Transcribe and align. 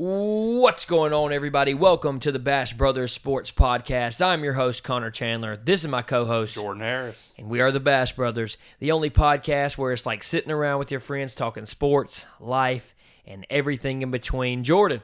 What's 0.00 0.84
going 0.84 1.12
on, 1.12 1.32
everybody? 1.32 1.74
Welcome 1.74 2.20
to 2.20 2.30
the 2.30 2.38
Bash 2.38 2.72
Brothers 2.72 3.10
Sports 3.10 3.50
Podcast. 3.50 4.24
I'm 4.24 4.44
your 4.44 4.52
host, 4.52 4.84
Connor 4.84 5.10
Chandler. 5.10 5.56
This 5.56 5.82
is 5.82 5.90
my 5.90 6.02
co 6.02 6.24
host, 6.24 6.54
Jordan 6.54 6.82
Harris. 6.82 7.34
and 7.36 7.48
we 7.48 7.60
are 7.60 7.72
the 7.72 7.80
Bash 7.80 8.12
Brothers, 8.12 8.58
the 8.78 8.92
only 8.92 9.10
podcast 9.10 9.76
where 9.76 9.92
it's 9.92 10.06
like 10.06 10.22
sitting 10.22 10.52
around 10.52 10.78
with 10.78 10.92
your 10.92 11.00
friends 11.00 11.34
talking 11.34 11.66
sports, 11.66 12.26
life, 12.38 12.94
and 13.26 13.44
everything 13.50 14.02
in 14.02 14.12
between. 14.12 14.62
Jordan, 14.62 15.02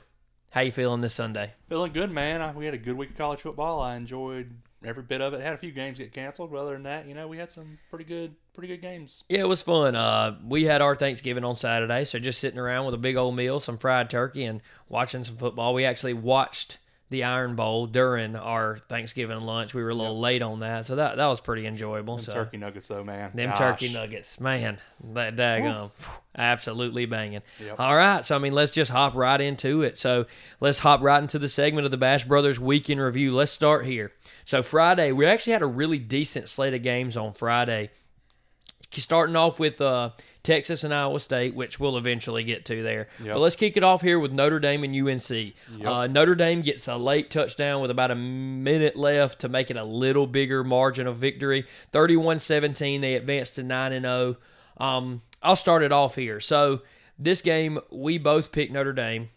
how 0.51 0.61
you 0.61 0.71
feeling 0.71 1.01
this 1.01 1.15
Sunday? 1.15 1.55
Feeling 1.69 1.93
good, 1.93 2.13
man. 2.13 2.55
We 2.55 2.65
had 2.65 2.75
a 2.75 2.79
good 2.79 2.97
week 2.97 3.11
of 3.11 3.17
college 3.17 3.41
football. 3.41 3.81
I 3.81 3.97
enjoyed 3.97 4.53
every 4.87 5.03
bit 5.03 5.21
of 5.21 5.35
it. 5.35 5.41
Had 5.41 5.55
a 5.55 5.59
few 5.59 5.73
games 5.73 5.99
get 5.99 6.13
canceled, 6.13 6.51
but 6.51 6.59
other 6.59 6.73
than 6.73 6.85
that, 6.85 7.07
you 7.07 7.15
know, 7.15 7.29
we 7.29 7.39
had 7.39 7.51
some 7.51 7.79
pretty 7.91 8.05
good, 8.05 8.35
pretty 8.55 8.69
good 8.69 8.83
games. 8.83 9.25
Yeah, 9.29 9.41
it 9.41 9.49
was 9.49 9.63
fun. 9.63 9.97
Uh, 9.97 10.39
we 10.47 10.65
had 10.65 10.83
our 10.83 10.95
Thanksgiving 10.95 11.45
on 11.45 11.57
Saturday, 11.57 12.05
so 12.05 12.19
just 12.19 12.41
sitting 12.41 12.59
around 12.59 12.87
with 12.87 12.95
a 12.95 12.99
big 12.99 13.17
old 13.17 13.37
meal, 13.37 13.61
some 13.61 13.79
fried 13.79 14.11
turkey, 14.11 14.45
and 14.45 14.61
watching 14.89 15.25
some 15.25 15.37
football. 15.37 15.75
We 15.75 15.85
actually 15.85 16.15
watched 16.15 16.79
the 17.11 17.25
Iron 17.25 17.55
Bowl 17.55 17.87
during 17.87 18.35
our 18.35 18.77
Thanksgiving 18.77 19.41
lunch. 19.41 19.75
We 19.75 19.83
were 19.83 19.91
a 19.91 19.95
little 19.95 20.19
late 20.19 20.43
on 20.43 20.61
that, 20.61 20.87
so 20.87 20.97
that 20.97 21.17
that 21.17 21.27
was 21.27 21.41
pretty 21.41 21.67
enjoyable. 21.67 22.17
Them 22.17 22.25
so 22.25 22.33
turkey 22.33 22.57
nuggets, 22.57 22.89
though, 22.89 23.05
man. 23.05 23.31
them 23.35 23.51
Gosh. 23.51 23.59
turkey 23.59 23.93
nuggets, 23.93 24.41
man, 24.41 24.79
that 25.13 25.37
daggum, 25.37 25.91
absolutely 26.37 27.07
banging. 27.07 27.43
Yep. 27.61 27.79
All 27.79 27.95
right, 27.95 28.25
so 28.25 28.35
I 28.35 28.39
mean, 28.39 28.53
let's 28.53 28.73
just 28.73 28.91
hop 28.91 29.15
right 29.15 29.41
into 29.41 29.83
it. 29.83 29.99
So 29.99 30.27
let's 30.61 30.79
hop 30.79 31.03
right 31.03 31.23
into 31.23 31.39
the 31.39 31.49
segment 31.49 31.85
of 31.85 31.91
the 31.91 31.97
Bash 31.97 32.25
Brothers 32.25 32.59
Weekend 32.59 33.01
Review. 33.01 33.35
Let's 33.35 33.53
start 33.53 33.85
here. 33.85 34.13
So 34.45 34.63
Friday, 34.63 35.13
we 35.13 35.27
actually 35.27 35.53
had 35.53 35.63
a 35.63 35.67
really 35.67 35.99
decent 35.99 36.49
slate 36.49 36.75
of 36.75 36.83
games 36.83 37.17
on 37.17 37.33
Friday. 37.33 37.91
Starting 38.91 39.35
off 39.35 39.59
with 39.59 39.81
uh, 39.81 40.11
Texas 40.45 40.85
and 40.85 40.95
Iowa 40.95 41.19
State, 41.19 41.55
which 41.55 41.81
we'll 41.81 41.97
eventually 41.97 42.45
get 42.45 42.65
to 42.67 42.83
there. 42.83 43.09
Yep. 43.23 43.33
But 43.35 43.41
let's 43.41 43.57
kick 43.57 43.77
it 43.77 43.83
off 43.83 44.03
here 44.03 44.21
with 44.21 44.31
Notre 44.31 44.61
Dame 44.61 44.85
and 44.85 44.95
UNC. 44.95 45.55
Uh, 45.85 46.07
Notre 46.07 46.35
Dame 46.35 46.61
gets 46.61 46.87
a 46.87 46.97
late 46.97 47.31
touchdown 47.31 47.81
with 47.81 47.91
about 47.91 48.11
a 48.11 48.15
minute 48.15 48.95
left 48.95 49.41
to 49.41 49.49
make 49.49 49.71
it 49.71 49.77
a 49.77 49.85
little 49.85 50.27
bigger 50.27 50.63
margin 50.63 51.07
of 51.07 51.17
victory. 51.17 51.65
31 51.93 52.39
17, 52.39 53.01
they 53.01 53.15
advance 53.15 53.51
to 53.51 53.63
9 53.63 53.93
and 53.93 54.05
0. 54.05 54.37
Um, 54.77 55.23
I'll 55.43 55.57
start 55.57 55.83
it 55.83 55.93
off 55.93 56.15
here. 56.15 56.39
So, 56.41 56.83
this 57.19 57.41
game, 57.41 57.79
we 57.91 58.19
both 58.19 58.53
picked 58.53 58.73
Notre 58.73 58.93
Dame 58.93 59.31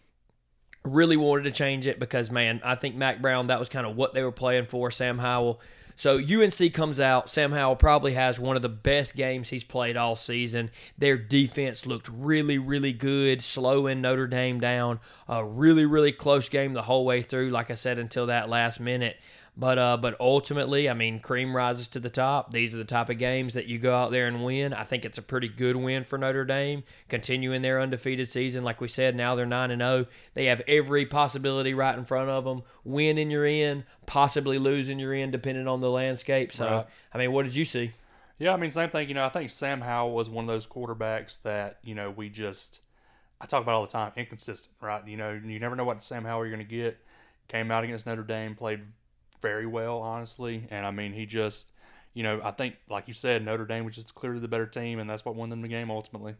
really 0.84 1.16
wanted 1.16 1.44
to 1.44 1.50
change 1.50 1.86
it 1.86 1.98
because 1.98 2.30
man, 2.30 2.60
I 2.64 2.74
think 2.74 2.96
Mack 2.96 3.20
Brown 3.20 3.48
that 3.48 3.58
was 3.58 3.68
kind 3.68 3.86
of 3.86 3.96
what 3.96 4.14
they 4.14 4.22
were 4.22 4.32
playing 4.32 4.66
for. 4.66 4.90
Sam 4.90 5.18
Howell. 5.18 5.60
So 5.98 6.18
UNC 6.18 6.72
comes 6.74 7.00
out. 7.00 7.28
Sam 7.28 7.50
Howell 7.50 7.74
probably 7.74 8.12
has 8.12 8.38
one 8.38 8.54
of 8.54 8.62
the 8.62 8.68
best 8.68 9.16
games 9.16 9.48
he's 9.48 9.64
played 9.64 9.96
all 9.96 10.14
season. 10.14 10.70
Their 10.96 11.18
defense 11.18 11.86
looked 11.86 12.08
really, 12.08 12.56
really 12.56 12.92
good, 12.92 13.42
slowing 13.42 14.00
Notre 14.00 14.28
Dame 14.28 14.60
down. 14.60 15.00
A 15.26 15.44
really, 15.44 15.86
really 15.86 16.12
close 16.12 16.48
game 16.48 16.72
the 16.72 16.82
whole 16.82 17.04
way 17.04 17.22
through. 17.22 17.50
Like 17.50 17.72
I 17.72 17.74
said, 17.74 17.98
until 17.98 18.26
that 18.26 18.48
last 18.48 18.78
minute. 18.78 19.16
But 19.60 19.76
uh, 19.76 19.96
but 19.96 20.14
ultimately, 20.20 20.88
I 20.88 20.94
mean, 20.94 21.18
cream 21.18 21.54
rises 21.54 21.88
to 21.88 21.98
the 22.00 22.08
top. 22.10 22.52
These 22.52 22.72
are 22.72 22.76
the 22.76 22.84
type 22.84 23.10
of 23.10 23.18
games 23.18 23.54
that 23.54 23.66
you 23.66 23.78
go 23.78 23.92
out 23.92 24.12
there 24.12 24.28
and 24.28 24.44
win. 24.44 24.72
I 24.72 24.84
think 24.84 25.04
it's 25.04 25.18
a 25.18 25.22
pretty 25.22 25.48
good 25.48 25.74
win 25.74 26.04
for 26.04 26.16
Notre 26.16 26.44
Dame, 26.44 26.84
continuing 27.08 27.62
their 27.62 27.80
undefeated 27.80 28.28
season. 28.28 28.62
Like 28.62 28.80
we 28.80 28.86
said, 28.86 29.16
now 29.16 29.34
they're 29.34 29.46
nine 29.46 29.72
and 29.72 29.82
zero. 29.82 30.06
They 30.34 30.44
have 30.44 30.62
every 30.68 31.06
possibility 31.06 31.74
right 31.74 31.98
in 31.98 32.04
front 32.04 32.30
of 32.30 32.44
them. 32.44 32.62
Win 32.84 33.18
and 33.18 33.32
you're 33.32 33.46
in. 33.46 33.82
Possibly 34.06 34.58
losing 34.58 34.92
and 34.92 35.00
you're 35.00 35.12
in, 35.12 35.32
depending 35.32 35.66
on 35.66 35.80
the 35.80 35.90
landscape. 35.90 36.52
So, 36.52 36.64
Right. 36.64 36.86
I 37.12 37.18
mean, 37.18 37.32
what 37.32 37.44
did 37.44 37.56
you 37.56 37.64
see? 37.64 37.90
Yeah, 38.38 38.54
I 38.54 38.56
mean, 38.58 38.70
same 38.70 38.90
thing. 38.90 39.08
You 39.08 39.14
know, 39.14 39.24
I 39.24 39.28
think 39.28 39.50
Sam 39.50 39.80
Howell 39.80 40.12
was 40.12 40.30
one 40.30 40.44
of 40.44 40.48
those 40.48 40.68
quarterbacks 40.68 41.42
that 41.42 41.80
you 41.82 41.96
know 41.96 42.10
we 42.10 42.28
just 42.28 42.78
I 43.40 43.46
talk 43.46 43.62
about 43.62 43.74
all 43.74 43.82
the 43.82 43.90
time, 43.90 44.12
inconsistent, 44.16 44.72
right? 44.80 45.04
You 45.04 45.16
know, 45.16 45.32
you 45.32 45.58
never 45.58 45.74
know 45.74 45.82
what 45.84 46.00
Sam 46.00 46.24
Howell 46.24 46.46
you're 46.46 46.54
going 46.54 46.64
to 46.66 46.76
get. 46.76 46.98
Came 47.48 47.72
out 47.72 47.82
against 47.82 48.06
Notre 48.06 48.22
Dame, 48.22 48.54
played 48.54 48.82
very 49.40 49.66
well, 49.66 49.98
honestly, 49.98 50.66
and 50.70 50.86
I 50.86 50.90
mean, 50.90 51.12
he 51.12 51.26
just, 51.26 51.68
you 52.14 52.22
know, 52.22 52.40
I 52.42 52.50
think 52.50 52.76
like 52.88 53.08
you 53.08 53.14
said, 53.14 53.44
Notre 53.44 53.66
Dame 53.66 53.84
was 53.84 53.94
just 53.94 54.14
clearly 54.14 54.40
the 54.40 54.48
better 54.48 54.66
team, 54.66 54.98
and 54.98 55.08
that's 55.08 55.24
what 55.24 55.34
won 55.34 55.50
them 55.50 55.62
the 55.62 55.68
game 55.68 55.90
ultimately. 55.90 56.34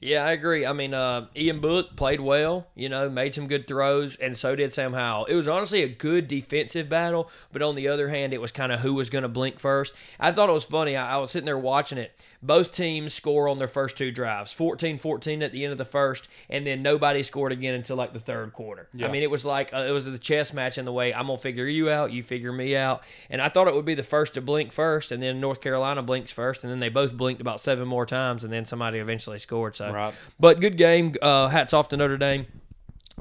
Yeah, 0.00 0.24
I 0.24 0.32
agree. 0.32 0.64
I 0.64 0.72
mean, 0.72 0.94
uh, 0.94 1.26
Ian 1.36 1.60
Book 1.60 1.94
played 1.94 2.20
well, 2.20 2.66
you 2.74 2.88
know, 2.88 3.10
made 3.10 3.34
some 3.34 3.48
good 3.48 3.66
throws, 3.66 4.16
and 4.16 4.36
so 4.36 4.56
did 4.56 4.72
Sam 4.72 4.94
Howell. 4.94 5.26
It 5.26 5.34
was 5.34 5.46
honestly 5.46 5.82
a 5.82 5.88
good 5.88 6.26
defensive 6.26 6.88
battle, 6.88 7.30
but 7.52 7.60
on 7.62 7.74
the 7.74 7.88
other 7.88 8.08
hand, 8.08 8.32
it 8.32 8.40
was 8.40 8.50
kind 8.50 8.72
of 8.72 8.80
who 8.80 8.94
was 8.94 9.10
going 9.10 9.22
to 9.22 9.28
blink 9.28 9.58
first. 9.58 9.94
I 10.18 10.32
thought 10.32 10.48
it 10.48 10.52
was 10.54 10.64
funny. 10.64 10.96
I, 10.96 11.14
I 11.14 11.16
was 11.18 11.30
sitting 11.30 11.46
there 11.46 11.58
watching 11.58 11.98
it. 11.98 12.12
Both 12.42 12.72
teams 12.72 13.12
score 13.12 13.48
on 13.48 13.58
their 13.58 13.68
first 13.68 13.98
two 13.98 14.10
drives 14.10 14.52
14 14.52 14.98
14 14.98 15.42
at 15.42 15.52
the 15.52 15.64
end 15.64 15.72
of 15.72 15.78
the 15.78 15.84
first, 15.84 16.28
and 16.48 16.66
then 16.66 16.82
nobody 16.82 17.22
scored 17.22 17.52
again 17.52 17.74
until 17.74 17.96
like 17.96 18.12
the 18.12 18.18
third 18.18 18.52
quarter. 18.52 18.88
I 19.02 19.08
mean, 19.12 19.22
it 19.22 19.30
was 19.30 19.44
like 19.44 19.74
uh, 19.74 19.84
it 19.88 19.90
was 19.90 20.06
the 20.06 20.18
chess 20.18 20.52
match 20.52 20.78
in 20.78 20.84
the 20.84 20.92
way 20.92 21.12
I'm 21.12 21.26
going 21.26 21.36
to 21.38 21.42
figure 21.42 21.66
you 21.66 21.90
out, 21.90 22.12
you 22.12 22.22
figure 22.22 22.52
me 22.52 22.74
out. 22.76 23.02
And 23.28 23.42
I 23.42 23.50
thought 23.50 23.68
it 23.68 23.74
would 23.74 23.84
be 23.84 23.94
the 23.94 24.02
first 24.02 24.34
to 24.34 24.40
blink 24.40 24.72
first, 24.72 25.12
and 25.12 25.22
then 25.22 25.40
North 25.40 25.60
Carolina 25.60 26.02
blinks 26.02 26.32
first, 26.32 26.64
and 26.64 26.72
then 26.72 26.80
they 26.80 26.88
both 26.88 27.14
blinked 27.14 27.40
about 27.40 27.60
seven 27.60 27.86
more 27.86 28.06
times, 28.06 28.44
and 28.44 28.52
then 28.52 28.64
somebody 28.64 28.98
eventually 28.98 29.38
scored. 29.38 29.76
So. 29.76 29.92
Right. 29.92 30.14
But 30.38 30.60
good 30.60 30.78
game. 30.78 31.14
Uh, 31.20 31.48
hats 31.48 31.74
off 31.74 31.88
to 31.90 31.96
Notre 31.96 32.16
Dame. 32.16 32.46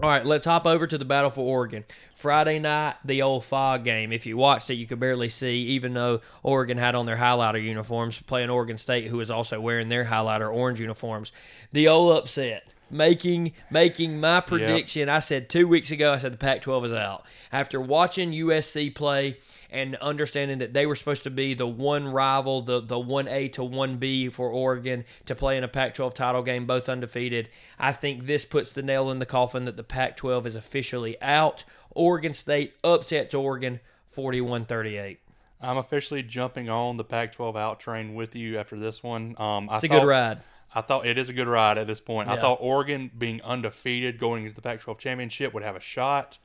All 0.02 0.08
right, 0.08 0.26
let's 0.26 0.46
hop 0.46 0.66
over 0.66 0.88
to 0.88 0.98
the 0.98 1.04
battle 1.04 1.30
for 1.30 1.42
Oregon. 1.42 1.84
Friday 2.16 2.58
night, 2.58 2.96
the 3.04 3.22
old 3.22 3.44
fog 3.44 3.84
game. 3.84 4.14
If 4.14 4.26
you 4.26 4.38
watched 4.38 4.70
it, 4.70 4.76
you 4.76 4.88
could 4.88 5.02
barely 5.02 5.28
see, 5.28 5.58
even 5.58 5.94
though 5.94 6.22
Oregon 6.42 6.78
had 6.78 6.96
on 6.96 7.06
their 7.06 7.18
highlighter 7.18 7.62
uniforms, 7.62 8.22
playing 8.22 8.50
Oregon 8.50 8.78
State, 8.78 9.08
who 9.08 9.18
was 9.18 9.30
also 9.30 9.60
wearing 9.60 9.90
their 9.90 10.06
highlighter 10.06 10.50
orange 10.54 10.80
uniforms. 10.80 11.34
The 11.74 11.90
old 11.90 12.18
upset. 12.18 12.66
Making 12.92 13.54
making 13.70 14.20
my 14.20 14.42
prediction. 14.42 15.10
I 15.10 15.20
said 15.20 15.50
two 15.50 15.68
weeks 15.68 15.92
ago, 15.92 16.14
I 16.14 16.18
said 16.18 16.34
the 16.34 16.38
Pac 16.38 16.62
12 16.62 16.86
is 16.86 16.94
out. 16.94 17.26
After 17.52 17.80
watching 17.80 18.32
USC 18.32 18.94
play 18.94 19.38
and 19.70 19.96
understanding 19.98 20.58
that 20.60 20.74
they 20.74 20.86
were 20.86 20.96
supposed 20.96 21.24
to 21.24 21.30
be 21.30 21.54
the 21.54 21.68
one 21.68 22.08
rival, 22.08 22.62
the 22.62 22.80
the 22.82 22.98
one 23.00 23.28
A 23.28 23.48
to 23.50 23.64
one 23.64 23.98
B 23.98 24.30
for 24.30 24.50
Oregon 24.50 25.06
to 25.26 25.36
play 25.36 25.58
in 25.58 25.64
a 25.64 25.68
Pac-12 25.68 26.14
title 26.14 26.42
game, 26.42 26.66
both 26.66 26.90
undefeated. 26.90 27.50
I 27.78 27.92
think 27.92 28.26
this 28.26 28.46
puts 28.46 28.72
the 28.72 28.82
nail 28.82 29.12
in 29.12 29.20
the 29.20 29.26
coffin 29.26 29.66
that 29.66 29.78
the 29.78 29.84
Pac-12 29.84 30.46
is 30.48 30.56
officially 30.56 31.22
out. 31.22 31.66
Oregon 31.92 32.34
State 32.34 32.74
upsets 32.84 33.34
Oregon 33.34 33.80
41-38. 34.16 35.18
I'm 35.62 35.78
officially 35.78 36.24
jumping 36.24 36.70
on 36.70 36.98
the 36.98 37.04
Pac-12 37.04 37.58
out 37.58 37.80
train 37.80 38.16
with 38.16 38.36
you 38.36 38.58
after 38.58 38.78
this 38.78 39.04
one. 39.04 39.36
Um, 39.38 39.70
I 39.70 39.76
It's 39.76 39.84
a 39.84 39.88
thought, 39.88 40.02
good 40.02 40.08
ride. 40.08 40.40
I 40.74 40.82
thought 40.82 41.06
it 41.06 41.18
is 41.18 41.30
a 41.30 41.34
good 41.34 41.48
ride 41.48 41.78
at 41.78 41.88
this 41.88 42.02
point. 42.02 42.28
Yeah. 42.28 42.36
I 42.36 42.42
thought 42.42 42.60
Oregon 42.62 43.12
being 43.18 43.42
undefeated 43.42 44.20
going 44.20 44.44
into 44.44 44.56
the 44.56 44.62
Pac-12 44.62 44.98
championship 45.00 45.54
would 45.54 45.64
have 45.64 45.76
a 45.76 45.82
shot. 45.82 46.38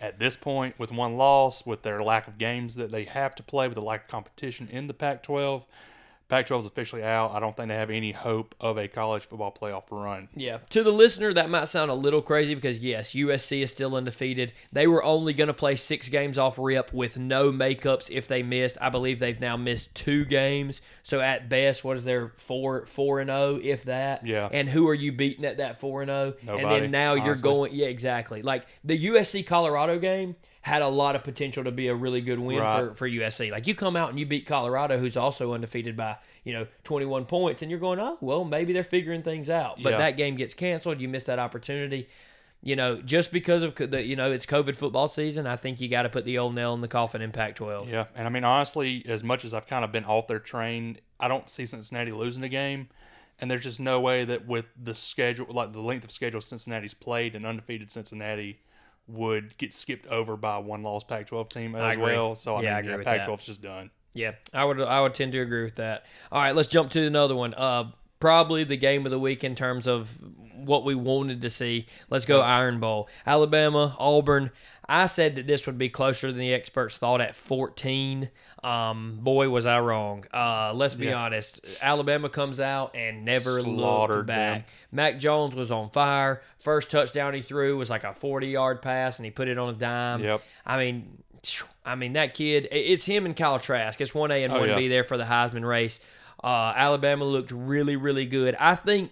At 0.00 0.18
this 0.18 0.36
point, 0.36 0.78
with 0.78 0.92
one 0.92 1.16
loss, 1.16 1.66
with 1.66 1.82
their 1.82 2.02
lack 2.02 2.28
of 2.28 2.38
games 2.38 2.76
that 2.76 2.92
they 2.92 3.04
have 3.04 3.34
to 3.34 3.42
play, 3.42 3.66
with 3.66 3.74
the 3.74 3.82
lack 3.82 4.02
of 4.02 4.08
competition 4.08 4.68
in 4.70 4.86
the 4.86 4.94
Pac-12, 4.94 5.64
Pac-12 6.28 6.58
is 6.58 6.66
officially 6.66 7.02
out. 7.02 7.32
I 7.32 7.40
don't 7.40 7.56
think 7.56 7.68
they 7.68 7.74
have 7.74 7.88
any 7.88 8.12
hope 8.12 8.54
of 8.60 8.76
a 8.76 8.86
college 8.86 9.24
football 9.24 9.50
playoff 9.50 9.84
run. 9.90 10.28
Yeah. 10.34 10.58
To 10.70 10.82
the 10.82 10.92
listener, 10.92 11.32
that 11.32 11.48
might 11.48 11.68
sound 11.68 11.90
a 11.90 11.94
little 11.94 12.20
crazy 12.20 12.54
because, 12.54 12.80
yes, 12.80 13.12
USC 13.12 13.62
is 13.62 13.70
still 13.70 13.96
undefeated. 13.96 14.52
They 14.70 14.86
were 14.86 15.02
only 15.02 15.32
going 15.32 15.48
to 15.48 15.54
play 15.54 15.76
six 15.76 16.10
games 16.10 16.36
off 16.36 16.58
rip 16.58 16.92
with 16.92 17.18
no 17.18 17.50
makeups 17.50 18.10
if 18.10 18.28
they 18.28 18.42
missed. 18.42 18.76
I 18.80 18.90
believe 18.90 19.18
they've 19.18 19.40
now 19.40 19.56
missed 19.56 19.94
two 19.94 20.26
games. 20.26 20.82
So, 21.02 21.20
at 21.20 21.48
best, 21.48 21.82
what 21.82 21.96
is 21.96 22.04
their 22.04 22.34
four, 22.36 22.84
four 22.84 23.20
and 23.20 23.30
oh, 23.30 23.58
if 23.62 23.84
that? 23.84 24.26
Yeah. 24.26 24.50
And 24.52 24.68
who 24.68 24.86
are 24.88 24.94
you 24.94 25.12
beating 25.12 25.46
at 25.46 25.56
that 25.56 25.80
four 25.80 26.02
and 26.02 26.10
oh? 26.10 26.34
And 26.46 26.70
then 26.70 26.90
now 26.90 27.14
you're 27.14 27.36
going, 27.36 27.72
yeah, 27.72 27.86
exactly. 27.86 28.42
Like 28.42 28.66
the 28.84 29.06
USC 29.06 29.46
Colorado 29.46 29.98
game 29.98 30.36
had 30.68 30.82
a 30.82 30.88
lot 30.88 31.16
of 31.16 31.24
potential 31.24 31.64
to 31.64 31.72
be 31.72 31.88
a 31.88 31.94
really 31.94 32.20
good 32.20 32.38
win 32.38 32.58
Right. 32.60 32.88
for, 32.88 32.94
for 32.94 33.08
USC. 33.08 33.50
Like 33.50 33.66
you 33.66 33.74
come 33.74 33.96
out 33.96 34.10
and 34.10 34.18
you 34.18 34.26
beat 34.26 34.46
Colorado, 34.46 34.98
who's 34.98 35.16
also 35.16 35.52
undefeated 35.54 35.96
by 35.96 36.16
you 36.44 36.52
know 36.52 36.66
21 36.84 37.24
points, 37.24 37.62
and 37.62 37.70
you're 37.70 37.80
going, 37.80 37.98
oh 37.98 38.18
well, 38.20 38.44
maybe 38.44 38.72
they're 38.72 38.84
figuring 38.84 39.22
things 39.22 39.50
out. 39.50 39.82
But 39.82 39.92
Yeah. 39.92 39.98
that 39.98 40.16
game 40.16 40.36
gets 40.36 40.54
canceled. 40.54 41.00
You 41.00 41.08
miss 41.08 41.24
that 41.24 41.38
opportunity. 41.38 42.08
You 42.60 42.74
know, 42.74 43.00
just 43.00 43.30
because 43.32 43.62
of 43.62 43.74
the 43.76 44.02
you 44.04 44.16
know 44.16 44.30
it's 44.32 44.44
COVID 44.46 44.74
football 44.76 45.06
season, 45.08 45.46
I 45.46 45.56
think 45.56 45.80
you 45.80 45.88
got 45.88 46.02
to 46.02 46.08
put 46.08 46.24
the 46.24 46.38
old 46.38 46.54
nail 46.54 46.74
in 46.74 46.80
the 46.80 46.88
coffin 46.88 47.22
in 47.22 47.30
Pac-12. 47.32 47.88
Yeah, 47.88 48.06
and 48.16 48.26
I 48.26 48.30
mean 48.30 48.44
honestly, 48.44 49.04
as 49.06 49.22
much 49.22 49.44
as 49.44 49.54
I've 49.54 49.66
kind 49.66 49.84
of 49.84 49.92
been 49.92 50.04
off 50.04 50.26
their 50.26 50.40
train, 50.40 50.98
I 51.20 51.28
don't 51.28 51.48
see 51.48 51.66
Cincinnati 51.66 52.10
losing 52.12 52.42
the 52.42 52.48
game. 52.48 52.88
And 53.40 53.48
there's 53.48 53.62
just 53.62 53.78
no 53.78 54.00
way 54.00 54.24
that 54.24 54.48
with 54.48 54.64
the 54.82 54.92
schedule, 54.94 55.46
like 55.50 55.72
the 55.72 55.80
length 55.80 56.04
of 56.04 56.10
schedule 56.10 56.40
Cincinnati's 56.40 56.94
played, 56.94 57.36
an 57.36 57.44
undefeated 57.44 57.88
Cincinnati 57.92 58.58
would 59.08 59.56
get 59.58 59.72
skipped 59.72 60.06
over 60.06 60.36
by 60.36 60.58
one-loss 60.58 61.04
Pac-12 61.04 61.48
team 61.50 61.74
I 61.74 61.90
as 61.92 61.98
well. 61.98 62.34
So 62.34 62.56
I 62.56 62.62
Yeah, 62.62 62.68
I 62.68 62.72
mean, 62.76 62.78
agree 62.78 62.90
yeah, 62.90 62.96
with. 62.98 63.06
Pac-12's 63.06 63.46
just 63.46 63.62
done. 63.62 63.90
Yeah, 64.14 64.32
I 64.52 64.64
would 64.64 64.80
I 64.80 65.00
would 65.00 65.14
tend 65.14 65.32
to 65.32 65.40
agree 65.40 65.62
with 65.64 65.76
that. 65.76 66.04
All 66.32 66.40
right, 66.42 66.54
let's 66.54 66.68
jump 66.68 66.90
to 66.92 67.06
another 67.06 67.34
one. 67.36 67.54
Uh, 67.54 67.90
probably 68.20 68.64
the 68.64 68.76
game 68.76 69.04
of 69.06 69.10
the 69.10 69.18
week 69.18 69.44
in 69.44 69.54
terms 69.54 69.86
of 69.86 70.18
what 70.54 70.84
we 70.84 70.94
wanted 70.94 71.40
to 71.42 71.50
see. 71.50 71.86
Let's 72.10 72.24
go 72.24 72.40
Iron 72.40 72.80
Bowl. 72.80 73.08
Alabama, 73.26 73.96
Auburn. 73.98 74.50
I 74.90 75.06
said 75.06 75.34
that 75.36 75.46
this 75.46 75.66
would 75.66 75.76
be 75.78 75.88
closer 75.90 76.28
than 76.32 76.40
the 76.40 76.52
experts 76.54 76.96
thought 76.96 77.20
at 77.20 77.36
14. 77.36 78.30
Um, 78.64 79.18
boy, 79.20 79.50
was 79.50 79.66
I 79.66 79.80
wrong. 79.80 80.24
Uh, 80.32 80.72
let's 80.74 80.94
be 80.94 81.06
Yeah. 81.06 81.24
honest. 81.24 81.60
Alabama 81.82 82.28
comes 82.28 82.58
out 82.58 82.96
and 82.96 83.24
never 83.24 83.62
looked 83.62 84.26
back. 84.26 84.60
them. 84.60 84.64
Mac 84.90 85.18
Jones 85.18 85.54
was 85.54 85.70
on 85.70 85.90
fire. 85.90 86.42
First 86.58 86.90
touchdown 86.90 87.34
he 87.34 87.42
threw 87.42 87.76
was 87.76 87.90
like 87.90 88.04
a 88.04 88.14
40 88.14 88.48
yard 88.48 88.80
pass, 88.82 89.18
and 89.18 89.26
he 89.26 89.30
put 89.30 89.46
it 89.48 89.58
on 89.58 89.68
a 89.74 89.78
dime. 89.78 90.24
Yep. 90.24 90.42
I 90.66 90.78
mean, 90.78 91.18
I 91.84 91.94
mean 91.94 92.14
that 92.14 92.34
kid. 92.34 92.66
It's 92.72 93.04
him 93.06 93.26
and 93.26 93.36
Kyle 93.36 93.58
Trask. 93.58 94.00
It's 94.00 94.14
one 94.14 94.30
A 94.32 94.42
and 94.42 94.52
Oh, 94.52 94.60
one. 94.60 94.74
B 94.76 94.88
there 94.88 95.04
for 95.04 95.16
the 95.16 95.24
Heisman 95.24 95.66
race. 95.66 96.00
Uh, 96.42 96.72
Alabama 96.76 97.24
looked 97.24 97.50
really, 97.50 97.96
really 97.96 98.26
good. 98.26 98.54
I 98.60 98.74
think 98.74 99.10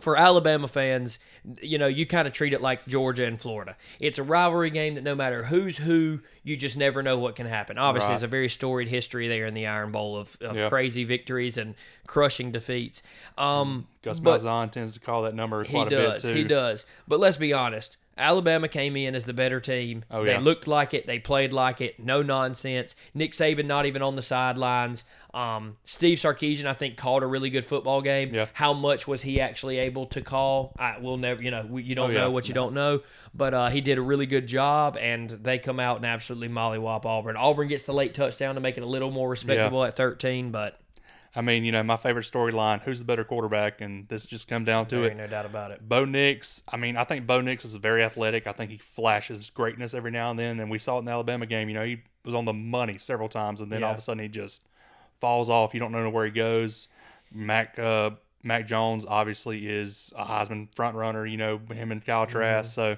for 0.00 0.16
Alabama 0.16 0.66
fans, 0.66 1.18
you 1.62 1.76
know, 1.76 1.86
you 1.86 2.06
kind 2.06 2.26
of 2.26 2.32
treat 2.32 2.54
it 2.54 2.62
like 2.62 2.86
Georgia 2.86 3.26
and 3.26 3.38
Florida. 3.38 3.76
It's 3.98 4.18
a 4.18 4.22
rivalry 4.22 4.70
game 4.70 4.94
that 4.94 5.04
no 5.04 5.14
matter 5.14 5.44
who's 5.44 5.76
who, 5.76 6.20
you 6.42 6.56
just 6.56 6.76
never 6.76 7.02
know 7.02 7.18
what 7.18 7.36
can 7.36 7.46
happen. 7.46 7.76
Obviously, 7.76 8.08
Right. 8.08 8.14
it's 8.14 8.22
a 8.22 8.26
very 8.28 8.48
storied 8.48 8.88
history 8.88 9.28
there 9.28 9.44
in 9.46 9.52
the 9.52 9.66
Iron 9.66 9.92
Bowl 9.92 10.16
of, 10.16 10.34
of 10.40 10.56
Yeah. 10.56 10.68
crazy 10.70 11.04
victories 11.04 11.58
and 11.58 11.74
crushing 12.06 12.50
defeats. 12.50 13.02
Um, 13.36 13.86
Gus 14.02 14.20
Malzahn 14.20 14.70
tends 14.72 14.94
to 14.94 15.00
call 15.00 15.22
that 15.24 15.34
number 15.34 15.64
quite 15.66 15.88
a 15.88 15.90
does. 15.90 16.22
bit 16.22 16.28
too. 16.30 16.34
He 16.34 16.44
does. 16.44 16.86
But 17.06 17.20
let's 17.20 17.36
be 17.36 17.52
honest. 17.52 17.98
Alabama 18.18 18.68
came 18.68 18.96
in 18.96 19.14
as 19.14 19.24
the 19.24 19.32
better 19.32 19.60
team. 19.60 20.04
Oh, 20.10 20.24
they 20.24 20.32
yeah. 20.32 20.40
looked 20.40 20.66
like 20.66 20.92
it. 20.92 21.06
They 21.06 21.18
played 21.18 21.52
like 21.52 21.80
it. 21.80 21.98
No 21.98 22.22
nonsense. 22.22 22.94
Nick 23.14 23.32
Saban 23.32 23.64
not 23.64 23.86
even 23.86 24.02
on 24.02 24.14
the 24.16 24.22
sidelines. 24.22 25.04
Um, 25.32 25.76
Steve 25.84 26.18
Sarkisian, 26.18 26.66
I 26.66 26.74
think, 26.74 26.96
called 26.96 27.22
a 27.22 27.26
really 27.26 27.48
good 27.50 27.64
football 27.64 28.02
game. 28.02 28.34
Yeah. 28.34 28.46
How 28.52 28.74
much 28.74 29.08
was 29.08 29.22
he 29.22 29.40
actually 29.40 29.78
able 29.78 30.06
to 30.06 30.20
call? 30.20 30.74
I 30.78 30.98
will 30.98 31.16
never. 31.16 31.42
You 31.42 31.50
know, 31.50 31.66
we, 31.68 31.82
you 31.82 31.94
don't 31.94 32.10
Oh, 32.10 32.12
yeah. 32.12 32.20
know 32.22 32.30
what 32.30 32.46
you 32.48 32.54
don't 32.54 32.74
know. 32.74 33.00
But 33.34 33.54
uh, 33.54 33.68
he 33.70 33.80
did 33.80 33.96
a 33.96 34.02
really 34.02 34.26
good 34.26 34.46
job, 34.46 34.98
and 35.00 35.30
they 35.30 35.58
come 35.58 35.80
out 35.80 35.96
and 35.96 36.04
absolutely 36.04 36.48
mollywop 36.48 37.06
Auburn. 37.06 37.36
Auburn 37.36 37.68
gets 37.68 37.84
the 37.84 37.94
late 37.94 38.12
touchdown 38.14 38.56
to 38.56 38.60
make 38.60 38.76
it 38.76 38.82
a 38.82 38.86
little 38.86 39.10
more 39.10 39.28
respectable 39.30 39.82
at 39.84 39.96
13, 39.96 40.50
but 40.50 40.78
I 41.34 41.42
mean, 41.42 41.64
you 41.64 41.70
know, 41.70 41.82
my 41.82 41.96
favorite 41.96 42.24
storyline: 42.24 42.82
who's 42.82 42.98
the 42.98 43.04
better 43.04 43.24
quarterback? 43.24 43.80
And 43.80 44.08
this 44.08 44.26
just 44.26 44.48
come 44.48 44.64
down 44.64 44.86
to 44.86 44.96
there 44.96 45.04
it. 45.04 45.08
ain't 45.10 45.18
no 45.18 45.26
doubt 45.28 45.46
about 45.46 45.70
it. 45.70 45.88
Bo 45.88 46.04
Nix, 46.04 46.62
I 46.68 46.76
mean, 46.76 46.96
I 46.96 47.04
think 47.04 47.26
Bo 47.26 47.40
Nix 47.40 47.64
is 47.64 47.76
very 47.76 48.02
athletic. 48.02 48.46
I 48.46 48.52
think 48.52 48.70
he 48.70 48.78
flashes 48.78 49.50
greatness 49.50 49.94
every 49.94 50.10
now 50.10 50.30
and 50.30 50.38
then, 50.38 50.58
and 50.60 50.70
we 50.70 50.78
saw 50.78 50.96
it 50.96 51.00
in 51.00 51.04
the 51.04 51.12
Alabama 51.12 51.46
game. 51.46 51.68
You 51.68 51.74
know, 51.74 51.84
he 51.84 52.02
was 52.24 52.34
on 52.34 52.44
the 52.44 52.52
money 52.52 52.98
several 52.98 53.28
times, 53.28 53.60
and 53.60 53.70
then 53.70 53.84
all 53.84 53.92
of 53.92 53.98
a 53.98 54.00
sudden 54.00 54.22
he 54.22 54.28
just 54.28 54.62
falls 55.20 55.48
off. 55.48 55.72
You 55.72 55.80
don't 55.80 55.92
know 55.92 56.10
where 56.10 56.24
he 56.24 56.30
goes. 56.32 56.88
Mac 57.32 57.78
uh, 57.78 58.10
Mac 58.42 58.66
Jones 58.66 59.04
obviously 59.06 59.68
is 59.68 60.12
a 60.16 60.24
Heisman 60.24 60.74
front 60.74 60.96
runner. 60.96 61.26
You 61.26 61.36
know, 61.36 61.60
him 61.70 61.92
and 61.92 62.04
Kyle 62.04 62.26
Trask. 62.26 62.72
So, 62.72 62.96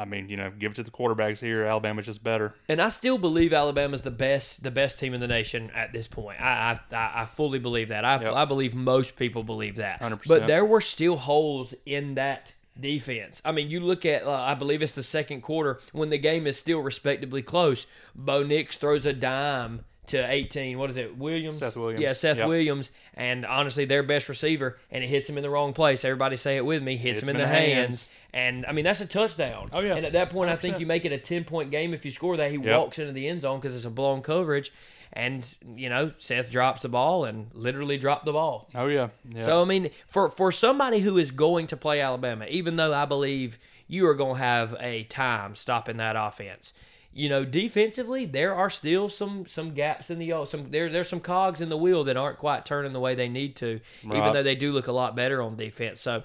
I 0.00 0.06
mean, 0.06 0.30
you 0.30 0.36
know, 0.38 0.50
give 0.50 0.72
it 0.72 0.76
to 0.76 0.82
the 0.82 0.90
quarterbacks 0.90 1.40
here. 1.40 1.64
Alabama's 1.64 2.06
just 2.06 2.24
better. 2.24 2.54
And 2.70 2.80
I 2.80 2.88
still 2.88 3.18
believe 3.18 3.52
Alabama's 3.52 4.00
the 4.00 4.10
best, 4.10 4.62
the 4.62 4.70
best 4.70 4.98
team 4.98 5.12
in 5.12 5.20
the 5.20 5.28
nation 5.28 5.70
at 5.74 5.92
this 5.92 6.06
point. 6.06 6.40
I, 6.40 6.80
I, 6.90 6.96
I 7.22 7.26
fully 7.26 7.58
believe 7.58 7.88
that. 7.88 8.04
I, 8.04 8.20
Yep. 8.20 8.32
I 8.32 8.44
believe 8.46 8.74
most 8.74 9.16
people 9.16 9.42
believe 9.42 9.76
that. 9.76 10.00
100%. 10.00 10.26
But 10.26 10.46
there 10.46 10.64
were 10.64 10.80
still 10.80 11.16
holes 11.16 11.74
in 11.84 12.14
that 12.14 12.54
defense. 12.78 13.42
I 13.44 13.52
mean, 13.52 13.68
you 13.70 13.80
look 13.80 14.06
at, 14.06 14.24
uh, 14.24 14.32
I 14.32 14.54
believe 14.54 14.82
it's 14.82 14.92
the 14.92 15.02
second 15.02 15.42
quarter 15.42 15.80
when 15.92 16.08
the 16.08 16.18
game 16.18 16.46
is 16.46 16.58
still 16.58 16.80
respectably 16.80 17.42
close. 17.42 17.86
Bo 18.14 18.42
Nix 18.42 18.78
throws 18.78 19.04
a 19.04 19.12
dime 19.12 19.84
to 20.10 20.18
18. 20.30 20.78
What 20.78 20.90
is 20.90 20.96
it? 20.96 21.16
Williams. 21.16 21.58
Seth 21.58 21.76
Williams. 21.76 22.02
Yeah, 22.02 22.12
Seth 22.12 22.38
Yep. 22.38 22.46
Williams, 22.48 22.92
and 23.14 23.44
honestly, 23.44 23.84
their 23.84 24.02
best 24.02 24.28
receiver, 24.28 24.78
and 24.90 25.02
it 25.02 25.08
hits 25.08 25.28
him 25.28 25.36
in 25.36 25.42
the 25.42 25.50
wrong 25.50 25.72
place. 25.72 26.04
Everybody 26.04 26.36
say 26.36 26.56
it 26.56 26.64
with 26.64 26.82
me. 26.82 26.96
Hits, 26.96 27.22
him 27.22 27.30
in, 27.30 27.36
the 27.38 27.46
hands. 27.46 28.08
And 28.32 28.64
I 28.66 28.72
mean, 28.72 28.84
that's 28.84 29.00
a 29.00 29.06
touchdown. 29.06 29.68
Oh, 29.72 29.80
yeah. 29.80 29.96
And 29.96 30.06
at 30.06 30.12
that 30.12 30.30
point, 30.30 30.50
I 30.50 30.56
think 30.56 30.78
you 30.78 30.86
make 30.86 31.04
it 31.04 31.12
a 31.12 31.18
10 31.18 31.44
point 31.44 31.70
game 31.70 31.92
if 31.94 32.04
you 32.04 32.12
score 32.12 32.36
that. 32.36 32.50
He 32.50 32.56
Yep. 32.58 32.78
walks 32.78 32.98
into 32.98 33.12
the 33.12 33.26
end 33.28 33.40
zone 33.42 33.58
because 33.60 33.74
it's 33.74 33.84
a 33.84 33.90
blown 33.90 34.22
coverage. 34.22 34.72
And, 35.12 35.44
you 35.74 35.88
know, 35.88 36.12
Seth 36.18 36.50
drops 36.50 36.82
the 36.82 36.88
ball 36.88 37.24
and 37.24 37.50
literally 37.52 37.96
dropped 37.98 38.24
the 38.26 38.32
ball. 38.32 38.68
Oh 38.76 38.86
yeah, 38.86 39.08
yeah. 39.28 39.44
So, 39.44 39.60
I 39.60 39.64
mean, 39.64 39.90
for, 40.06 40.30
for 40.30 40.52
somebody 40.52 41.00
who 41.00 41.18
is 41.18 41.32
going 41.32 41.66
to 41.68 41.76
play 41.76 42.00
Alabama, 42.00 42.46
even 42.48 42.76
though 42.76 42.94
I 42.94 43.06
believe 43.06 43.58
you 43.88 44.06
are 44.06 44.14
going 44.14 44.36
to 44.36 44.42
have 44.42 44.76
a 44.78 45.02
time 45.04 45.56
stopping 45.56 45.96
that 45.96 46.14
offense, 46.16 46.72
you 47.12 47.28
know, 47.28 47.44
defensively, 47.44 48.24
there 48.24 48.54
are 48.54 48.70
still 48.70 49.08
some 49.08 49.46
some 49.46 49.74
gaps 49.74 50.10
in 50.10 50.18
the 50.18 50.46
some 50.46 50.70
there 50.70 50.88
there's 50.88 51.08
some 51.08 51.20
cogs 51.20 51.60
in 51.60 51.68
the 51.68 51.76
wheel 51.76 52.04
that 52.04 52.16
aren't 52.16 52.38
quite 52.38 52.64
turning 52.64 52.92
the 52.92 53.00
way 53.00 53.14
they 53.14 53.28
need 53.28 53.56
to, 53.56 53.80
even 54.04 54.32
though 54.32 54.42
they 54.42 54.54
do 54.54 54.72
look 54.72 54.86
a 54.86 54.92
lot 54.92 55.16
better 55.16 55.42
on 55.42 55.56
defense. 55.56 56.00
So 56.00 56.22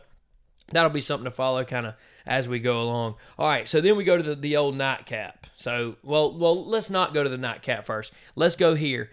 that'll 0.72 0.92
be 0.92 1.02
something 1.02 1.26
to 1.26 1.32
follow 1.32 1.64
kind 1.64 1.88
of 1.88 1.96
as 2.26 2.48
we 2.48 2.60
go 2.60 2.82
along. 2.82 3.16
All 3.38 3.48
right, 3.48 3.68
so 3.68 3.82
then 3.82 3.96
we 3.96 4.04
go 4.04 4.18
to 4.18 4.24
the, 4.24 4.36
the 4.36 4.58
old 4.58 4.76
nightcap. 4.76 5.48
So, 5.58 5.96
well, 6.04 6.38
well, 6.38 6.66
let's 6.66 6.90
not 6.90 7.14
go 7.14 7.24
to 7.24 7.30
the 7.30 7.38
nightcap 7.38 7.86
first. 7.86 8.14
Let's 8.36 8.56
go 8.56 8.76
here. 8.76 9.10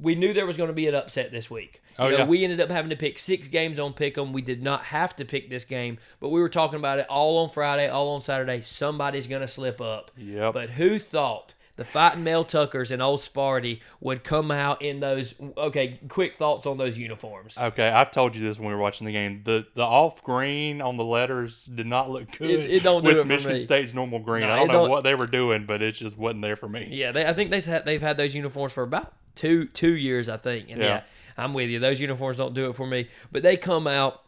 We 0.00 0.14
knew 0.14 0.32
there 0.32 0.46
was 0.46 0.56
going 0.56 0.68
to 0.68 0.74
be 0.74 0.88
an 0.88 0.94
upset 0.94 1.30
this 1.32 1.50
week. 1.50 1.82
Oh, 1.98 2.06
you 2.08 2.14
Oh, 2.14 2.18
know, 2.18 2.24
yeah. 2.24 2.28
We 2.28 2.42
ended 2.44 2.60
up 2.60 2.70
having 2.70 2.90
to 2.90 2.96
pick 2.96 3.18
six 3.18 3.48
games 3.48 3.78
on 3.78 3.92
Pick'em. 3.92 4.32
We 4.32 4.42
did 4.42 4.62
not 4.62 4.84
have 4.84 5.14
to 5.16 5.24
pick 5.24 5.50
this 5.50 5.64
game, 5.64 5.98
but 6.20 6.30
we 6.30 6.40
were 6.40 6.48
talking 6.48 6.78
about 6.78 6.98
it 6.98 7.06
all 7.08 7.38
on 7.44 7.50
Friday, 7.50 7.88
all 7.88 8.10
on 8.14 8.22
Saturday. 8.22 8.62
Somebody's 8.62 9.26
going 9.26 9.42
to 9.42 9.48
slip 9.48 9.80
up. 9.80 10.10
Yep. 10.16 10.54
But 10.54 10.70
who 10.70 10.98
thought 10.98 11.54
the 11.76 11.84
fighting 11.84 12.24
Mel 12.24 12.44
Tuckers 12.44 12.92
and 12.92 13.00
Old 13.00 13.20
Sparty 13.20 13.80
would 14.00 14.22
come 14.24 14.50
out 14.50 14.82
in 14.82 15.00
those? 15.00 15.34
Okay, 15.56 15.98
quick 16.08 16.36
thoughts 16.36 16.66
on 16.66 16.76
those 16.78 16.96
uniforms. 16.98 17.56
Okay, 17.58 17.88
I've 17.88 18.10
told 18.10 18.36
you 18.36 18.42
this 18.42 18.58
when 18.58 18.68
we 18.68 18.74
were 18.74 18.80
watching 18.80 19.06
the 19.06 19.12
game. 19.12 19.42
The 19.44 19.66
the 19.74 19.82
off 19.82 20.22
green 20.22 20.80
on 20.82 20.96
the 20.98 21.04
letters 21.04 21.64
did 21.64 21.86
not 21.86 22.10
look 22.10 22.36
good. 22.38 22.50
It- 22.50 22.70
it 22.70 22.82
don't 22.82 23.02
do 23.02 23.08
with 23.08 23.18
it 23.18 23.26
Michigan. 23.26 23.58
State's 23.58 23.94
normal 23.94 24.18
green. 24.18 24.42
No, 24.42 24.52
I 24.52 24.56
don't 24.58 24.68
know 24.68 24.72
don't- 24.74 24.90
what 24.90 25.04
they 25.04 25.14
were 25.14 25.26
doing, 25.26 25.64
but 25.66 25.80
it 25.80 25.92
just 25.94 26.18
wasn't 26.18 26.42
there 26.42 26.56
for 26.56 26.68
me. 26.68 26.88
Yeah, 26.90 27.12
they, 27.12 27.26
I 27.26 27.32
think 27.32 27.50
they've 27.50 27.64
had, 27.64 27.84
they've 27.86 28.02
had 28.02 28.16
those 28.18 28.34
uniforms 28.34 28.72
for 28.74 28.82
about 28.82 29.12
two 29.40 29.66
two 29.66 29.96
years, 29.96 30.28
I 30.28 30.36
think. 30.36 30.70
And 30.70 30.80
yeah. 30.80 30.86
Yeah. 30.86 31.02
I'm 31.36 31.54
with 31.54 31.70
you. 31.70 31.78
Those 31.78 31.98
uniforms 32.00 32.36
don't 32.36 32.52
do 32.54 32.68
it 32.68 32.74
for 32.76 32.86
me. 32.86 33.08
But 33.32 33.42
they 33.42 33.56
come 33.56 33.86
out, 33.86 34.20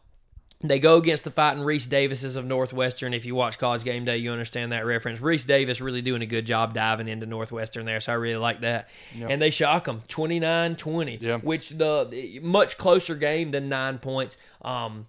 they 0.63 0.79
go 0.79 0.97
against 0.97 1.25
the 1.25 1.31
fighting 1.31 1.63
Rece 1.63 1.89
Davises 1.91 2.37
of 2.37 2.47
Northwestern. 2.47 3.13
If 3.13 3.27
you 3.27 3.35
watch 3.35 3.59
College 3.59 3.85
Game 3.85 4.07
Day, 4.07 4.17
you 4.17 4.33
understand 4.33 4.73
that 4.73 4.87
reference. 4.87 5.21
Rece 5.21 5.45
Davis 5.45 5.81
really 5.83 6.01
doing 6.01 6.23
a 6.23 6.27
good 6.27 6.47
job 6.47 6.73
diving 6.73 7.09
into 7.09 7.27
Northwestern 7.27 7.85
there, 7.85 8.01
so 8.01 8.13
I 8.13 8.15
really 8.15 8.39
like 8.39 8.61
that. 8.63 8.89
And 9.21 9.43
they 9.43 9.51
shock 9.51 9.85
them 9.85 10.03
29-20, 10.09 11.21
Yeah. 11.21 11.37
which 11.39 11.71
the, 11.71 12.05
the 12.11 12.41
much 12.41 12.79
closer 12.79 13.15
game 13.15 13.51
than 13.51 13.69
nine 13.69 13.99
points. 13.99 14.37
Um, 14.63 15.07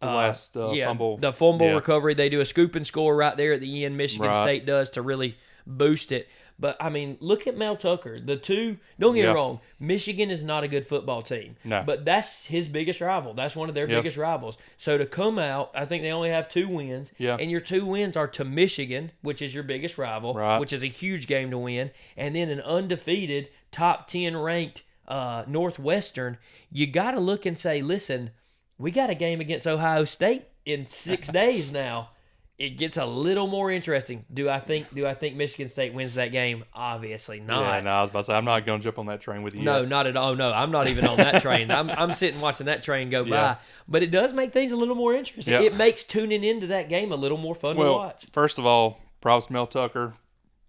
The 0.00 0.06
last 0.06 0.56
uh, 0.56 0.70
yeah, 0.72 0.86
fumble. 0.86 1.18
the 1.18 1.32
fumble 1.32 1.66
Yeah. 1.66 1.72
recovery. 1.74 2.14
They 2.14 2.28
do 2.30 2.40
a 2.40 2.44
scoop 2.46 2.74
and 2.74 2.86
score 2.86 3.14
right 3.14 3.36
there 3.36 3.52
at 3.52 3.60
the 3.60 3.84
end. 3.84 3.96
Michigan 3.98 4.28
Right. 4.28 4.42
State 4.42 4.64
does 4.66 4.90
to 4.90 5.02
really 5.02 5.36
boost 5.66 6.12
it. 6.12 6.28
But 6.58 6.76
I 6.80 6.88
mean, 6.88 7.16
look 7.20 7.46
at 7.48 7.56
Mel 7.56 7.76
Tucker. 7.76 8.20
The 8.20 8.36
two. 8.36 8.78
Don't 9.00 9.14
get 9.16 9.22
Yeah. 9.24 9.30
me 9.30 9.34
wrong. 9.34 9.60
Michigan 9.80 10.30
is 10.30 10.44
not 10.44 10.62
a 10.62 10.68
good 10.68 10.86
football 10.86 11.20
team. 11.22 11.56
No. 11.64 11.82
But 11.84 12.04
that's 12.04 12.46
his 12.46 12.68
biggest 12.68 13.00
rival. 13.00 13.34
That's 13.34 13.56
one 13.56 13.68
of 13.68 13.74
their 13.74 13.88
Yeah. 13.90 13.96
biggest 13.96 14.16
rivals. 14.16 14.56
So 14.78 14.96
to 14.96 15.04
come 15.04 15.38
out, 15.38 15.72
I 15.74 15.84
think 15.84 16.02
they 16.04 16.12
only 16.12 16.30
have 16.30 16.48
two 16.48 16.68
wins. 16.68 17.12
Yeah. 17.18 17.36
And 17.40 17.50
your 17.50 17.60
two 17.60 17.84
wins 17.84 18.16
are 18.16 18.28
to 18.28 18.44
Michigan, 18.44 19.10
which 19.20 19.42
is 19.42 19.52
your 19.52 19.64
biggest 19.64 19.98
rival, 19.98 20.32
Right. 20.34 20.58
which 20.60 20.72
is 20.72 20.84
a 20.84 20.88
huge 20.88 21.26
game 21.26 21.50
to 21.50 21.58
win, 21.58 21.90
and 22.16 22.36
then 22.36 22.48
an 22.48 22.60
undefeated 22.60 23.48
top 23.72 24.06
ten 24.06 24.36
ranked 24.36 24.84
uh, 25.06 25.44
Northwestern. 25.46 26.38
You 26.72 26.86
got 26.86 27.10
to 27.10 27.20
look 27.20 27.44
and 27.44 27.58
say, 27.58 27.82
listen, 27.82 28.30
we 28.78 28.90
got 28.90 29.10
a 29.10 29.14
game 29.14 29.40
against 29.40 29.66
Ohio 29.66 30.04
State 30.06 30.44
in 30.64 30.86
six 30.88 31.28
days 31.42 31.70
now. 31.72 32.10
It 32.56 32.78
gets 32.78 32.96
a 32.98 33.04
little 33.04 33.48
more 33.48 33.68
interesting. 33.72 34.24
Do 34.32 34.48
I 34.48 34.60
think? 34.60 34.94
Do 34.94 35.06
I 35.08 35.14
think 35.14 35.34
Michigan 35.34 35.68
State 35.68 35.92
wins 35.92 36.14
that 36.14 36.30
game? 36.30 36.64
Obviously 36.72 37.40
not. 37.40 37.62
Yeah, 37.62 37.80
no, 37.80 37.90
I 37.90 38.00
was 38.02 38.10
about 38.10 38.20
to 38.20 38.24
say 38.26 38.34
I'm 38.34 38.44
not 38.44 38.64
going 38.64 38.78
to 38.78 38.84
jump 38.84 39.00
on 39.00 39.06
that 39.06 39.20
train 39.20 39.42
with 39.42 39.56
you. 39.56 39.62
No, 39.62 39.80
yet. 39.80 39.88
not 39.88 40.06
at 40.06 40.16
all. 40.16 40.36
No, 40.36 40.52
I'm 40.52 40.70
not 40.70 40.86
even 40.86 41.04
on 41.04 41.16
that 41.16 41.42
train. 41.42 41.72
I'm, 41.72 41.90
I'm 41.90 42.12
sitting 42.12 42.40
watching 42.40 42.66
that 42.66 42.84
train 42.84 43.10
go 43.10 43.24
by. 43.28 43.56
But 43.88 44.04
it 44.04 44.12
does 44.12 44.32
make 44.32 44.52
things 44.52 44.70
a 44.70 44.76
little 44.76 44.94
more 44.94 45.12
interesting. 45.14 45.52
Yeah. 45.54 45.62
It 45.62 45.74
makes 45.74 46.04
tuning 46.04 46.44
into 46.44 46.68
that 46.68 46.88
game 46.88 47.10
a 47.10 47.16
little 47.16 47.38
more 47.38 47.56
fun 47.56 47.74
to 47.74 47.80
Well, 47.80 47.94
watch. 47.96 48.26
first 48.32 48.60
of 48.60 48.66
all, 48.66 49.00
props 49.20 49.50
Mel 49.50 49.66
Tucker. 49.66 50.14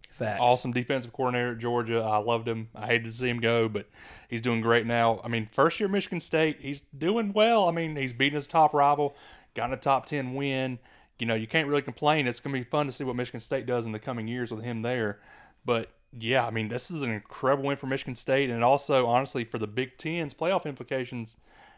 Facts. 0.09 0.39
Awesome 0.41 0.71
defensive 0.71 1.13
coordinator 1.13 1.51
at 1.51 1.59
Georgia. 1.59 1.99
I 2.01 2.17
loved 2.17 2.47
him. 2.47 2.69
I 2.73 2.87
hated 2.87 3.03
to 3.05 3.11
see 3.11 3.29
him 3.29 3.39
go, 3.41 3.67
but 3.69 3.87
he's 4.29 4.41
doing 4.41 4.61
great 4.61 4.87
now. 4.87 5.19
I 5.23 5.27
mean, 5.27 5.49
first 5.51 5.79
year 5.79 5.89
Michigan 5.89 6.19
State, 6.21 6.57
he's 6.61 6.81
doing 6.81 7.31
well. 7.33 7.67
I 7.67 7.71
mean, 7.71 7.95
he's 7.97 8.13
beating 8.13 8.35
his 8.35 8.47
top 8.47 8.73
rival, 8.73 9.15
got 9.53 9.71
a 9.73 9.77
top 9.77 10.05
10 10.05 10.33
win. 10.33 10.79
You 11.19 11.25
know, 11.25 11.35
you 11.35 11.47
can't 11.47 11.67
really 11.67 11.81
complain. 11.81 12.27
It's 12.27 12.39
going 12.39 12.53
to 12.53 12.59
be 12.59 12.69
fun 12.69 12.85
to 12.87 12.91
see 12.91 13.03
what 13.03 13.15
Michigan 13.15 13.39
State 13.39 13.65
does 13.65 13.85
in 13.85 13.91
the 13.91 13.99
coming 13.99 14.27
years 14.27 14.51
with 14.51 14.63
him 14.63 14.81
there. 14.81 15.19
But 15.63 15.89
yeah, 16.17 16.45
I 16.45 16.51
mean, 16.51 16.67
this 16.67 16.91
is 16.91 17.03
an 17.03 17.11
incredible 17.11 17.65
win 17.65 17.77
for 17.77 17.87
Michigan 17.87 18.15
State. 18.15 18.49
And 18.49 18.63
also, 18.63 19.07
honestly, 19.07 19.43
for 19.43 19.57
the 19.57 19.67
Big 19.67 19.97
Ten's 19.97 20.33
playoff 20.33 20.65
implications, 20.65 21.37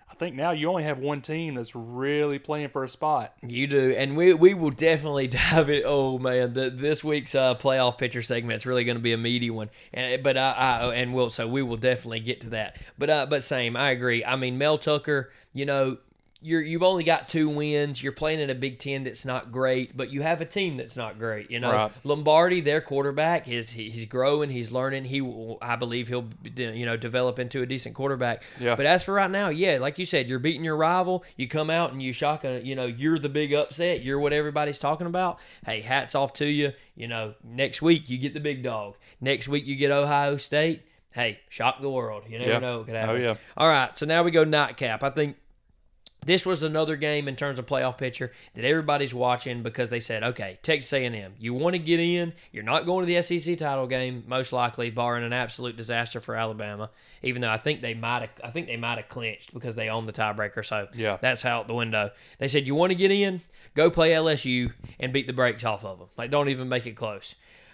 I 0.10 0.16
think 0.16 0.36
now 0.36 0.52
you 0.52 0.70
only 0.70 0.84
have 0.84 1.00
one 1.00 1.22
team 1.22 1.56
that's 1.56 1.76
really 1.76 2.40
playing 2.40 2.70
for 2.70 2.84
a 2.84 2.90
spot. 2.90 3.34
You 3.46 3.68
do, 3.68 3.94
and 3.98 4.16
we 4.16 4.34
we 4.34 4.54
will 4.54 4.72
definitely 4.72 5.28
dive 5.52 5.70
it. 5.70 5.84
Oh 5.86 6.18
man, 6.18 6.54
the, 6.54 6.70
this 6.70 7.04
week's 7.04 7.36
uh, 7.36 7.56
playoff 7.56 7.98
picture 7.98 8.22
segment 8.22 8.58
is 8.58 8.66
really 8.66 8.86
going 8.86 8.98
to 8.98 9.04
be 9.04 9.12
a 9.12 9.18
meaty 9.18 9.50
one. 9.50 9.70
And 9.94 10.24
but 10.24 10.38
I, 10.38 10.52
I 10.52 10.96
and 10.96 11.14
we'll 11.14 11.30
so 11.30 11.48
we 11.48 11.62
will 11.62 11.76
definitely 11.78 12.22
get 12.22 12.42
to 12.42 12.50
that. 12.52 12.78
But 12.98 13.10
uh, 13.10 13.26
but 13.26 13.44
same, 13.44 13.76
I 13.76 13.92
agree. 13.92 14.24
I 14.24 14.38
mean, 14.38 14.58
Mel 14.58 14.78
Tucker, 14.78 15.32
you 15.54 15.66
know. 15.66 15.98
You're 16.42 16.62
you've 16.62 16.84
only 16.84 17.04
got 17.04 17.28
two 17.30 17.50
wins. 17.50 18.02
You're 18.04 18.12
playing 18.14 18.40
in 18.40 18.50
a 18.50 18.56
Big 18.56 18.80
Ten 18.80 19.04
that's 19.04 19.26
not 19.26 19.52
great, 19.52 19.96
but 19.98 20.12
you 20.12 20.22
have 20.22 20.40
a 20.42 20.46
team 20.46 20.78
that's 20.78 20.96
not 20.96 21.18
great. 21.18 21.50
You 21.50 21.60
know, 21.60 21.72
Right. 21.72 21.92
Lombardi, 22.04 22.62
their 22.62 22.80
quarterback, 22.82 23.48
is 23.48 23.72
he, 23.72 23.90
he's 23.90 24.06
growing, 24.06 24.50
he's 24.50 24.72
learning. 24.72 25.06
He, 25.06 25.22
will, 25.22 25.58
I 25.62 25.76
believe, 25.76 26.08
he'll 26.08 26.28
you 26.56 26.86
know 26.86 26.98
develop 26.98 27.40
into 27.40 27.62
a 27.62 27.66
decent 27.66 27.96
quarterback. 27.96 28.44
Yeah. 28.60 28.76
But 28.76 28.86
as 28.86 29.04
for 29.04 29.14
right 29.14 29.32
now, 29.32 29.50
yeah, 29.50 29.78
like 29.80 29.98
you 30.00 30.06
said, 30.06 30.30
you're 30.30 30.40
beating 30.40 30.64
your 30.64 30.78
rival. 30.78 31.24
You 31.36 31.48
come 31.48 31.70
out 31.70 31.92
and 31.92 32.02
you 32.02 32.14
shock 32.14 32.44
a, 32.44 32.62
you 32.64 32.76
know, 32.76 32.86
you're 32.86 33.18
the 33.20 33.30
big 33.30 33.54
upset. 33.54 34.04
You're 34.04 34.20
what 34.20 34.34
everybody's 34.34 34.80
talking 34.80 35.08
about. 35.08 35.40
Hey, 35.66 35.82
hats 35.82 36.14
off 36.16 36.34
to 36.34 36.46
you. 36.46 36.74
You 36.96 37.08
know, 37.08 37.34
next 37.44 37.82
week 37.82 38.10
you 38.10 38.18
get 38.18 38.34
the 38.34 38.40
big 38.40 38.64
dog. 38.64 38.98
Next 39.22 39.48
week 39.48 39.66
you 39.66 39.76
get 39.76 39.92
Ohio 39.92 40.38
State. 40.38 40.84
Hey, 41.14 41.40
shock 41.50 41.82
the 41.82 41.90
world. 41.90 42.24
You 42.30 42.38
never 42.38 42.52
Yeah. 42.52 42.60
know 42.60 42.78
what 42.80 42.86
could 42.88 42.96
Oh, 42.96 43.16
yeah. 43.16 43.34
All 43.56 43.68
right, 43.68 43.96
so 43.98 44.06
now 44.06 44.22
we 44.24 44.30
go 44.30 44.44
nightcap. 44.44 45.04
I 45.04 45.10
think 45.10 45.36
this 46.28 46.46
was 46.46 46.62
another 46.62 46.96
game 46.96 47.28
in 47.28 47.36
terms 47.36 47.58
of 47.58 47.66
playoff 47.66 47.98
picture 47.98 48.32
that 48.54 48.64
everybody's 48.64 49.14
watching 49.14 49.64
because 49.64 49.90
they 49.90 50.00
said, 50.00 50.24
okay, 50.24 50.60
Texas 50.62 50.94
A&M, 50.94 51.34
you 51.40 51.54
want 51.54 51.74
to 51.74 51.80
get 51.80 52.00
in. 52.00 52.34
You're 52.52 52.64
not 52.64 52.86
going 52.86 53.08
to 53.08 53.12
the 53.12 53.22
SEC 53.24 53.58
title 53.58 53.88
game, 53.88 54.24
most 54.28 54.54
likely, 54.54 54.92
barring 54.92 55.24
an 55.24 55.34
absolute 55.34 55.76
disaster 55.76 56.22
for 56.22 56.36
Alabama. 56.36 56.92
Even 57.24 57.42
though 57.42 57.50
I 57.50 57.58
think 57.58 57.82
they 57.82 57.94
might 57.96 58.20
have, 58.22 58.30
I 58.44 58.52
think 58.52 58.68
they 58.68 58.78
might 58.78 58.98
have 59.00 59.08
clinched 59.08 59.54
because 59.54 59.76
they 59.76 59.90
own 59.90 60.06
the 60.06 60.14
tiebreaker. 60.14 60.64
So 60.64 60.88
Yeah. 60.94 61.18
that's 61.20 61.44
out 61.46 61.68
the 61.68 61.74
window. 61.74 62.12
They 62.38 62.48
said, 62.48 62.68
you 62.68 62.76
want 62.76 62.92
to 62.92 62.96
get 62.96 63.10
in, 63.10 63.42
go 63.74 63.90
play 63.90 64.12
LSU 64.12 64.74
and 65.00 65.12
beat 65.12 65.26
the 65.28 65.34
brakes 65.34 65.64
off 65.64 65.84
of 65.84 65.98
them. 65.98 66.10
Like, 66.18 66.30
don't 66.30 66.50
even 66.50 66.70
make 66.70 66.86
it 66.86 66.94
close. 66.98 67.34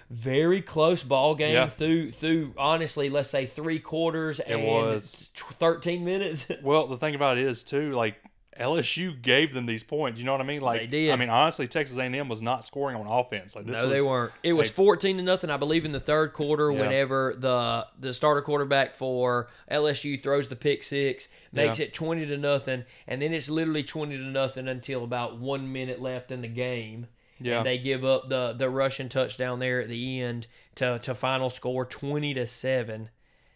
Very 0.10 0.62
close 0.62 1.02
ball 1.02 1.34
game 1.34 1.54
Yeah. 1.54 1.68
through 1.70 2.12
through 2.12 2.54
honestly, 2.56 3.10
let's 3.10 3.30
say 3.32 3.48
three 3.48 3.80
quarters 3.80 4.40
and 4.40 4.64
was. 4.64 5.30
thirteen 5.60 6.06
minutes. 6.06 6.52
Well, 6.62 6.86
the 6.88 6.98
thing 6.98 7.16
about 7.16 7.38
it 7.40 7.46
is 7.48 7.64
too, 7.64 7.94
like 7.94 8.16
LSU 8.60 9.20
gave 9.22 9.54
them 9.54 9.66
these 9.66 9.84
points. 9.84 10.20
You 10.20 10.26
know 10.26 10.32
what 10.32 10.42
I 10.42 10.46
mean? 10.46 10.62
Like, 10.62 10.82
They 10.82 10.88
did. 10.88 11.12
I 11.12 11.16
mean, 11.16 11.30
honestly, 11.30 11.68
Texas 11.68 11.98
A&M 11.98 12.30
was 12.30 12.42
not 12.42 12.64
scoring 12.66 12.96
on 12.96 13.08
offense. 13.08 13.56
Like 13.56 13.66
this 13.66 13.82
no, 13.82 13.88
was, 13.88 13.98
they 13.98 14.02
weren't. 14.02 14.32
It 14.44 14.54
was 14.54 14.70
fourteen 14.72 15.18
to 15.18 15.24
nothing, 15.24 15.50
I 15.50 15.58
believe, 15.58 15.86
in 15.86 15.92
the 15.92 16.00
third 16.00 16.34
quarter. 16.34 16.72
Yeah. 16.72 16.80
Whenever 16.82 17.36
the 17.38 17.88
the 18.00 18.14
starter 18.14 18.42
quarterback 18.42 18.94
for 18.96 19.48
LSU 19.72 20.22
throws 20.22 20.48
the 20.48 20.56
pick 20.56 20.84
six, 20.84 21.28
makes 21.52 21.80
Yeah. 21.80 21.86
it 21.86 21.94
twenty 21.94 22.26
to 22.26 22.38
nothing, 22.38 22.84
and 23.08 23.22
then 23.22 23.34
it's 23.34 23.50
literally 23.50 23.84
twenty 23.84 24.18
to 24.18 24.24
nothing 24.24 24.68
until 24.68 25.04
about 25.04 25.38
one 25.38 25.72
minute 25.72 26.02
left 26.02 26.32
in 26.32 26.42
the 26.42 26.48
game. 26.48 27.08
Yeah. 27.40 27.58
And 27.58 27.66
they 27.66 27.78
give 27.78 28.06
up 28.06 28.30
the 28.30 28.54
the 28.54 28.70
Russian 28.70 29.10
touchdown 29.10 29.60
there 29.60 29.82
at 29.82 29.90
the 29.90 30.22
end 30.22 30.48
to 30.76 31.00
to 31.00 31.16
final 31.16 31.50
score 31.50 31.86
twenty 31.86 32.34
to 32.36 32.46
seven. 32.46 33.10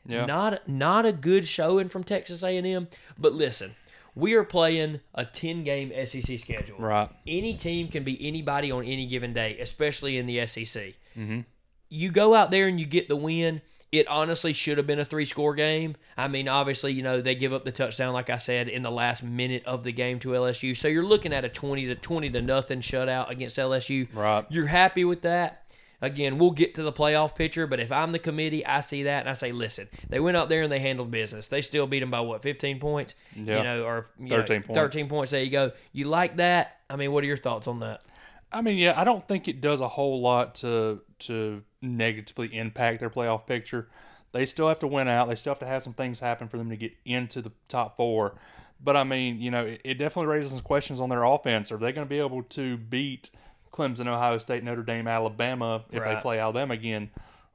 Yeah. 0.06 0.26
Not 0.26 0.68
not 0.68 1.06
a 1.06 1.12
good 1.12 1.48
showing 1.48 1.90
from 1.90 2.04
Texas 2.04 2.42
A 2.44 2.58
and 2.58 2.66
M. 2.66 2.88
But 3.18 3.34
listen, 3.34 3.76
we 4.18 4.34
are 4.34 4.44
playing 4.44 5.00
a 5.14 5.26
ten 5.26 5.64
game 5.64 5.92
SEC 6.06 6.40
schedule. 6.40 6.78
Right. 6.80 7.10
Any 7.28 7.54
team 7.54 7.88
can 7.88 8.04
be 8.04 8.18
anybody 8.28 8.72
on 8.72 8.84
any 8.84 9.06
given 9.06 9.34
day, 9.34 9.58
especially 9.60 10.18
in 10.18 10.26
the 10.26 10.46
SEC. 10.46 10.96
Mhm. 11.18 11.46
You 11.90 12.12
go 12.12 12.34
out 12.34 12.52
there 12.52 12.68
and 12.68 12.80
you 12.80 12.86
get 12.86 13.08
the 13.08 13.16
win. 13.16 13.62
It 13.90 14.06
honestly 14.10 14.52
should 14.52 14.78
have 14.78 14.86
been 14.86 15.00
a 15.00 15.06
three 15.06 15.24
score 15.24 15.56
game. 15.56 15.96
I 16.18 16.28
mean, 16.28 16.50
obviously, 16.50 16.92
you 16.92 17.04
know, 17.04 17.22
they 17.22 17.36
give 17.36 17.54
up 17.54 17.64
the 17.64 17.72
touchdown, 17.72 18.14
like 18.14 18.30
I 18.30 18.38
said, 18.38 18.68
in 18.68 18.82
the 18.84 18.92
last 18.92 19.24
minute 19.24 19.64
of 19.66 19.86
the 19.86 19.94
game 19.94 20.20
to 20.20 20.30
LSU. 20.36 20.76
So 20.76 20.90
you're 20.90 21.06
looking 21.06 21.32
at 21.32 21.46
a 21.46 21.50
20 21.50 21.86
to 21.86 21.96
20 21.96 22.30
to 22.32 22.42
nothing 22.42 22.82
shutout 22.82 23.30
against 23.30 23.58
LSU. 23.58 24.10
Right. 24.14 24.46
You're 24.50 24.68
happy 24.68 25.06
with 25.06 25.22
that. 25.22 25.64
Again, 26.00 26.38
we'll 26.38 26.52
get 26.52 26.76
to 26.76 26.84
the 26.84 26.92
playoff 26.92 27.34
picture, 27.34 27.66
but 27.66 27.80
if 27.80 27.92
I'm 27.92 28.12
the 28.12 28.20
committee, 28.20 28.64
I 28.64 28.82
see 28.82 29.04
that 29.04 29.22
and 29.22 29.30
I 29.30 29.34
say, 29.34 29.52
listen, 29.52 29.90
they 30.10 30.20
went 30.20 30.38
out 30.38 30.48
there 30.48 30.62
and 30.62 30.72
they 30.72 30.78
handled 30.80 31.10
business. 31.10 31.48
They 31.48 31.64
still 31.64 31.88
beat 31.88 32.02
them 32.02 32.12
by 32.12 32.20
what, 32.20 32.44
15 32.44 32.80
points? 32.80 33.16
Yeah. 33.36 33.58
You 33.58 33.64
know, 33.64 33.84
or 33.84 34.06
you 34.20 34.28
13 34.28 34.58
know, 34.58 34.62
points. 34.68 34.78
13 34.78 35.10
points. 35.10 35.32
There 35.32 35.44
you 35.44 35.50
go. 35.50 35.72
You 35.94 36.06
like 36.06 36.38
that? 36.38 36.82
I 36.88 36.98
mean, 36.98 37.12
what 37.12 37.24
are 37.24 37.28
your 37.28 37.38
thoughts 37.38 37.68
on 37.68 37.80
that? 37.80 38.04
I 38.52 38.62
mean, 38.62 38.78
yeah, 38.78 38.94
I 38.96 39.04
don't 39.04 39.28
think 39.28 39.48
it 39.48 39.60
does 39.60 39.82
a 39.82 39.88
whole 39.88 40.22
lot 40.22 40.56
to 40.56 41.02
to 41.20 41.64
negatively 41.82 42.56
impact 42.56 43.00
their 43.00 43.10
playoff 43.10 43.46
picture. 43.46 43.90
They 44.32 44.46
still 44.46 44.68
have 44.68 44.80
to 44.80 44.88
win 44.88 45.08
out. 45.08 45.28
They 45.28 45.36
still 45.36 45.52
have 45.52 45.60
to 45.60 45.66
have 45.66 45.84
some 45.84 45.94
things 45.94 46.20
happen 46.20 46.48
for 46.48 46.58
them 46.58 46.70
to 46.70 46.78
get 46.78 46.94
into 47.06 47.42
the 47.42 47.52
top 47.68 47.98
four. 47.98 48.36
But 48.82 48.96
I 48.96 49.04
mean, 49.04 49.42
you 49.42 49.52
know, 49.52 49.66
it, 49.66 49.82
it 49.84 49.94
definitely 49.96 50.32
raises 50.32 50.52
some 50.52 50.62
questions 50.62 51.02
on 51.02 51.10
their 51.10 51.24
offense. 51.24 51.72
Are 51.72 51.78
they 51.78 51.92
going 51.92 52.06
to 52.06 52.10
be 52.10 52.20
able 52.20 52.44
to 52.44 52.78
beat 52.78 53.32
Clemson, 53.78 54.08
Ohio 54.08 54.38
State, 54.40 54.64
Notre 54.64 54.84
Dame, 54.84 55.08
Alabama 55.08 55.84
if 55.92 56.04
they 56.04 56.16
play 56.22 56.40
Alabama 56.40 56.74
again, 56.74 57.12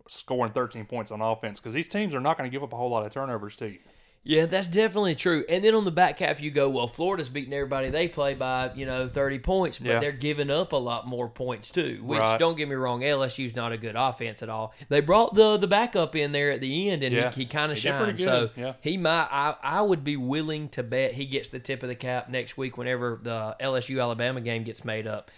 scoring 0.06 0.52
13 0.52 0.84
points 0.86 1.10
on 1.10 1.20
offense? 1.20 1.58
Because 1.60 1.74
these 1.74 1.88
teams 1.88 2.14
are 2.14 2.20
not 2.20 2.38
going 2.38 2.48
to 2.48 2.54
give 2.54 2.62
up 2.62 2.72
a 2.72 2.76
whole 2.76 2.90
lot 2.90 3.04
of 3.04 3.12
turnovers 3.12 3.56
to 3.56 3.68
you. 3.70 3.78
Yeah, 4.24 4.46
that's 4.46 4.68
definitely 4.68 5.16
true. 5.16 5.44
And 5.48 5.64
then 5.64 5.74
on 5.74 5.84
the 5.84 5.90
back 5.90 6.20
half, 6.20 6.40
you 6.40 6.52
go, 6.52 6.68
well, 6.70 6.86
Florida's 6.86 7.28
beating 7.28 7.52
everybody 7.52 7.90
they 7.90 8.06
play 8.06 8.34
by, 8.34 8.70
you 8.76 8.86
know, 8.86 9.08
30 9.08 9.40
points, 9.40 9.80
but 9.80 9.88
Yeah. 9.88 9.98
they're 9.98 10.12
giving 10.12 10.48
up 10.48 10.70
a 10.70 10.76
lot 10.76 11.08
more 11.08 11.28
points 11.28 11.72
too. 11.72 11.98
Which, 12.04 12.20
Right. 12.20 12.38
don't 12.38 12.56
get 12.56 12.68
me 12.68 12.76
wrong, 12.76 13.00
LSU's 13.02 13.56
not 13.56 13.72
a 13.72 13.76
good 13.76 13.96
offense 13.96 14.40
at 14.40 14.48
all. 14.48 14.74
They 14.88 15.00
brought 15.00 15.34
the 15.34 15.56
the 15.56 15.66
backup 15.66 16.14
in 16.14 16.30
there 16.30 16.52
at 16.52 16.60
the 16.60 16.88
end, 16.90 17.02
and 17.02 17.12
Yeah. 17.12 17.32
he, 17.32 17.40
he 17.40 17.46
kind 17.46 17.72
of 17.72 17.78
shined. 17.78 18.20
So 18.20 18.50
yeah. 18.54 18.74
he 18.80 18.96
might. 18.96 19.26
I, 19.28 19.56
I 19.60 19.82
would 19.82 20.04
be 20.04 20.16
willing 20.16 20.68
to 20.68 20.84
bet 20.84 21.14
he 21.14 21.26
gets 21.26 21.48
the 21.48 21.58
tip 21.58 21.82
of 21.82 21.88
the 21.88 21.96
cap 21.96 22.28
next 22.28 22.56
week 22.56 22.78
whenever 22.78 23.18
the 23.20 23.56
LSU 23.58 24.00
Alabama 24.00 24.40
game 24.40 24.62
gets 24.62 24.84
made 24.84 25.08
up. 25.08 25.32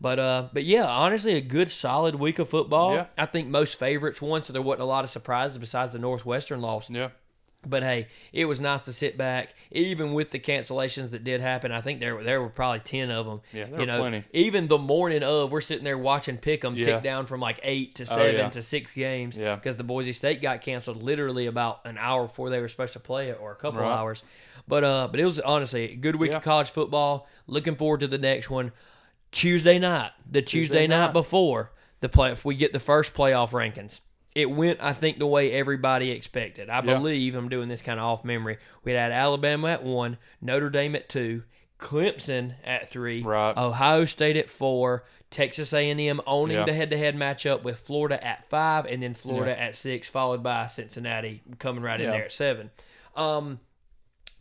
But 0.00 0.18
uh, 0.18 0.48
but 0.52 0.64
yeah, 0.64 0.84
honestly, 0.86 1.34
a 1.34 1.40
good 1.40 1.70
solid 1.70 2.16
week 2.16 2.38
of 2.38 2.48
football. 2.50 2.94
Yeah. 2.94 3.06
I 3.16 3.26
think 3.26 3.48
most 3.48 3.78
favorites 3.78 4.20
won, 4.20 4.42
so 4.42 4.52
there 4.52 4.60
wasn't 4.62 4.82
a 4.82 4.86
lot 4.86 5.04
of 5.04 5.10
surprises 5.10 5.56
besides 5.58 5.92
the 5.92 5.98
Northwestern 5.98 6.60
loss. 6.60 6.90
Yeah. 6.90 7.08
But 7.68 7.82
hey, 7.82 8.06
it 8.32 8.44
was 8.44 8.60
nice 8.60 8.82
to 8.82 8.92
sit 8.92 9.16
back, 9.18 9.54
even 9.72 10.12
with 10.12 10.30
the 10.30 10.38
cancellations 10.38 11.10
that 11.10 11.24
did 11.24 11.40
happen. 11.40 11.72
I 11.72 11.80
think 11.80 11.98
there 11.98 12.14
were 12.14 12.22
there 12.22 12.40
were 12.42 12.50
probably 12.50 12.80
ten 12.80 13.10
of 13.10 13.26
them. 13.26 13.40
Yeah, 13.52 13.64
there 13.64 13.72
you 13.72 13.78
were 13.80 13.86
know, 13.86 13.98
plenty. 14.00 14.24
even 14.32 14.68
the 14.68 14.78
morning 14.78 15.22
of, 15.24 15.50
we're 15.50 15.60
sitting 15.62 15.82
there 15.82 15.98
watching 15.98 16.36
Pick'em 16.38 16.76
Yeah. 16.76 16.84
tick 16.84 17.02
down 17.02 17.26
from 17.26 17.40
like 17.40 17.58
eight 17.64 17.96
to 17.96 18.06
seven 18.06 18.34
yeah. 18.36 18.50
to 18.50 18.62
six 18.62 18.92
games. 18.92 19.36
Yeah. 19.36 19.56
because 19.56 19.76
the 19.76 19.82
Boise 19.82 20.12
State 20.12 20.42
got 20.42 20.60
canceled 20.60 21.02
literally 21.02 21.46
about 21.46 21.80
an 21.86 21.96
hour 21.98 22.26
before 22.28 22.50
they 22.50 22.60
were 22.60 22.68
supposed 22.68 22.92
to 22.92 23.00
play 23.00 23.30
it, 23.30 23.38
or 23.40 23.50
a 23.52 23.56
couple 23.56 23.80
Right. 23.80 23.90
hours. 23.90 24.22
But 24.68 24.84
uh, 24.84 25.08
but 25.10 25.18
it 25.18 25.24
was 25.24 25.40
honestly 25.40 25.92
a 25.92 25.96
good 25.96 26.16
week 26.16 26.32
Yeah. 26.32 26.36
of 26.36 26.44
college 26.44 26.70
football. 26.70 27.26
Looking 27.48 27.74
forward 27.76 28.00
to 28.00 28.06
the 28.08 28.18
next 28.18 28.50
one. 28.50 28.72
Tuesday 29.36 29.78
night, 29.78 30.10
the 30.30 30.40
Tuesday, 30.42 30.86
night, 30.86 31.06
night. 31.06 31.12
before 31.12 31.72
the 32.00 32.08
play, 32.08 32.32
if 32.32 32.44
we 32.44 32.56
get 32.56 32.72
the 32.72 32.80
first 32.80 33.12
playoff 33.14 33.50
rankings, 33.50 34.00
it 34.34 34.50
went, 34.50 34.78
I 34.82 34.92
think, 34.92 35.18
the 35.18 35.26
way 35.26 35.52
everybody 35.52 36.10
expected. 36.10 36.68
I 36.70 36.76
Yeah. 36.76 36.94
believe 36.94 37.34
I'm 37.34 37.48
doing 37.48 37.68
this 37.68 37.82
kind 37.82 38.00
of 38.00 38.06
off 38.06 38.24
memory. 38.24 38.58
We 38.82 38.92
had 38.92 39.12
Alabama 39.12 39.68
at 39.68 39.82
one, 39.82 40.16
Notre 40.40 40.70
Dame 40.70 40.94
at 40.96 41.08
two, 41.08 41.42
Clemson 41.78 42.54
at 42.64 42.88
three, 42.88 43.22
Right. 43.22 43.54
Ohio 43.56 44.06
State 44.06 44.36
at 44.38 44.48
four, 44.48 45.04
Texas 45.30 45.74
A&M 45.74 46.20
owning 46.26 46.56
Yeah. 46.56 46.64
the 46.64 46.72
head-to-head 46.72 47.14
matchup 47.16 47.62
with 47.62 47.78
Florida 47.78 48.22
at 48.26 48.48
five, 48.48 48.86
and 48.86 49.02
then 49.02 49.12
Florida 49.12 49.58
at 49.60 49.76
six, 49.76 50.08
followed 50.08 50.42
by 50.42 50.66
Cincinnati 50.68 51.42
coming 51.58 51.82
right 51.82 52.00
in 52.00 52.10
there 52.10 52.24
at 52.24 52.32
seven. 52.32 52.70
Um, 53.14 53.60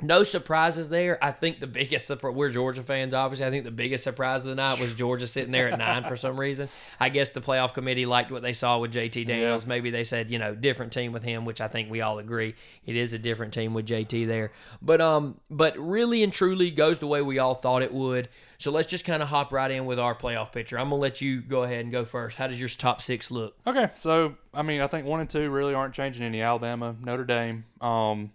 no 0.02 0.24
surprises 0.26 0.90
there. 0.90 1.24
I 1.24 1.32
think 1.32 1.62
the 1.62 1.68
biggest 1.68 2.12
we're 2.22 2.50
Georgia 2.50 2.84
fans, 2.84 3.14
obviously. 3.14 3.46
I 3.46 3.50
think 3.50 3.64
the 3.64 3.72
biggest 3.72 4.04
surprise 4.04 4.42
of 4.42 4.48
the 4.50 4.56
night 4.56 4.78
was 4.80 4.94
Georgia 4.94 5.26
sitting 5.26 5.54
there 5.54 5.72
at 5.72 5.80
nine 5.80 6.04
for 6.04 6.18
some 6.18 6.38
reason. 6.38 6.68
I 7.00 7.08
guess 7.08 7.30
the 7.30 7.40
playoff 7.40 7.74
committee 7.74 8.06
liked 8.06 8.30
what 8.30 8.42
they 8.42 8.52
saw 8.52 8.78
with 8.80 8.94
JT 8.94 9.26
Daniels. 9.26 9.66
Maybe 9.66 9.92
they 9.92 10.04
said, 10.04 10.30
you 10.30 10.38
know, 10.38 10.54
different 10.54 10.92
team 10.92 11.14
with 11.14 11.24
him, 11.24 11.46
which 11.46 11.62
I 11.62 11.70
think 11.70 11.90
we 11.90 12.02
all 12.02 12.20
agree. 12.20 12.56
It 12.86 12.98
is 12.98 13.14
a 13.14 13.20
different 13.20 13.54
team 13.54 13.74
with 13.74 13.88
JT 13.88 14.28
there. 14.28 14.52
But 14.82 15.00
um, 15.00 15.40
but 15.50 15.78
really 15.80 16.24
and 16.24 16.34
truly 16.34 16.72
goes 16.72 17.00
the 17.00 17.08
way 17.08 17.22
we 17.22 17.40
all 17.40 17.56
thought 17.56 17.82
it 17.82 17.94
would. 17.94 18.28
So 18.58 18.72
let's 18.72 18.90
just 18.90 19.06
kind 19.06 19.24
of 19.24 19.30
hop 19.30 19.54
right 19.54 19.72
in 19.72 19.86
with 19.86 20.00
our 20.00 20.14
playoff 20.14 20.52
picture. 20.52 20.78
I'm 20.78 20.90
gonna 20.90 21.02
let 21.02 21.22
you 21.22 21.42
go 21.42 21.64
ahead 21.64 21.80
and 21.80 21.92
go 21.92 22.04
first. 22.04 22.36
How 22.36 22.48
does 22.48 22.60
your 22.60 22.68
top 22.68 23.02
six 23.02 23.32
look? 23.32 23.56
Okay, 23.66 23.90
so 23.96 24.36
I 24.54 24.62
mean, 24.62 24.82
I 24.82 24.88
think 24.88 25.06
one 25.06 25.22
and 25.22 25.30
two 25.30 25.50
really 25.50 25.74
aren't 25.74 25.94
changing 25.94 26.24
any. 26.24 26.42
Alabama, 26.42 26.96
Notre 27.02 27.24
Dame. 27.24 27.64
Um, 27.80 28.32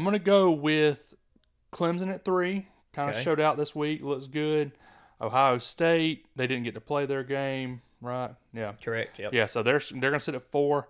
I'm 0.00 0.04
gonna 0.04 0.18
go 0.18 0.50
with 0.50 1.14
Clemson 1.72 2.08
at 2.10 2.24
three. 2.24 2.66
Kind 2.94 3.10
of 3.10 3.16
Okay. 3.16 3.22
showed 3.22 3.38
out 3.38 3.58
this 3.58 3.74
week. 3.74 4.02
Looks 4.02 4.24
good. 4.26 4.72
Ohio 5.20 5.58
State. 5.58 6.24
They 6.34 6.46
didn't 6.46 6.64
get 6.64 6.72
to 6.72 6.80
play 6.80 7.04
their 7.04 7.22
game, 7.22 7.82
right? 8.00 8.30
Yeah, 8.54 8.72
Correct. 8.82 9.18
Yep. 9.18 9.34
yeah. 9.34 9.44
So 9.44 9.62
they're 9.62 9.82
they're 9.92 10.10
gonna 10.10 10.18
sit 10.20 10.34
at 10.34 10.42
four. 10.42 10.88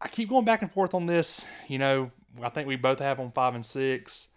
I 0.00 0.08
keep 0.08 0.30
going 0.30 0.46
back 0.46 0.62
and 0.62 0.72
forth 0.72 0.94
on 0.94 1.04
this. 1.04 1.44
You 1.68 1.76
know, 1.78 2.10
I 2.42 2.48
think 2.48 2.66
we 2.66 2.76
both 2.76 2.98
have 3.00 3.20
on 3.20 3.30
five 3.30 3.54
and 3.54 3.64
six. 3.66 4.28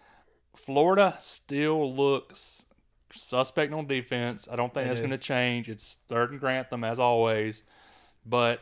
Florida 0.54 1.16
still 1.22 1.96
looks 1.96 2.66
suspect 3.14 3.72
on 3.74 3.88
defense. 3.88 4.50
I 4.52 4.58
don't 4.58 4.74
think 4.74 4.84
They 4.84 4.90
that's 4.90 5.00
going 5.00 5.12
to 5.12 5.18
change. 5.18 5.70
It's 5.70 6.00
third 6.10 6.32
and 6.32 6.40
Grantham 6.40 6.84
as 6.84 7.00
always, 7.00 7.64
but 8.26 8.60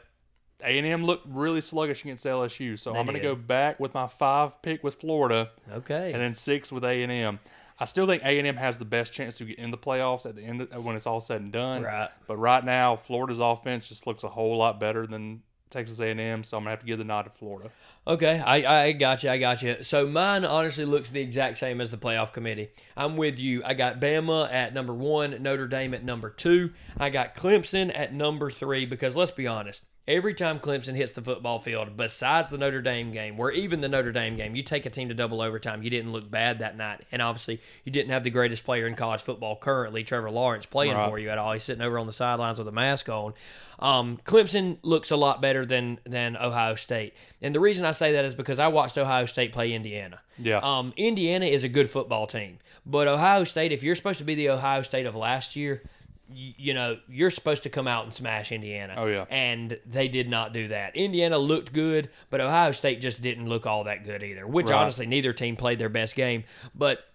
A 0.62 0.77
and 0.77 0.88
M 0.88 1.03
looked 1.05 1.25
really 1.27 1.62
sluggish 1.62 2.03
against 2.03 2.25
LSU. 2.25 2.77
So 2.79 2.93
They 2.93 3.00
I'm 3.00 3.05
going 3.05 3.17
to 3.17 3.24
go 3.24 3.36
back 3.36 3.79
with 3.79 3.93
my 3.93 4.07
five 4.07 4.62
pick 4.62 4.83
with 4.83 4.95
Florida, 4.95 5.51
Okay. 5.72 6.12
and 6.13 6.22
then 6.22 6.33
six 6.36 6.72
with 6.72 6.83
A 6.86 7.03
and 7.03 7.12
M. 7.12 7.39
I 7.79 7.86
still 7.86 8.05
think 8.05 8.24
A 8.24 8.38
and 8.38 8.48
M 8.48 8.55
has 8.57 8.77
the 8.77 8.86
best 8.86 9.12
chance 9.13 9.36
to 9.36 9.45
get 9.45 9.57
in 9.57 9.72
the 9.72 9.77
playoffs 9.77 10.25
at 10.25 10.36
the 10.36 10.43
end 10.43 10.62
of, 10.62 10.86
when 10.86 10.95
it's 10.95 11.07
all 11.07 11.19
said 11.19 11.41
and 11.41 11.51
done. 11.51 11.83
Right. 11.83 12.10
But 12.27 12.38
right 12.38 12.63
now, 12.63 12.95
Florida's 12.95 13.39
offense 13.39 13.88
just 13.89 14.05
looks 14.07 14.24
a 14.24 14.29
whole 14.29 14.55
lot 14.57 14.79
better 14.79 15.07
than 15.07 15.41
Texas 15.72 16.00
A&M, 16.00 16.43
so 16.43 16.55
I'm 16.55 16.62
gonna 16.63 16.69
have 16.69 16.79
to 16.81 16.86
give 16.86 17.00
the 17.00 17.03
nod 17.03 17.24
to 17.24 17.31
Florida. 17.31 17.72
Okay, 18.05 18.38
I, 18.39 18.86
I 18.88 18.91
got 18.91 19.24
you. 19.24 19.29
I 19.29 19.38
got 19.38 19.62
you. 19.62 19.77
So 19.81 20.05
mine 20.05 20.43
honestly 20.43 20.83
looks 20.83 21.10
the 21.10 21.22
exact 21.22 21.57
same 21.57 21.79
as 21.79 21.89
the 21.89 21.98
playoff 21.98 22.33
committee. 22.33 22.69
I'm 22.98 23.15
with 23.15 23.39
you. 23.39 23.63
I 23.63 23.75
got 23.75 24.01
Bama 24.01 24.51
at 24.51 24.74
number 24.74 24.93
one, 24.93 25.41
Notre 25.41 25.67
Dame 25.67 25.93
at 25.93 26.03
number 26.03 26.29
two. 26.29 26.72
I 26.98 27.10
got 27.10 27.36
Clemson 27.36 27.98
at 27.98 28.13
number 28.13 28.51
three 28.51 28.86
because 28.86 29.15
let's 29.15 29.31
be 29.31 29.48
honest, 29.48 29.83
Every 30.05 30.33
time 30.33 30.60
Clemson 30.60 30.95
hits 30.95 31.13
the 31.13 31.22
football 31.22 31.60
field, 31.60 31.95
besides 31.95 32.51
the 32.51 32.57
Notre 32.57 32.81
Dame 32.81 33.12
game, 33.12 33.38
where 33.38 33.51
even 33.51 33.79
the 33.79 33.88
Notre 33.88 34.12
Dame 34.12 34.36
game, 34.36 34.53
you 34.53 34.62
take 34.62 34.86
a 34.86 34.89
team 34.89 35.07
to 35.07 35.13
double 35.15 35.41
overtime, 35.41 35.81
you 35.81 35.89
didn't 35.89 36.12
look 36.12 36.29
bad 36.29 36.60
that 36.60 36.75
night. 36.75 37.05
And 37.13 37.22
obviously, 37.22 37.62
you 37.86 37.91
didn't 37.93 38.12
have 38.12 38.25
the 38.25 38.29
greatest 38.29 38.65
player 38.65 38.86
in 38.86 38.95
college 38.95 39.22
football 39.22 39.55
currently, 39.55 40.03
Trevor 40.03 40.29
Lawrence, 40.29 40.65
playing 40.65 40.95
Right. 40.95 41.07
for 41.07 41.17
you 41.19 41.29
at 41.29 41.38
all. 41.38 41.53
He's 41.53 41.63
sitting 41.63 41.81
over 41.81 41.98
on 41.98 42.05
the 42.05 42.12
sidelines 42.12 42.60
with 42.60 42.67
a 42.67 42.72
mask 42.74 43.07
on. 43.07 43.33
Um, 43.79 44.19
Clemson 44.25 44.77
looks 44.83 45.10
a 45.10 45.15
lot 45.15 45.41
better 45.41 45.65
than 45.65 46.00
than 46.05 46.36
Ohio 46.36 46.75
State. 46.75 47.13
And 47.41 47.55
the 47.55 47.62
reason 47.62 47.86
I 47.86 47.91
say 47.93 48.12
that 48.13 48.25
is 48.25 48.35
because 48.35 48.59
I 48.59 48.67
watched 48.67 48.97
Ohio 48.97 49.25
State 49.25 49.51
play 49.53 49.73
Indiana. 49.73 50.19
Yeah. 50.38 50.57
Um, 50.57 50.93
Indiana 50.97 51.45
is 51.45 51.63
a 51.63 51.69
good 51.69 51.89
football 51.89 52.27
team, 52.27 52.59
but 52.85 53.07
Ohio 53.07 53.43
State, 53.45 53.71
if 53.71 53.83
you're 53.83 53.95
supposed 53.95 54.19
to 54.19 54.25
be 54.25 54.35
the 54.35 54.50
Ohio 54.50 54.81
State 54.81 55.05
of 55.05 55.15
last 55.15 55.55
year, 55.55 55.81
you, 56.29 56.53
you 56.57 56.73
know 56.73 56.97
you're 57.07 57.29
supposed 57.29 57.63
to 57.63 57.69
come 57.69 57.88
out 57.88 58.05
and 58.05 58.13
smash 58.13 58.51
Indiana. 58.51 58.95
Oh, 58.97 59.05
yeah. 59.07 59.25
and 59.29 59.77
they 59.85 60.07
did 60.07 60.29
not 60.29 60.53
do 60.53 60.67
that. 60.69 60.95
Indiana 60.95 61.38
looked 61.38 61.73
good, 61.73 62.09
but 62.29 62.41
Ohio 62.41 62.71
State 62.71 63.01
just 63.01 63.21
didn't 63.21 63.47
look 63.47 63.65
all 63.67 63.83
that 63.85 64.03
good 64.03 64.23
either. 64.23 64.45
Which 64.47 64.69
Right. 64.69 64.75
honestly, 64.81 65.05
neither 65.05 65.33
team 65.33 65.55
played 65.55 65.79
their 65.79 65.89
best 65.89 66.15
game, 66.15 66.43
but. 66.75 67.05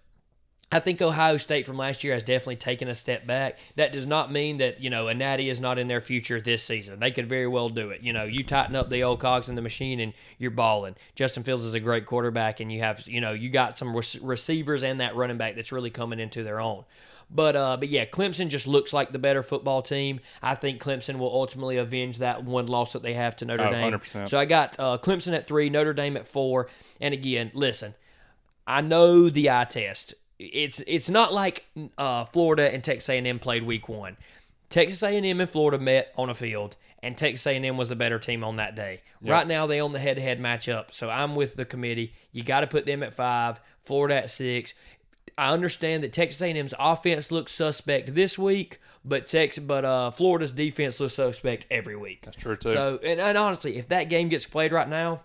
I 0.71 0.79
think 0.79 1.01
Ohio 1.01 1.37
State 1.37 1.65
from 1.65 1.77
last 1.77 2.03
year 2.03 2.13
has 2.13 2.23
definitely 2.23 2.57
taken 2.57 2.89
a 2.89 2.93
step 2.95 3.25
back. 3.25 3.57
That 3.75 3.91
does 3.91 4.05
not 4.05 4.31
mean 4.31 4.57
that, 4.57 4.79
you 4.79 4.91
know, 4.91 5.07
a 5.07 5.15
natty 5.15 5.49
is 5.49 5.59
not 5.59 5.79
in 5.79 5.87
their 5.87 5.99
future 5.99 6.39
this 6.39 6.61
season. 6.61 6.99
They 6.99 7.09
could 7.09 7.27
very 7.27 7.47
well 7.47 7.69
do 7.69 7.89
it. 7.89 8.01
You 8.01 8.13
know, 8.13 8.23
you 8.25 8.43
tighten 8.43 8.75
up 8.75 8.87
the 8.87 9.01
old 9.01 9.19
cogs 9.19 9.49
in 9.49 9.55
the 9.55 9.63
machine 9.63 9.99
and 9.99 10.13
you're 10.37 10.51
balling. 10.51 10.95
Justin 11.15 11.41
Fields 11.41 11.63
is 11.63 11.73
a 11.73 11.79
great 11.79 12.05
quarterback 12.05 12.59
and 12.59 12.71
you 12.71 12.81
have, 12.81 13.07
you 13.07 13.19
know, 13.19 13.31
you 13.31 13.49
got 13.49 13.77
some 13.77 13.95
rec- 13.95 14.21
receivers 14.21 14.83
and 14.83 14.99
that 15.01 15.15
running 15.15 15.37
back 15.37 15.55
that's 15.55 15.71
really 15.71 15.89
coming 15.89 16.19
into 16.19 16.43
their 16.43 16.59
own. 16.59 16.85
But 17.31 17.55
uh, 17.55 17.77
but 17.77 17.89
yeah, 17.89 18.05
Clemson 18.05 18.47
just 18.49 18.65
looks 18.65 18.91
like 18.91 19.11
the 19.11 19.19
better 19.19 19.43
football 19.43 19.83
team. 19.83 20.19
I 20.41 20.55
think 20.55 20.81
Clemson 20.81 21.19
will 21.19 21.31
ultimately 21.31 21.77
avenge 21.77 22.19
that 22.19 22.43
one 22.43 22.65
loss 22.65 22.93
that 22.93 23.03
they 23.03 23.13
have 23.13 23.35
to 23.37 23.45
Notre 23.45 23.67
Oh, 23.67 23.71
Dame. 23.71 23.93
100%. 23.93 24.29
So 24.29 24.39
I 24.39 24.45
got 24.45 24.79
uh, 24.79 24.97
Clemson 24.99 25.35
at 25.35 25.47
three, 25.47 25.69
Notre 25.69 25.93
Dame 25.93 26.17
at 26.17 26.27
four. 26.27 26.69
And 26.99 27.13
again, 27.13 27.51
listen, 27.53 27.93
I 28.65 28.81
know 28.81 29.29
the 29.29 29.51
eye 29.51 29.65
test. 29.65 30.15
It's 30.39 30.81
it's 30.87 31.09
not 31.09 31.33
like 31.33 31.65
uh, 31.97 32.25
Florida 32.25 32.73
and 32.73 32.83
Texas 32.83 33.09
A&M 33.09 33.39
played 33.39 33.63
week 33.63 33.89
one. 33.89 34.17
Texas 34.69 35.03
A&M 35.03 35.41
and 35.41 35.49
Florida 35.49 35.83
met 35.83 36.13
on 36.15 36.29
a 36.29 36.33
field, 36.33 36.75
and 37.01 37.17
Texas 37.17 37.45
A&M 37.45 37.75
was 37.75 37.89
the 37.89 37.95
better 37.95 38.19
team 38.19 38.43
on 38.43 38.57
that 38.57 38.75
day. 38.75 39.01
Right 39.21 39.47
now, 39.47 39.67
they 39.67 39.81
own 39.81 39.91
the 39.91 39.99
head-to-head 39.99 40.39
matchup, 40.39 40.93
so 40.93 41.09
I'm 41.09 41.35
with 41.35 41.55
the 41.55 41.65
committee. 41.65 42.13
You 42.31 42.43
got 42.43 42.61
to 42.61 42.67
put 42.67 42.85
them 42.85 43.03
at 43.03 43.13
five, 43.13 43.59
Florida 43.81 44.15
at 44.15 44.29
six. 44.29 44.73
I 45.37 45.51
understand 45.51 46.03
that 46.03 46.13
Texas 46.13 46.41
A&M's 46.41 46.73
offense 46.79 47.31
looks 47.31 47.51
suspect 47.51 48.13
this 48.13 48.37
week, 48.37 48.79
but 49.03 49.25
Texas, 49.25 49.63
but 49.63 49.85
uh, 49.85 50.11
Florida's 50.11 50.51
defense 50.51 50.99
looks 50.99 51.15
suspect 51.15 51.65
every 51.71 51.95
week. 51.95 52.21
That's 52.23 52.37
true 52.37 52.55
too. 52.55 52.69
So, 52.69 52.99
and, 53.03 53.19
and 53.19 53.37
honestly, 53.37 53.77
if 53.77 53.89
that 53.89 54.05
game 54.05 54.29
gets 54.29 54.45
played 54.45 54.71
right 54.71 54.87
now, 54.87 55.21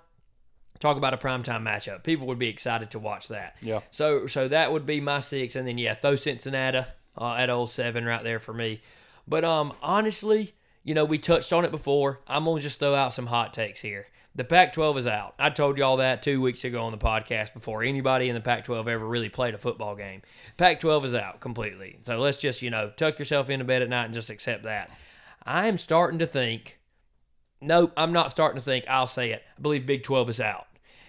talk 0.81 0.97
about 0.97 1.15
a 1.15 1.17
primetime 1.17 1.63
matchup. 1.63 2.03
People 2.03 2.27
would 2.27 2.39
be 2.39 2.49
excited 2.49 2.91
to 2.93 2.99
watch 2.99 3.29
that. 3.29 3.57
Yeah. 3.61 3.81
So, 3.91 4.27
so 4.27 4.49
that 4.49 4.73
would 4.73 4.87
be 4.87 5.01
my 5.01 5.21
six, 5.21 5.57
and 5.57 5.67
then 5.67 5.79
yeah, 5.79 5.95
throw 5.95 6.17
Cincinnati 6.17 6.87
uh, 7.19 7.35
at 7.35 7.51
old 7.51 7.71
seven 7.71 8.05
right 8.05 8.23
there 8.23 8.41
for 8.41 8.53
me. 8.53 8.81
But 9.27 9.45
um, 9.45 9.73
honestly, 9.83 10.53
you 10.83 10.95
know, 10.95 11.05
we 11.05 11.19
touched 11.19 11.53
on 11.53 11.65
it 11.65 11.71
before. 11.71 12.21
I'm 12.27 12.45
gonna 12.45 12.61
just 12.61 12.79
throw 12.79 12.95
out 12.95 13.15
some 13.15 13.27
hot 13.27 13.55
takes 13.55 13.81
here. 13.81 14.07
The 14.37 14.45
Pac-12 14.45 14.99
is 14.99 15.07
out. 15.07 15.35
I 15.39 15.51
told 15.51 15.79
y'all 15.79 15.99
that 15.99 16.23
two 16.23 16.41
weeks 16.41 16.65
ago 16.65 16.83
on 16.83 16.91
the 16.91 16.99
podcast 16.99 17.55
before 17.55 17.85
anybody 17.85 18.29
in 18.29 18.35
the 18.35 18.41
Pac-12 18.41 18.89
ever 18.89 19.07
really 19.07 19.29
played 19.29 19.55
a 19.55 19.59
football 19.59 19.95
game. 19.95 20.23
Pac-12 20.57 21.05
is 21.05 21.15
out 21.15 21.41
completely. 21.41 22.01
So 22.03 22.19
let's 22.19 22.39
just 22.39 22.61
you 22.61 22.71
know 22.71 22.91
tuck 22.97 23.19
yourself 23.19 23.49
into 23.49 23.65
bed 23.65 23.83
at 23.83 23.89
night 23.89 24.07
and 24.07 24.15
just 24.15 24.31
accept 24.31 24.65
that. 24.65 24.91
I 25.45 25.69
am 25.69 25.79
starting 25.79 26.19
to 26.19 26.27
think 26.27 26.79
Nope, 27.65 27.93
I'm 27.97 28.13
not 28.13 28.31
starting 28.31 28.59
to 28.59 28.65
think. 28.65 28.85
I'll 28.89 29.07
say 29.07 29.33
it. 29.33 29.43
I 29.57 29.61
believe 29.61 29.87
Big 29.87 30.03
12 30.03 30.31
is 30.31 30.41
out. 30.41 30.67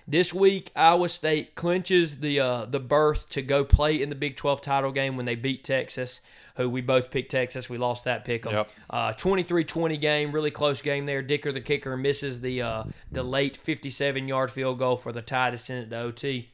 This 0.07 0.33
week, 0.33 0.71
Iowa 0.75 1.09
State 1.09 1.55
clinches 1.55 2.19
the 2.19 2.39
uh, 2.39 2.65
the 2.65 2.79
berth 2.79 3.27
to 3.31 3.41
go 3.41 3.63
play 3.63 4.01
in 4.01 4.09
the 4.09 4.15
Big 4.15 4.35
12 4.35 4.62
title 4.62 4.91
game 4.91 5.17
when 5.17 5.25
they 5.25 5.33
beat 5.33 5.63
Texas, 5.63 6.21
who 6.57 6.69
we 6.69 6.81
both 6.81 7.09
picked 7.09 7.31
Texas. 7.31 7.69
We 7.69 7.79
lost 7.79 8.03
that 8.03 8.24
pick 8.24 8.45
'em. 8.45 8.53
Yep. 8.53 8.69
Uh, 8.88 9.13
23-20 9.13 10.00
game, 10.00 10.31
really 10.31 10.51
close 10.51 10.79
game 10.81 11.07
there. 11.07 11.24
Dicker, 11.24 11.51
the 11.51 11.59
kicker, 11.59 11.97
misses 11.97 12.39
the 12.39 12.62
uh, 12.62 12.83
the 13.11 13.24
late 13.24 13.57
57 13.57 14.27
yard 14.27 14.51
field 14.51 14.77
goal 14.77 14.96
for 14.96 15.11
the 15.11 15.24
tie 15.24 15.50
to 15.50 15.57
send 15.57 15.85
it 15.85 15.89
to 15.89 15.98
OT. 15.98 16.50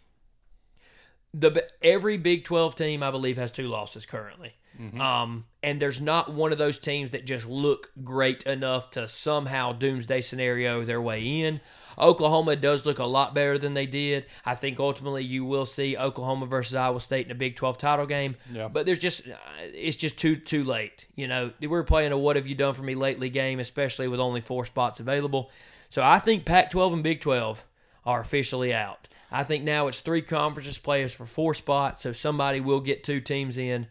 The 1.33 1.67
every 1.81 2.15
Big 2.15 2.45
12 2.45 2.75
team, 2.75 3.03
I 3.03 3.11
believe, 3.11 3.37
has 3.37 3.51
two 3.51 3.67
losses 3.67 4.05
currently. 4.05 4.53
Um, 4.99 5.45
and 5.61 5.79
there's 5.81 6.01
not 6.01 6.33
one 6.33 6.51
of 6.51 6.57
those 6.57 6.79
teams 6.79 7.11
that 7.11 7.25
just 7.25 7.45
look 7.45 7.91
great 8.03 8.43
enough 8.43 8.91
to 8.91 9.07
somehow 9.07 9.73
doomsday 9.73 10.21
scenario 10.21 10.83
their 10.83 11.01
way 11.01 11.41
in. 11.41 11.61
Oklahoma 11.99 12.55
does 12.55 12.85
look 12.85 12.99
a 12.99 13.05
lot 13.05 13.35
better 13.35 13.57
than 13.57 13.73
they 13.73 13.85
did. 13.85 14.25
I 14.45 14.55
think 14.55 14.79
ultimately 14.79 15.23
you 15.23 15.45
will 15.45 15.65
see 15.65 15.97
Oklahoma 15.97 16.45
versus 16.47 16.73
Iowa 16.73 16.99
State 16.99 17.25
in 17.25 17.31
a 17.31 17.35
Big 17.35 17.55
12 17.55 17.77
title 17.77 18.05
game. 18.05 18.35
Yeah. 18.51 18.69
But 18.69 18.85
there's 18.85 18.99
just 18.99 19.27
uh, 19.27 19.35
it's 19.59 19.97
just 19.97 20.17
too 20.17 20.35
too 20.35 20.63
late. 20.63 21.07
You 21.15 21.27
know, 21.27 21.51
we're 21.61 21.83
playing 21.83 22.11
a 22.11 22.17
what 22.17 22.37
have 22.37 22.47
you 22.47 22.55
done 22.55 22.73
for 22.73 22.83
me 22.83 22.95
lately 22.95 23.29
game, 23.29 23.59
especially 23.59 24.07
with 24.07 24.19
only 24.19 24.41
four 24.41 24.65
spots 24.65 24.99
available. 24.99 25.51
So 25.89 26.01
I 26.01 26.19
think 26.19 26.45
Pac-12 26.45 26.93
and 26.93 27.03
Big 27.03 27.21
12 27.21 27.63
are 28.05 28.21
officially 28.21 28.73
out. 28.73 29.09
I 29.31 29.43
think 29.43 29.63
now 29.63 29.87
it's 29.87 29.99
three 29.99 30.21
conferences 30.21 30.77
players 30.77 31.13
for 31.13 31.25
four 31.25 31.53
spots, 31.53 32.01
so 32.01 32.11
somebody 32.11 32.59
will 32.59 32.81
get 32.81 33.03
two 33.03 33.21
teams 33.21 33.57
in. 33.57 33.87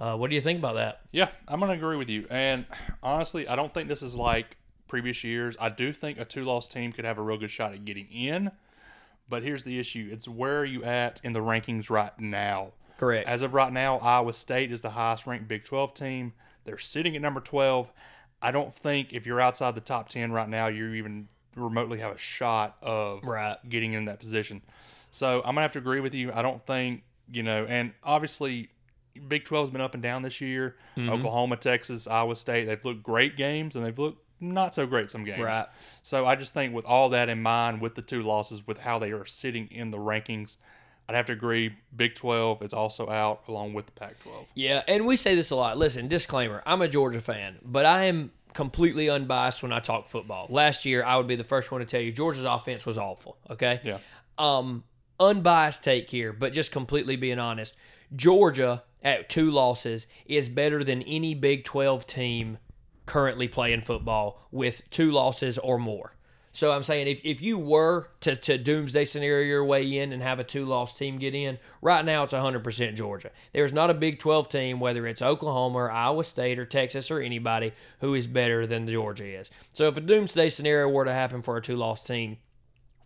Uh, 0.00 0.16
what 0.16 0.30
do 0.30 0.34
you 0.34 0.40
think 0.40 0.58
about 0.58 0.76
that? 0.76 1.02
Yeah, 1.12 1.28
I'm 1.46 1.60
gonna 1.60 1.74
agree 1.74 1.98
with 1.98 2.08
you. 2.08 2.26
And 2.30 2.64
honestly, 3.02 3.46
I 3.46 3.54
don't 3.54 3.72
think 3.74 3.86
this 3.88 4.02
is 4.02 4.16
like 4.16 4.56
previous 4.88 5.22
years. 5.22 5.56
I 5.60 5.68
do 5.68 5.92
think 5.92 6.18
a 6.18 6.24
two-loss 6.24 6.66
team 6.68 6.90
could 6.90 7.04
have 7.04 7.18
a 7.18 7.22
real 7.22 7.36
good 7.36 7.50
shot 7.50 7.74
at 7.74 7.84
getting 7.84 8.06
in. 8.10 8.50
But 9.28 9.42
here's 9.42 9.62
the 9.62 9.78
issue: 9.78 10.08
it's 10.10 10.26
where 10.26 10.60
are 10.60 10.64
you 10.64 10.82
at 10.84 11.20
in 11.22 11.34
the 11.34 11.40
rankings 11.40 11.90
right 11.90 12.18
now? 12.18 12.72
Correct. 12.96 13.28
As 13.28 13.42
of 13.42 13.52
right 13.52 13.72
now, 13.72 13.98
Iowa 13.98 14.32
State 14.32 14.72
is 14.72 14.80
the 14.80 14.90
highest 14.90 15.26
ranked 15.26 15.48
Big 15.48 15.64
12 15.64 15.92
team. 15.92 16.32
They're 16.64 16.78
sitting 16.78 17.14
at 17.14 17.20
number 17.22 17.40
12. 17.40 17.92
I 18.42 18.52
don't 18.52 18.72
think 18.74 19.12
if 19.12 19.26
you're 19.26 19.40
outside 19.40 19.74
the 19.74 19.80
top 19.82 20.08
10 20.08 20.32
right 20.32 20.48
now, 20.48 20.68
you 20.68 20.92
even 20.94 21.28
remotely 21.56 21.98
have 21.98 22.12
a 22.12 22.18
shot 22.18 22.76
of 22.82 23.22
Right. 23.24 23.56
getting 23.68 23.92
in 23.92 24.06
that 24.06 24.18
position. 24.18 24.62
So 25.10 25.38
I'm 25.38 25.54
going 25.54 25.56
to 25.56 25.62
have 25.62 25.72
to 25.72 25.78
agree 25.78 26.00
with 26.00 26.14
you. 26.14 26.32
I 26.32 26.42
don't 26.42 26.64
think, 26.66 27.02
you 27.30 27.42
know, 27.42 27.64
and 27.66 27.92
obviously 28.04 28.70
Big 29.28 29.44
12's 29.44 29.70
been 29.70 29.80
up 29.80 29.94
and 29.94 30.02
down 30.02 30.22
this 30.22 30.40
year. 30.40 30.76
Mm-hmm. 30.96 31.10
Oklahoma, 31.10 31.56
Texas, 31.56 32.06
Iowa 32.06 32.34
State, 32.36 32.64
they've 32.64 32.84
looked 32.84 33.02
great 33.02 33.36
games 33.36 33.76
and 33.76 33.84
they've 33.84 33.98
looked 33.98 34.22
not 34.40 34.74
so 34.74 34.86
great 34.86 35.10
some 35.10 35.24
games. 35.24 35.42
Right. 35.42 35.66
So 36.02 36.26
I 36.26 36.36
just 36.36 36.54
think 36.54 36.74
with 36.74 36.84
all 36.84 37.10
that 37.10 37.28
in 37.28 37.42
mind, 37.42 37.80
with 37.80 37.94
the 37.94 38.02
two 38.02 38.22
losses, 38.22 38.66
with 38.66 38.78
how 38.78 38.98
they 38.98 39.12
are 39.12 39.26
sitting 39.26 39.68
in 39.70 39.90
the 39.90 39.98
rankings, 39.98 40.56
I'd 41.08 41.16
have 41.16 41.26
to 41.26 41.32
agree. 41.32 41.74
Big 41.94 42.14
12 42.14 42.62
is 42.62 42.72
also 42.72 43.10
out 43.10 43.42
along 43.48 43.74
with 43.74 43.86
the 43.86 43.92
Pac 43.92 44.20
12. 44.22 44.46
Yeah, 44.54 44.82
and 44.86 45.06
we 45.06 45.16
say 45.16 45.34
this 45.34 45.50
a 45.50 45.56
lot. 45.56 45.76
Listen, 45.76 46.06
disclaimer: 46.06 46.62
I'm 46.64 46.82
a 46.82 46.88
Georgia 46.88 47.20
fan, 47.20 47.58
but 47.64 47.84
I 47.84 48.04
am 48.04 48.30
completely 48.52 49.10
unbiased 49.10 49.62
when 49.62 49.72
I 49.72 49.80
talk 49.80 50.06
football. 50.06 50.46
Last 50.50 50.84
year, 50.84 51.04
I 51.04 51.16
would 51.16 51.26
be 51.26 51.36
the 51.36 51.44
first 51.44 51.72
one 51.72 51.80
to 51.80 51.86
tell 51.86 52.00
you 52.00 52.12
Georgia's 52.12 52.44
offense 52.44 52.86
was 52.86 52.96
awful. 52.96 53.36
Okay. 53.50 53.80
Yeah. 53.82 53.98
Um, 54.38 54.84
unbiased 55.18 55.82
take 55.82 56.08
here, 56.08 56.32
but 56.32 56.52
just 56.52 56.72
completely 56.72 57.16
being 57.16 57.38
honest. 57.38 57.74
Georgia 58.14 58.82
at 59.02 59.28
two 59.28 59.50
losses 59.50 60.06
is 60.26 60.48
better 60.48 60.84
than 60.84 61.02
any 61.02 61.34
Big 61.34 61.64
12 61.64 62.06
team 62.06 62.58
currently 63.06 63.48
playing 63.48 63.82
football 63.82 64.46
with 64.50 64.82
two 64.90 65.10
losses 65.10 65.58
or 65.58 65.78
more. 65.78 66.12
So 66.52 66.72
I'm 66.72 66.82
saying 66.82 67.06
if, 67.06 67.20
if 67.24 67.40
you 67.40 67.58
were 67.58 68.08
to, 68.22 68.34
to 68.34 68.58
doomsday 68.58 69.04
scenario 69.04 69.46
your 69.46 69.64
way 69.64 69.98
in 69.98 70.12
and 70.12 70.20
have 70.20 70.40
a 70.40 70.44
two 70.44 70.66
loss 70.66 70.92
team 70.92 71.18
get 71.18 71.34
in, 71.34 71.58
right 71.80 72.04
now 72.04 72.24
it's 72.24 72.32
100% 72.32 72.94
Georgia. 72.96 73.30
There's 73.52 73.72
not 73.72 73.90
a 73.90 73.94
Big 73.94 74.18
12 74.18 74.48
team, 74.48 74.80
whether 74.80 75.06
it's 75.06 75.22
Oklahoma 75.22 75.78
or 75.78 75.90
Iowa 75.90 76.24
State 76.24 76.58
or 76.58 76.66
Texas 76.66 77.10
or 77.10 77.20
anybody, 77.20 77.72
who 78.00 78.14
is 78.14 78.26
better 78.26 78.66
than 78.66 78.88
Georgia 78.88 79.26
is. 79.26 79.50
So 79.72 79.86
if 79.86 79.96
a 79.96 80.00
doomsday 80.00 80.50
scenario 80.50 80.88
were 80.88 81.04
to 81.04 81.12
happen 81.12 81.42
for 81.42 81.56
a 81.56 81.62
two 81.62 81.76
loss 81.76 82.04
team, 82.04 82.38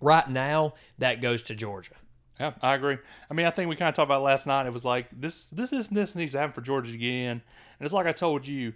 right 0.00 0.28
now 0.28 0.74
that 0.98 1.20
goes 1.20 1.42
to 1.42 1.54
Georgia. 1.54 1.94
Yeah, 2.40 2.52
I 2.62 2.74
agree. 2.74 2.98
I 3.30 3.34
mean, 3.34 3.46
I 3.46 3.50
think 3.50 3.68
we 3.68 3.76
kind 3.76 3.88
of 3.88 3.94
talked 3.94 4.08
about 4.08 4.22
last 4.22 4.46
night. 4.46 4.66
It 4.66 4.72
was 4.72 4.84
like 4.84 5.06
this, 5.12 5.50
this 5.50 5.72
isn't 5.72 5.94
this 5.94 6.14
needs 6.14 6.32
to 6.32 6.38
happen 6.38 6.52
for 6.52 6.60
Georgia 6.62 6.92
again. 6.92 7.42
and 7.78 7.86
it's 7.86 7.92
like 7.92 8.06
I 8.06 8.12
told 8.12 8.46
you, 8.46 8.72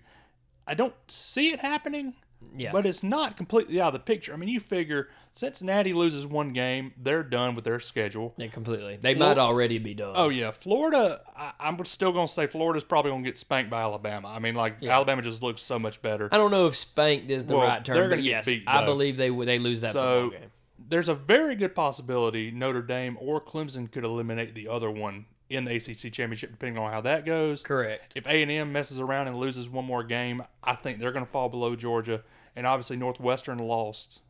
I 0.66 0.75
don't 0.75 0.94
see 1.09 1.51
it 1.51 1.61
happening, 1.61 2.14
Yeah. 2.57 2.71
But 2.73 2.87
it's 2.87 3.03
not 3.03 3.37
completely 3.37 3.81
out 3.81 3.88
of 3.88 3.92
the 3.94 3.99
picture. 4.01 4.33
I 4.33 4.37
mean, 4.37 4.49
you 4.49 4.61
figure 4.61 5.09
Cincinnati 5.33 5.92
loses 5.92 6.25
one 6.27 6.53
game, 6.53 6.92
they're 6.97 7.23
done 7.25 7.55
with 7.57 7.64
their 7.64 7.81
schedule. 7.81 8.35
Yeah, 8.37 8.47
completely. 8.49 8.97
They 9.01 9.14
might 9.16 9.38
already 9.38 9.79
be 9.79 9.94
done. 9.94 10.12
Oh 10.14 10.29
yeah, 10.29 10.51
Florida. 10.53 11.21
I, 11.37 11.53
I'm 11.59 11.85
still 11.85 12.12
going 12.12 12.27
to 12.29 12.33
say 12.33 12.47
Florida's 12.47 12.85
probably 12.85 13.11
going 13.11 13.25
to 13.25 13.29
get 13.29 13.37
spanked 13.38 13.71
by 13.71 13.81
Alabama. 13.83 14.29
I 14.29 14.38
mean, 14.38 14.55
like 14.55 14.85
Alabama 14.85 15.21
just 15.23 15.42
looks 15.42 15.62
so 15.62 15.79
much 15.81 16.01
better. 16.01 16.29
I 16.31 16.37
don't 16.37 16.51
know 16.53 16.66
if 16.68 16.77
spanked 16.77 17.29
is 17.31 17.44
the 17.44 17.57
Well, 17.57 17.66
right 17.66 17.85
term, 17.85 17.97
they're 17.97 18.09
but 18.09 18.16
gonna 18.16 18.23
yes, 18.29 18.47
beat, 18.47 18.62
I 18.68 18.85
believe 18.85 19.16
they 19.16 19.31
they 19.31 19.59
lose 19.59 19.81
that 19.81 19.92
So 19.92 20.23
football 20.31 20.40
game. 20.40 20.51
There's 20.79 21.09
a 21.09 21.14
very 21.14 21.55
good 21.55 21.75
possibility 21.75 22.51
Notre 22.51 22.83
Dame 22.83 23.17
or 23.21 23.41
Clemson 23.41 23.91
could 23.91 24.05
eliminate 24.05 24.55
the 24.55 24.69
other 24.69 24.91
one 24.91 25.27
in 25.51 25.64
the 25.64 25.75
ACC 25.77 26.12
championship, 26.12 26.51
depending 26.51 26.79
on 26.83 26.93
how 26.93 27.01
that 27.01 27.25
goes. 27.25 27.62
Correct. 27.62 28.12
If 28.14 28.27
A 28.27 28.43
and 28.43 28.51
M 28.51 28.73
messes 28.73 29.01
around 29.01 29.29
and 29.29 29.37
loses 29.37 29.69
one 29.69 29.85
more 29.85 30.03
game, 30.05 30.43
I 30.62 30.75
think 30.75 30.99
they're 31.01 31.12
going 31.12 31.25
to 31.25 31.31
fall 31.31 31.49
below 31.49 31.75
Georgia. 31.75 32.23
And 32.55 32.67
obviously 32.67 32.97
Northwestern 32.97 33.59
lost 33.59 34.21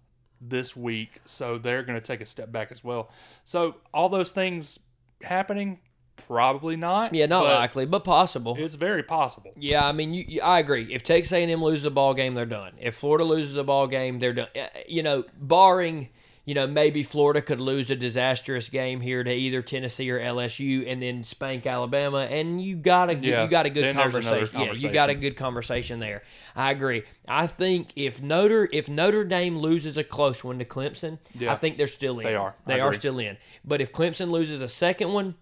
this 0.41 0.77
week, 0.77 1.21
so 1.25 1.59
they're 1.59 1.83
going 1.83 1.99
to 1.99 2.05
take 2.05 2.21
a 2.21 2.27
step 2.27 2.53
back 2.53 2.71
as 2.71 2.85
well. 2.85 3.11
So 3.43 3.77
all 3.93 4.09
those 4.09 4.31
things 4.31 4.79
happening, 5.23 5.81
probably 6.29 6.77
not. 6.77 7.15
Yeah, 7.15 7.27
not 7.27 7.45
but 7.45 7.55
likely, 7.59 7.87
but 7.87 8.05
possible. 8.05 8.55
It's 8.59 8.77
very 8.77 9.03
possible. 9.03 9.53
Yeah, 9.57 9.85
I 9.85 9.93
mean, 9.93 10.15
you, 10.15 10.25
you, 10.29 10.43
I 10.43 10.61
agree. 10.61 10.93
If 10.93 11.03
Texas 11.03 11.33
A&M 11.33 11.63
loses 11.63 11.87
a 11.87 11.91
ball 11.91 12.15
game, 12.15 12.35
they're 12.35 12.47
done. 12.47 12.75
If 12.79 12.95
Florida 12.95 13.25
loses 13.25 13.57
a 13.57 13.65
ball 13.65 13.87
game, 13.89 14.19
they're 14.21 14.35
done. 14.35 14.49
Uh, 14.55 14.67
You 14.87 15.03
know, 15.03 15.25
barring 15.37 16.11
you 16.49 16.55
know 16.55 16.67
maybe 16.67 17.03
Florida 17.03 17.43
could 17.43 17.61
lose 17.61 17.91
a 17.91 17.95
disastrous 17.95 18.71
game 18.71 19.03
here 19.03 19.23
to 19.23 19.31
either 19.31 19.61
Tennessee 19.61 20.11
or 20.11 20.19
LSU, 20.19 20.91
and 20.91 21.03
then 21.03 21.23
spank 21.23 21.67
Alabama, 21.67 22.21
and 22.21 22.59
you 22.59 22.75
got 22.75 23.11
a 23.11 23.15
good, 23.15 23.25
Yeah, 23.25 23.45
you 23.45 23.51
got 23.51 23.67
a 23.67 23.71
good 23.71 23.85
another 23.85 24.23
conversation. 24.23 24.59
Yeah, 24.61 24.73
you 24.73 24.91
got 24.91 25.11
a 25.11 25.15
good 25.15 25.37
conversation 25.37 25.99
there. 26.01 26.23
I 26.57 26.71
agree. 26.71 27.03
I 27.29 27.47
think 27.47 27.93
if 27.97 28.23
Notre 28.23 28.67
if 28.73 28.89
Notre 28.89 29.25
Dame 29.25 29.59
loses 29.59 29.99
a 29.99 30.05
close 30.05 30.43
one 30.43 30.59
to 30.59 30.65
Clemson, 30.65 31.19
Yeah. 31.39 31.53
I 31.53 31.57
think 31.57 31.77
they're 31.77 31.87
still 31.87 32.19
in. 32.19 32.25
They 32.25 32.35
are. 32.35 32.55
I 32.67 32.73
They 32.73 32.81
are 32.81 32.89
agree. 32.89 32.99
still 32.99 33.19
in. 33.19 33.37
But 33.63 33.83
if 33.83 33.93
Clemson 33.93 34.31
loses 34.31 34.63
a 34.63 34.69
second 34.71 35.13
one, 35.13 35.35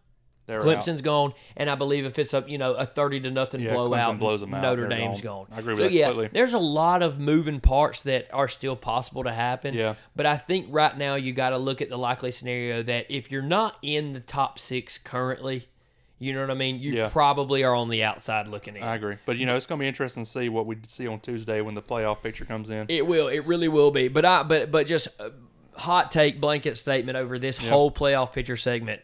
They're 0.46 0.60
Clemson's 0.60 1.02
gone, 1.02 1.32
and 1.56 1.68
I 1.68 1.74
believe 1.74 2.04
if 2.06 2.18
it's 2.20 2.32
a 2.32 2.44
you 2.46 2.56
know 2.56 2.74
a 2.74 2.86
thirty 2.86 3.18
to 3.20 3.30
nothing 3.30 3.60
Yeah, 3.62 3.72
blowout, 3.74 4.14
Clemson 4.14 4.18
blows 4.20 4.40
them 4.40 4.54
out, 4.54 4.62
Notre 4.62 4.82
they're 4.88 4.90
Dame's 4.98 5.20
gone. 5.20 5.46
gone. 5.46 5.56
I 5.56 5.58
agree 5.60 5.72
with 5.74 5.82
so 5.82 5.88
that 5.88 5.92
yeah, 5.92 6.06
completely. 6.06 6.30
there's 6.38 6.54
a 6.54 6.58
lot 6.58 7.02
of 7.02 7.18
moving 7.18 7.58
parts 7.58 8.02
that 8.02 8.32
are 8.32 8.46
still 8.48 8.76
possible 8.76 9.24
to 9.24 9.32
happen. 9.32 9.74
Yeah. 9.74 9.94
but 10.14 10.24
I 10.24 10.36
think 10.36 10.66
right 10.70 10.96
now 10.96 11.16
you 11.16 11.32
got 11.32 11.50
to 11.50 11.58
look 11.58 11.82
at 11.82 11.88
the 11.88 11.98
likely 11.98 12.30
scenario 12.30 12.82
that 12.84 13.06
if 13.08 13.30
you're 13.32 13.42
not 13.42 13.76
in 13.82 14.12
the 14.12 14.20
top 14.20 14.60
six 14.60 14.98
currently, 14.98 15.66
you 16.20 16.32
know 16.32 16.42
what 16.42 16.50
I 16.50 16.54
mean. 16.54 16.78
You 16.78 16.92
Yeah. 16.92 17.08
probably 17.08 17.64
are 17.64 17.74
on 17.74 17.88
the 17.88 18.04
outside 18.04 18.46
looking 18.46 18.76
in. 18.76 18.84
I 18.84 18.94
agree. 18.94 19.16
But 19.26 19.38
you 19.38 19.46
know, 19.46 19.56
it's 19.56 19.66
going 19.66 19.80
to 19.80 19.82
be 19.82 19.88
interesting 19.88 20.22
to 20.22 20.30
see 20.30 20.48
what 20.48 20.64
we 20.66 20.76
see 20.86 21.08
on 21.08 21.18
Tuesday 21.18 21.60
when 21.60 21.74
the 21.74 21.82
playoff 21.82 22.22
picture 22.22 22.44
comes 22.44 22.70
in. 22.70 22.86
It 22.88 23.04
will. 23.06 23.26
It 23.26 23.46
really 23.46 23.68
will 23.68 23.90
be. 23.90 24.06
But 24.06 24.24
I. 24.24 24.44
But 24.44 24.70
but 24.70 24.86
just 24.86 25.08
hot 25.74 26.10
take 26.10 26.40
blanket 26.40 26.78
statement 26.78 27.18
over 27.18 27.38
this 27.38 27.58
whole 27.58 27.90
playoff 27.90 28.32
picture 28.32 28.56
segment. 28.56 29.02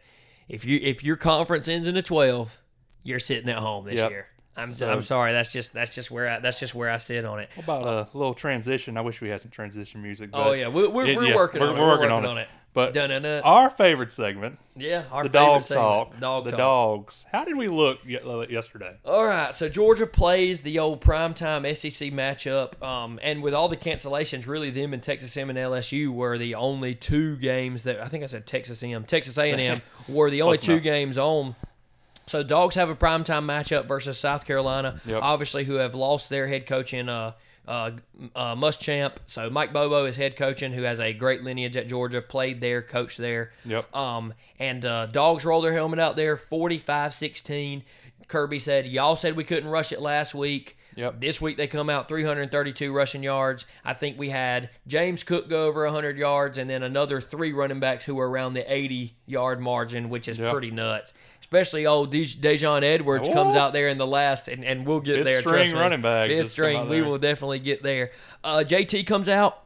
If 0.53 0.67
you 0.67 0.79
if 0.83 1.03
your 1.03 1.17
conference 1.17 1.67
ends 1.67 1.89
in 1.89 1.97
a 1.97 2.03
twelve, 2.03 2.57
you're 3.05 3.19
sitting 3.19 3.49
at 3.49 3.57
home 3.57 3.87
this 3.87 3.95
Yep. 3.95 4.11
year. 4.11 4.27
I'm, 4.55 4.69
So- 4.69 4.93
I'm 4.93 5.03
sorry. 5.03 5.33
That's 5.33 5.51
just 5.51 5.73
that's 5.73 5.95
just 5.95 6.11
where 6.11 6.29
I 6.29 6.39
that's 6.41 6.61
just 6.61 6.75
where 6.75 6.91
I 6.91 6.99
sit 6.99 7.25
on 7.25 7.41
it. 7.41 7.49
How 7.57 7.63
about 7.63 7.87
a 8.15 8.17
little 8.17 8.35
transition? 8.35 8.99
I 8.99 9.01
wish 9.01 9.23
we 9.23 9.31
had 9.31 9.41
some 9.41 9.51
transition 9.51 10.03
music. 10.03 10.29
Oh, 10.35 10.45
but 10.45 10.49
Oh 10.51 10.53
yeah, 10.53 10.69
we're, 10.69 10.91
we're, 10.91 11.07
it- 11.07 11.17
we're 11.17 11.25
yeah, 11.29 11.35
working 11.37 11.61
we're- 11.63 11.73
on 11.73 11.79
we're 11.79 11.85
We're 11.87 11.89
working 11.93 12.11
working 12.11 12.27
on 12.27 12.31
on 12.33 12.39
it. 12.39 12.49
But 12.75 12.95
Dun-dun-dun. 12.95 13.43
our 13.43 13.69
favorite 13.69 14.11
segment, 14.13 14.59
Yeah, 14.77 15.05
our 15.13 15.25
the 15.25 15.29
favorite 15.29 15.33
dog 15.33 15.63
segment, 15.65 15.85
talk. 15.85 16.21
Dog 16.21 16.45
the 16.45 16.51
talk. 16.53 16.59
dogs. 16.59 17.27
How 17.31 17.45
did 17.45 17.59
we 17.59 17.69
look 17.69 17.99
uh, 18.07 18.47
yesterday? 18.49 18.97
All 19.05 19.27
right, 19.27 19.55
so 19.55 19.69
Georgia 19.69 20.07
plays 20.07 20.63
the 20.63 20.79
old 20.79 21.03
primetime 21.03 21.67
SEC 21.77 22.11
matchup, 22.13 22.83
um, 22.83 23.21
and 23.23 23.43
with 23.43 23.53
all 23.53 23.69
the 23.69 23.77
cancellations, 23.77 24.47
really 24.47 24.71
them 24.71 24.95
and 24.95 25.03
Texas 25.03 25.37
M 25.37 25.51
and 25.51 25.59
LSU 25.59 26.09
were 26.15 26.39
the 26.39 26.55
only 26.55 26.95
two 26.95 27.37
games 27.37 27.83
that 27.83 28.01
I 28.01 28.09
think 28.09 28.25
I 28.25 28.27
said 28.27 28.47
Texas 28.47 28.83
M, 28.83 29.05
Texas 29.05 29.37
A 29.37 29.53
and 29.53 29.61
M 29.61 29.83
were 30.09 30.31
the 30.31 30.41
only 30.41 30.57
two 30.57 30.73
enough. 30.73 30.83
games 30.85 31.19
on. 31.19 31.55
So 32.27 32.43
dogs 32.43 32.77
have 32.77 32.89
a 32.89 32.95
primetime 32.97 33.45
matchup 33.45 33.85
versus 33.87 34.17
South 34.17 34.47
Carolina, 34.47 34.99
Yep. 35.05 35.21
obviously 35.23 35.65
who 35.65 35.75
have 35.75 35.95
lost 35.95 36.31
their 36.31 36.47
head 36.47 36.67
coach 36.67 36.95
in 36.95 37.11
uh, 37.11 37.33
uh, 37.69 37.93
uh, 38.35 38.55
Muschamp. 38.55 39.13
So 39.27 39.49
Mike 39.51 39.73
Bobo 39.73 40.05
is 40.07 40.17
head 40.17 40.37
coaching, 40.37 40.73
who 40.73 40.83
has 40.83 41.01
a 41.01 41.13
great 41.13 41.43
lineage 41.43 41.77
at 41.77 41.87
Georgia, 41.89 42.21
played 42.23 42.61
there, 42.61 42.83
coached 42.83 43.19
there. 43.19 43.51
Yep. 43.65 43.95
Um, 43.95 44.35
and 44.59 44.85
uh, 44.85 45.07
dogs 45.07 45.45
roll 45.45 45.61
their 45.61 45.73
helmet 45.73 45.99
out 45.99 46.17
there 46.17 46.37
45 46.37 47.15
16. 47.15 47.83
Kirby 48.29 48.59
said, 48.59 48.87
Y'all 48.87 49.17
said 49.17 49.37
we 49.37 49.45
couldn't 49.45 49.69
rush 49.69 49.93
it 49.93 50.01
last 50.01 50.35
week. 50.35 50.77
Yep. 50.95 51.21
This 51.21 51.41
week 51.41 51.57
they 51.57 51.67
come 51.67 51.89
out 51.89 52.07
332 52.09 52.93
rushing 52.93 53.23
yards. 53.23 53.65
I 53.85 53.95
think 53.95 54.19
we 54.19 54.29
had 54.29 54.69
James 54.87 55.23
Cook 55.23 55.49
go 55.49 55.67
over 55.67 55.85
100 55.85 56.19
yards 56.19 56.59
and 56.59 56.69
then 56.69 56.83
another 56.83 57.21
three 57.21 57.53
running 57.53 57.81
backs 57.81 58.05
who 58.05 58.15
were 58.15 58.29
around 58.29 58.55
the 58.55 58.71
80 58.73 59.15
yard 59.27 59.61
margin, 59.61 60.11
which 60.11 60.29
is 60.29 60.39
Yep. 60.39 60.53
pretty 60.53 60.71
nuts. 60.71 61.15
Especially 61.53 61.85
old 61.85 62.11
De- 62.11 62.25
Daijun 62.25 62.83
Edwards 62.83 63.29
comes 63.29 63.57
out 63.57 63.75
there 63.75 63.89
in 63.89 63.99
the 63.99 64.07
last, 64.07 64.49
and, 64.49 64.65
and 64.65 64.87
we'll 64.87 65.01
get 65.01 65.17
Fifth 65.17 65.27
there. 65.27 65.41
string 65.41 65.73
running 65.75 66.01
back 66.01 66.31
Fifth 66.31 66.49
string. 66.49 66.89
We 66.89 67.03
will 67.03 67.19
definitely 67.19 67.59
get 67.59 67.83
there. 67.83 68.13
Uh, 68.43 68.65
JT 68.67 69.07
comes 69.07 69.29
out. 69.29 69.63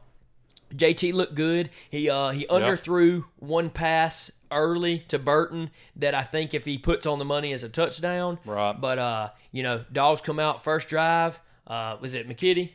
JT 0.75 1.13
looked 1.13 1.35
good. 1.35 1.69
He 1.89 2.09
uh 2.09 2.31
he 2.31 2.45
underthrew 2.47 3.23
one 3.39 3.69
pass 3.69 4.29
early 4.51 4.99
to 5.07 5.17
Burton 5.17 5.71
that 5.95 6.13
I 6.13 6.23
think 6.23 6.53
if 6.53 6.65
he 6.65 6.77
puts 6.77 7.05
on 7.05 7.19
the 7.19 7.25
money 7.25 7.53
is 7.53 7.63
a 7.63 7.69
touchdown. 7.69 8.37
Right. 8.43 8.73
But 8.73 8.99
uh, 8.99 9.29
you 9.53 9.63
know, 9.63 9.85
dogs 9.89 10.19
come 10.19 10.39
out 10.39 10.65
first 10.65 10.89
drive. 10.89 11.39
Uh, 11.65 11.95
was 12.01 12.13
it 12.13 12.27
McKitty? 12.27 12.71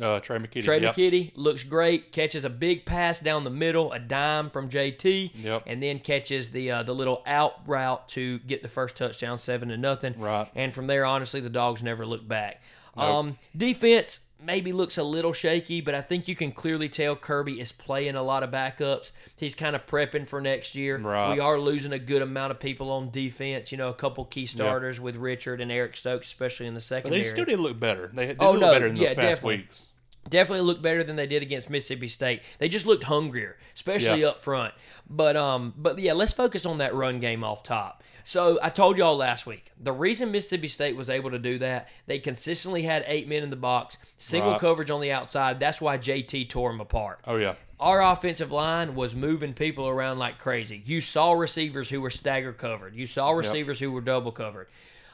Uh, 0.00 0.18
Trey 0.20 0.38
McKitty. 0.38 0.64
Trey 0.64 0.80
yep. 0.80 0.94
McKitty 0.94 1.32
looks 1.34 1.62
great. 1.62 2.12
Catches 2.12 2.44
a 2.44 2.50
big 2.50 2.84
pass 2.86 3.20
down 3.20 3.44
the 3.44 3.50
middle, 3.50 3.92
a 3.92 3.98
dime 3.98 4.48
from 4.50 4.68
JT, 4.70 5.32
Yep. 5.42 5.64
and 5.66 5.82
then 5.82 5.98
catches 5.98 6.50
the 6.50 6.70
uh, 6.70 6.82
the 6.82 6.94
little 6.94 7.22
out 7.26 7.60
route 7.66 8.08
to 8.10 8.38
get 8.40 8.62
the 8.62 8.68
first 8.68 8.96
touchdown, 8.96 9.38
seven 9.38 9.68
to 9.68 9.76
nothing. 9.76 10.14
Right. 10.18 10.48
And 10.54 10.72
from 10.72 10.86
there, 10.86 11.04
honestly, 11.04 11.40
the 11.40 11.50
dogs 11.50 11.82
never 11.82 12.06
looked 12.06 12.28
back. 12.28 12.62
Nope. 12.96 13.06
Um, 13.06 13.38
defense 13.56 14.20
maybe 14.42 14.72
looks 14.72 14.96
a 14.96 15.02
little 15.02 15.34
shaky, 15.34 15.82
but 15.82 15.94
I 15.94 16.00
think 16.00 16.26
you 16.26 16.34
can 16.34 16.50
clearly 16.50 16.88
tell 16.88 17.14
Kirby 17.14 17.60
is 17.60 17.72
playing 17.72 18.16
a 18.16 18.22
lot 18.22 18.42
of 18.42 18.50
backups. 18.50 19.10
He's 19.36 19.54
kind 19.54 19.76
of 19.76 19.84
prepping 19.86 20.26
for 20.26 20.40
next 20.40 20.74
year. 20.74 20.96
Right. 20.96 21.34
We 21.34 21.40
are 21.40 21.58
losing 21.58 21.92
a 21.92 21.98
good 21.98 22.22
amount 22.22 22.50
of 22.52 22.58
people 22.58 22.90
on 22.90 23.10
defense. 23.10 23.70
You 23.70 23.76
know, 23.76 23.90
a 23.90 23.94
couple 23.94 24.24
key 24.24 24.46
starters 24.46 24.98
with 24.98 25.16
Richard 25.16 25.60
and 25.60 25.70
Eric 25.70 25.94
Stokes, 25.94 26.26
especially 26.28 26.66
in 26.68 26.72
the 26.74 26.78
But 26.78 26.84
secondary. 26.84 27.22
they 27.22 27.28
still 27.28 27.44
did 27.44 27.60
look 27.60 27.78
better. 27.78 28.10
They 28.14 28.28
did 28.28 28.36
Oh, 28.40 28.52
look 28.52 28.62
no, 28.62 28.72
better 28.72 28.88
yeah, 28.88 29.10
the 29.10 29.14
past 29.16 29.42
definitely. 29.42 29.56
weeks. 29.58 29.86
Definitely 30.28 30.64
looked 30.64 30.82
better 30.82 31.02
than 31.02 31.16
they 31.16 31.26
did 31.26 31.42
against 31.42 31.70
Mississippi 31.70 32.08
State. 32.08 32.42
They 32.58 32.68
just 32.68 32.86
looked 32.86 33.04
hungrier, 33.04 33.56
especially 33.74 34.20
Yeah. 34.22 34.28
up 34.28 34.42
front. 34.42 34.74
But 35.08 35.36
um, 35.36 35.74
but 35.76 35.98
yeah, 35.98 36.12
let's 36.12 36.32
focus 36.32 36.66
on 36.66 36.78
that 36.78 36.94
run 36.94 37.18
game 37.18 37.42
off 37.42 37.62
top. 37.62 38.02
So 38.22 38.58
I 38.62 38.68
told 38.68 38.98
y'all 38.98 39.16
last 39.16 39.46
week 39.46 39.72
the 39.80 39.92
reason 39.92 40.30
Mississippi 40.30 40.68
State 40.68 40.94
was 40.94 41.08
able 41.10 41.30
to 41.30 41.38
do 41.38 41.58
that, 41.58 41.88
they 42.06 42.18
consistently 42.18 42.82
had 42.82 43.02
eight 43.06 43.28
men 43.28 43.42
in 43.42 43.50
the 43.50 43.56
box, 43.56 43.98
single 44.18 44.52
Right. 44.52 44.60
coverage 44.60 44.90
on 44.90 45.00
the 45.00 45.10
outside. 45.10 45.58
That's 45.58 45.80
why 45.80 45.96
JT 45.96 46.44
tore 46.48 46.70
them 46.70 46.80
apart. 46.80 47.20
Oh 47.26 47.36
yeah. 47.36 47.54
Our 47.80 48.02
offensive 48.02 48.52
line 48.52 48.94
was 48.94 49.14
moving 49.14 49.54
people 49.54 49.88
around 49.88 50.18
like 50.18 50.38
crazy. 50.38 50.82
You 50.84 51.00
saw 51.00 51.32
receivers 51.32 51.88
who 51.88 52.02
were 52.02 52.10
stagger 52.10 52.52
covered. 52.52 52.94
You 52.94 53.06
saw 53.06 53.30
receivers 53.30 53.80
who 53.80 53.90
were 53.90 54.02
double 54.02 54.32
covered. 54.32 54.68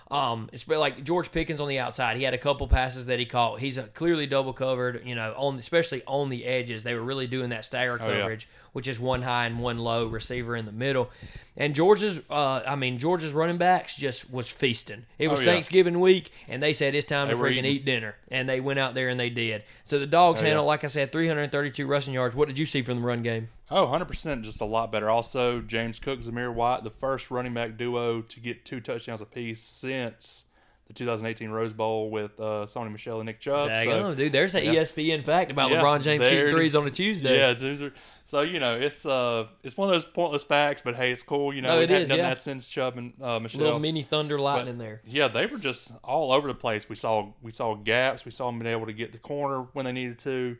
Um, 0.09 0.49
it's 0.53 0.69
like 0.69 1.03
George 1.03 1.33
Pickens 1.33 1.61
on 1.61 1.67
the 1.69 1.81
outside. 1.81 2.17
He 2.17 2.23
had 2.23 2.33
a 2.33 2.39
couple 2.39 2.69
passes 2.69 3.07
that 3.07 3.19
he 3.19 3.27
caught. 3.27 3.59
He's 3.59 3.77
clearly 3.95 4.27
double 4.27 4.53
covered. 4.53 5.03
You 5.05 5.17
know, 5.17 5.35
on 5.37 5.57
especially 5.59 6.03
on 6.07 6.29
the 6.29 6.45
edges, 6.45 6.85
they 6.85 6.95
were 6.95 7.03
really 7.03 7.27
doing 7.27 7.51
that 7.51 7.65
stagger 7.65 7.99
Oh, 8.01 8.09
yeah. 8.09 8.21
coverage, 8.21 8.49
which 8.73 8.87
is 8.87 9.01
one 9.01 9.23
high 9.23 9.47
and 9.47 9.59
one 9.59 9.79
low 9.79 10.07
receiver 10.07 10.55
in 10.55 10.65
the 10.65 10.71
middle. 10.71 11.11
And 11.57 11.75
George's, 11.75 12.21
uh, 12.31 12.63
I 12.67 12.77
mean, 12.77 12.99
George's 12.99 13.33
running 13.33 13.57
backs 13.59 13.97
just 13.97 14.31
was 14.31 14.49
feasting. 14.49 15.07
It 15.19 15.27
was 15.29 15.41
Oh, 15.41 15.43
yeah. 15.43 15.53
Thanksgiving 15.53 15.99
week, 15.99 16.31
and 16.47 16.63
they 16.63 16.73
said 16.73 16.95
it's 16.95 17.09
time 17.09 17.27
They 17.27 17.35
to 17.35 17.41
freaking 17.41 17.51
eating. 17.59 17.65
eat 17.65 17.85
dinner, 17.85 18.15
and 18.31 18.49
they 18.49 18.61
went 18.61 18.79
out 18.79 18.95
there 18.95 19.09
and 19.09 19.19
they 19.19 19.31
did. 19.31 19.65
So 19.87 19.99
the 19.99 20.07
dogs 20.07 20.41
Oh, 20.41 20.43
yeah. 20.45 20.51
handled, 20.51 20.69
like 20.69 20.85
I 20.85 20.89
said, 20.89 21.11
332 21.11 21.85
rushing 21.87 22.15
yards. 22.15 22.37
What 22.37 22.47
did 22.47 22.59
you 22.59 22.67
see 22.67 22.83
from 22.83 23.01
the 23.01 23.07
run 23.07 23.23
game? 23.23 23.49
Oh, 23.71 23.87
100% 23.87 24.43
just 24.43 24.61
a 24.61 24.65
lot 24.65 24.93
better. 24.93 25.11
Also, 25.11 25.61
James 25.61 25.99
Cook, 25.99 26.21
Zamir 26.21 26.55
White, 26.55 26.85
the 26.85 26.91
first 26.91 27.31
running 27.31 27.53
back 27.55 27.77
duo 27.77 28.23
to 28.23 28.41
get 28.41 28.65
two 28.65 28.81
touchdowns 28.81 29.21
apiece 29.21 29.61
since 29.61 30.45
the 30.87 30.93
2018 30.93 31.51
Rose 31.51 31.73
Bowl 31.73 32.09
with 32.11 32.39
uh, 32.39 32.63
Sony 32.65 32.93
Michel 32.93 33.19
and 33.19 33.27
Nick 33.27 33.41
Chubb. 33.41 33.67
Dang 33.67 33.87
So, 33.89 34.15
dude, 34.15 34.31
there's 34.31 34.53
that 34.53 34.63
E 34.63 34.67
Yeah. 34.67 34.83
ESPN 34.83 35.25
fact 35.25 35.51
about 35.51 35.73
Yeah, 35.73 35.83
LeBron 35.83 36.01
James 36.03 36.29
shooting 36.29 36.55
threes 36.55 36.77
on 36.77 36.87
a 36.87 36.91
Tuesday. 36.91 37.39
yeah, 37.39 37.69
are- 37.87 37.93
so 38.25 38.43
you 38.43 38.61
know 38.61 38.77
it's 38.79 39.05
uh 39.05 39.47
it's 39.65 39.77
one 39.77 39.89
of 39.89 39.93
those 39.93 40.05
pointless 40.05 40.45
facts, 40.45 40.83
but 40.85 40.95
hey, 40.95 41.11
it's 41.11 41.25
cool. 41.25 41.53
You 41.53 41.61
know, 41.63 41.71
No, 41.73 41.79
we 41.79 41.85
it 41.87 41.91
is, 41.91 42.07
done 42.09 42.19
yeah. 42.19 42.29
that 42.29 42.39
since 42.39 42.69
Chubb 42.69 42.99
and 42.99 43.15
uh, 43.21 43.41
Michel. 43.41 43.63
little 43.63 43.81
mini 43.81 44.03
thunder 44.03 44.37
But, 44.37 44.43
lightning 44.45 44.79
there. 44.79 45.01
Yeah, 45.05 45.27
they 45.27 45.47
were 45.47 45.59
just 45.59 45.91
all 46.05 46.31
over 46.31 46.47
the 46.47 46.55
place. 46.55 46.89
We 46.89 46.95
saw 46.95 47.33
we 47.43 47.51
saw 47.51 47.75
gaps. 47.75 48.25
We 48.25 48.31
saw 48.31 48.47
them 48.47 48.61
being 48.61 48.71
able 48.73 48.87
to 48.87 48.93
get 48.93 49.11
the 49.11 49.19
corner 49.19 49.63
when 49.73 49.87
they 49.87 49.93
needed 49.93 50.21
to. 50.21 50.57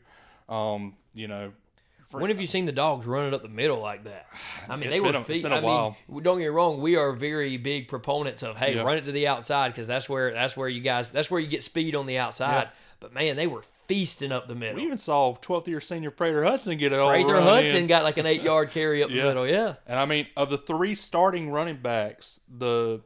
Um, 0.49 0.97
you 1.13 1.29
know, 1.29 1.53
When 2.11 2.29
have 2.29 2.39
you 2.39 2.47
seen 2.47 2.65
the 2.65 2.71
dogs 2.71 3.05
running 3.05 3.33
up 3.33 3.41
the 3.41 3.49
middle 3.49 3.79
like 3.79 4.05
that? 4.05 4.27
I 4.69 4.75
mean, 4.77 4.85
It's 4.85 4.93
they 4.93 5.01
were 5.01 5.09
a- 5.13 5.23
feet. 5.23 5.45
I 5.45 5.59
while. 5.59 5.97
mean, 6.09 6.23
don't 6.23 6.37
get 6.37 6.43
me 6.45 6.47
wrong. 6.49 6.79
We 6.81 6.95
are 6.95 7.11
very 7.11 7.57
big 7.57 7.87
proponents 7.89 8.43
of 8.43 8.57
hey, 8.57 8.75
Yeah. 8.75 8.83
run 8.83 8.97
it 8.97 9.05
to 9.05 9.11
the 9.11 9.27
outside 9.27 9.69
because 9.73 9.87
that's 9.87 10.07
where 10.07 10.31
that's 10.31 10.55
where 10.55 10.69
you 10.69 10.79
guys 10.81 11.11
that's 11.11 11.29
where 11.29 11.39
you 11.41 11.47
get 11.47 11.63
speed 11.63 11.95
on 11.95 12.05
the 12.05 12.17
outside. 12.17 12.63
Yeah. 12.63 12.69
But 12.99 13.13
man, 13.13 13.35
they 13.35 13.45
were 13.47 13.61
feasting 13.87 14.31
up 14.31 14.47
the 14.47 14.55
middle. 14.55 14.75
We 14.77 14.83
even 14.83 14.97
saw 14.97 15.35
12th 15.35 15.67
year 15.67 15.79
senior 15.81 16.11
Prather 16.11 16.43
Hudson 16.43 16.77
get 16.77 16.91
it 16.93 16.99
all 16.99 17.09
Prather 17.09 17.33
run 17.33 17.43
Hudson 17.43 17.75
in. 17.77 17.87
got 17.87 18.03
like 18.03 18.17
an 18.17 18.25
eight 18.25 18.41
yard 18.41 18.71
carry 18.71 19.03
up 19.03 19.09
the 19.09 19.15
middle. 19.23 19.47
Yeah. 19.47 19.75
And 19.85 19.99
I 19.99 20.05
mean, 20.05 20.27
of 20.35 20.49
the 20.49 20.57
three 20.57 20.95
starting 20.95 21.49
running 21.51 21.77
backs, 21.77 22.39
the 22.49 23.01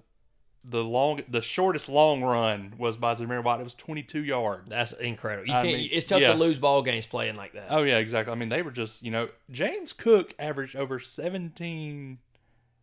the 0.63 0.83
long 0.83 1.21
the 1.27 1.41
shortest 1.41 1.89
long 1.89 2.21
run 2.21 2.73
was 2.77 2.95
by 2.95 3.13
Zamir 3.13 3.43
White. 3.43 3.59
It 3.59 3.63
was 3.63 3.73
22 3.73 4.23
yards. 4.23 4.69
That's 4.69 4.93
incredible. 4.93 5.47
You 5.47 5.53
I 5.53 5.61
can't. 5.63 5.77
mean, 5.77 5.89
it's 5.91 6.05
tough 6.05 6.21
yeah. 6.21 6.27
to 6.27 6.35
lose 6.35 6.59
ball 6.59 6.83
games 6.83 7.05
playing 7.05 7.35
like 7.35 7.53
that. 7.53 7.67
oh 7.69 7.83
yeah, 7.83 7.97
exactly. 7.97 8.31
I 8.31 8.35
mean, 8.35 8.49
they 8.49 8.61
were 8.61 8.71
just 8.71 9.03
you 9.03 9.11
know 9.11 9.29
James 9.49 9.93
Cook 9.93 10.33
averaged 10.37 10.75
over 10.75 10.99
17 10.99 12.19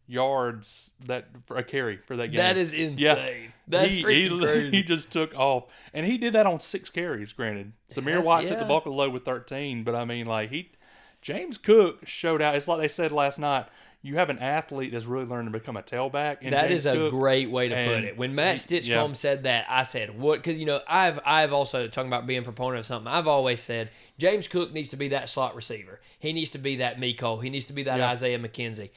yards 0.08 0.90
that 1.04 1.26
for 1.46 1.56
a 1.56 1.62
carry 1.62 1.98
for 1.98 2.16
that 2.16 2.28
game. 2.28 2.38
that 2.38 2.56
is 2.56 2.72
insane. 2.72 2.96
Yeah. 2.98 3.38
That's 3.68 3.92
he, 3.92 4.02
freaking 4.02 4.40
he, 4.40 4.40
crazy. 4.46 4.70
he 4.70 4.82
just 4.82 5.12
took 5.12 5.38
off, 5.38 5.64
and 5.92 6.04
he 6.04 6.18
did 6.18 6.32
that 6.32 6.46
on 6.46 6.60
six 6.60 6.90
carries. 6.90 7.32
Granted, 7.32 7.72
Zamir 7.90 8.16
Yes, 8.16 8.24
White 8.24 8.46
took 8.46 8.58
the 8.58 8.64
bulk 8.64 8.86
of 8.86 8.92
the 8.92 8.96
load 8.96 9.12
with 9.12 9.24
13, 9.24 9.84
but 9.84 9.94
I 9.94 10.04
mean, 10.04 10.26
like 10.26 10.50
he, 10.50 10.72
James 11.20 11.58
Cook 11.58 12.06
showed 12.06 12.42
out. 12.42 12.56
It's 12.56 12.66
like 12.66 12.80
they 12.80 12.88
said 12.88 13.12
last 13.12 13.38
night. 13.38 13.66
You 14.00 14.14
have 14.16 14.30
an 14.30 14.38
athlete 14.38 14.92
that's 14.92 15.06
really 15.06 15.24
learning 15.26 15.52
to 15.52 15.58
become 15.58 15.76
a 15.76 15.82
tailback. 15.82 16.38
And 16.42 16.52
That 16.52 16.68
James 16.68 16.80
is 16.80 16.86
a 16.86 16.94
Cook, 16.94 17.10
great 17.10 17.50
way 17.50 17.68
to 17.68 17.74
put 17.74 18.04
it. 18.04 18.16
When 18.16 18.34
Matt 18.34 18.60
he- 18.62 18.78
Stinchcomb 18.78 19.08
yeah. 19.08 19.12
said 19.14 19.42
that, 19.42 19.66
I 19.68 19.82
said, 19.82 20.18
"What?" 20.18 20.38
Because 20.38 20.58
you 20.58 20.66
know, 20.66 20.80
I've 20.86 21.18
I've 21.24 21.52
also 21.52 21.88
talking 21.88 22.08
about 22.08 22.26
being 22.26 22.40
a 22.40 22.44
proponent 22.44 22.78
of 22.78 22.86
something. 22.86 23.12
I've 23.12 23.26
always 23.26 23.60
said 23.60 23.90
James 24.16 24.46
Cook 24.46 24.72
needs 24.72 24.90
to 24.90 24.96
be 24.96 25.08
that 25.08 25.28
slot 25.28 25.56
receiver. 25.56 26.00
He 26.18 26.32
needs 26.32 26.50
to 26.50 26.58
be 26.58 26.76
that 26.76 27.00
Miko. 27.00 27.38
He 27.38 27.50
needs 27.50 27.66
to 27.66 27.72
be 27.72 27.82
that 27.84 27.98
Yeah. 27.98 28.10
Isaiah 28.10 28.38
McKenzie. 28.38 28.90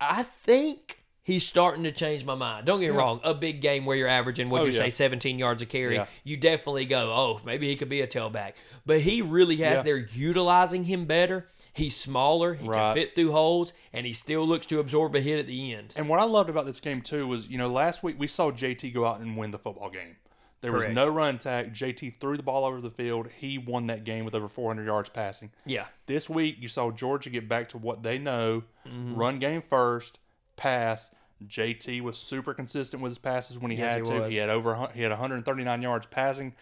I 0.00 0.22
think 0.22 1.00
he's 1.26 1.44
starting 1.44 1.82
to 1.84 1.90
change 1.92 2.24
my 2.24 2.34
mind. 2.36 2.64
Don't 2.66 2.80
get 2.80 2.92
me 2.92 2.96
wrong. 2.96 3.20
A 3.24 3.34
big 3.34 3.60
game 3.60 3.84
where 3.84 3.96
you're 3.96 4.08
averaging, 4.08 4.48
what 4.48 4.62
Oh, 4.62 4.64
you 4.64 4.70
yeah. 4.72 4.78
say, 4.78 4.90
17 4.90 5.38
yards 5.38 5.60
a 5.60 5.66
carry, 5.66 5.96
Yeah. 5.96 6.06
you 6.24 6.36
definitely 6.36 6.86
go, 6.86 7.12
oh, 7.12 7.40
maybe 7.44 7.66
he 7.68 7.74
could 7.76 7.88
be 7.88 8.00
a 8.00 8.06
tailback. 8.06 8.52
But 8.86 9.00
he 9.00 9.20
really 9.20 9.56
has. 9.56 9.78
Yeah. 9.78 9.82
They're 9.82 9.96
utilizing 9.98 10.84
him 10.84 11.04
better. 11.04 11.48
He's 11.74 11.96
smaller. 11.96 12.54
He 12.54 12.66
can 12.66 12.94
fit 12.94 13.14
through 13.14 13.32
holes, 13.32 13.74
and 13.92 14.06
he 14.06 14.12
still 14.14 14.46
looks 14.46 14.64
to 14.68 14.78
absorb 14.78 15.14
a 15.16 15.20
hit 15.20 15.38
at 15.40 15.46
the 15.46 15.74
end. 15.74 15.92
And 15.96 16.08
what 16.08 16.20
I 16.20 16.24
loved 16.24 16.48
about 16.48 16.64
this 16.64 16.80
game 16.80 17.02
too 17.02 17.26
was, 17.26 17.48
you 17.48 17.58
know, 17.58 17.68
last 17.68 18.02
week 18.02 18.16
we 18.18 18.28
saw 18.28 18.50
JT 18.52 18.94
go 18.94 19.04
out 19.04 19.20
and 19.20 19.36
win 19.36 19.50
the 19.50 19.58
football 19.58 19.90
game. 19.90 20.16
There 20.62 20.70
Correct. 20.70 20.88
was 20.88 20.94
no 20.94 21.08
run 21.08 21.34
attack. 21.34 21.74
JT 21.74 22.18
threw 22.18 22.38
the 22.38 22.42
ball 22.42 22.64
over 22.64 22.80
the 22.80 22.90
field. 22.90 23.28
He 23.36 23.58
won 23.58 23.88
that 23.88 24.04
game 24.04 24.24
with 24.24 24.34
over 24.34 24.48
400 24.48 24.86
yards 24.86 25.10
passing. 25.10 25.50
Yeah. 25.66 25.84
This 26.06 26.30
week, 26.30 26.56
you 26.60 26.68
saw 26.68 26.90
Georgia 26.90 27.28
get 27.28 27.46
back 27.46 27.68
to 27.70 27.78
what 27.78 28.02
they 28.02 28.16
know 28.18 28.62
Mm-hmm. 28.88 29.16
run 29.16 29.38
game 29.40 29.60
first, 29.62 30.18
pass. 30.56 31.10
JT 31.46 32.00
was 32.00 32.16
super 32.16 32.54
consistent 32.54 33.02
with 33.02 33.10
his 33.10 33.18
passes 33.18 33.58
when 33.58 33.70
he 33.70 33.76
Yes, 33.76 33.92
had 33.92 34.00
he 34.02 34.06
to. 34.10 34.20
was. 34.20 34.32
He 34.32 34.38
had 34.38 34.48
over 34.48 34.88
he 34.94 35.02
had 35.02 35.10
139 35.10 35.82
yards 35.82 36.06
passing. 36.06 36.54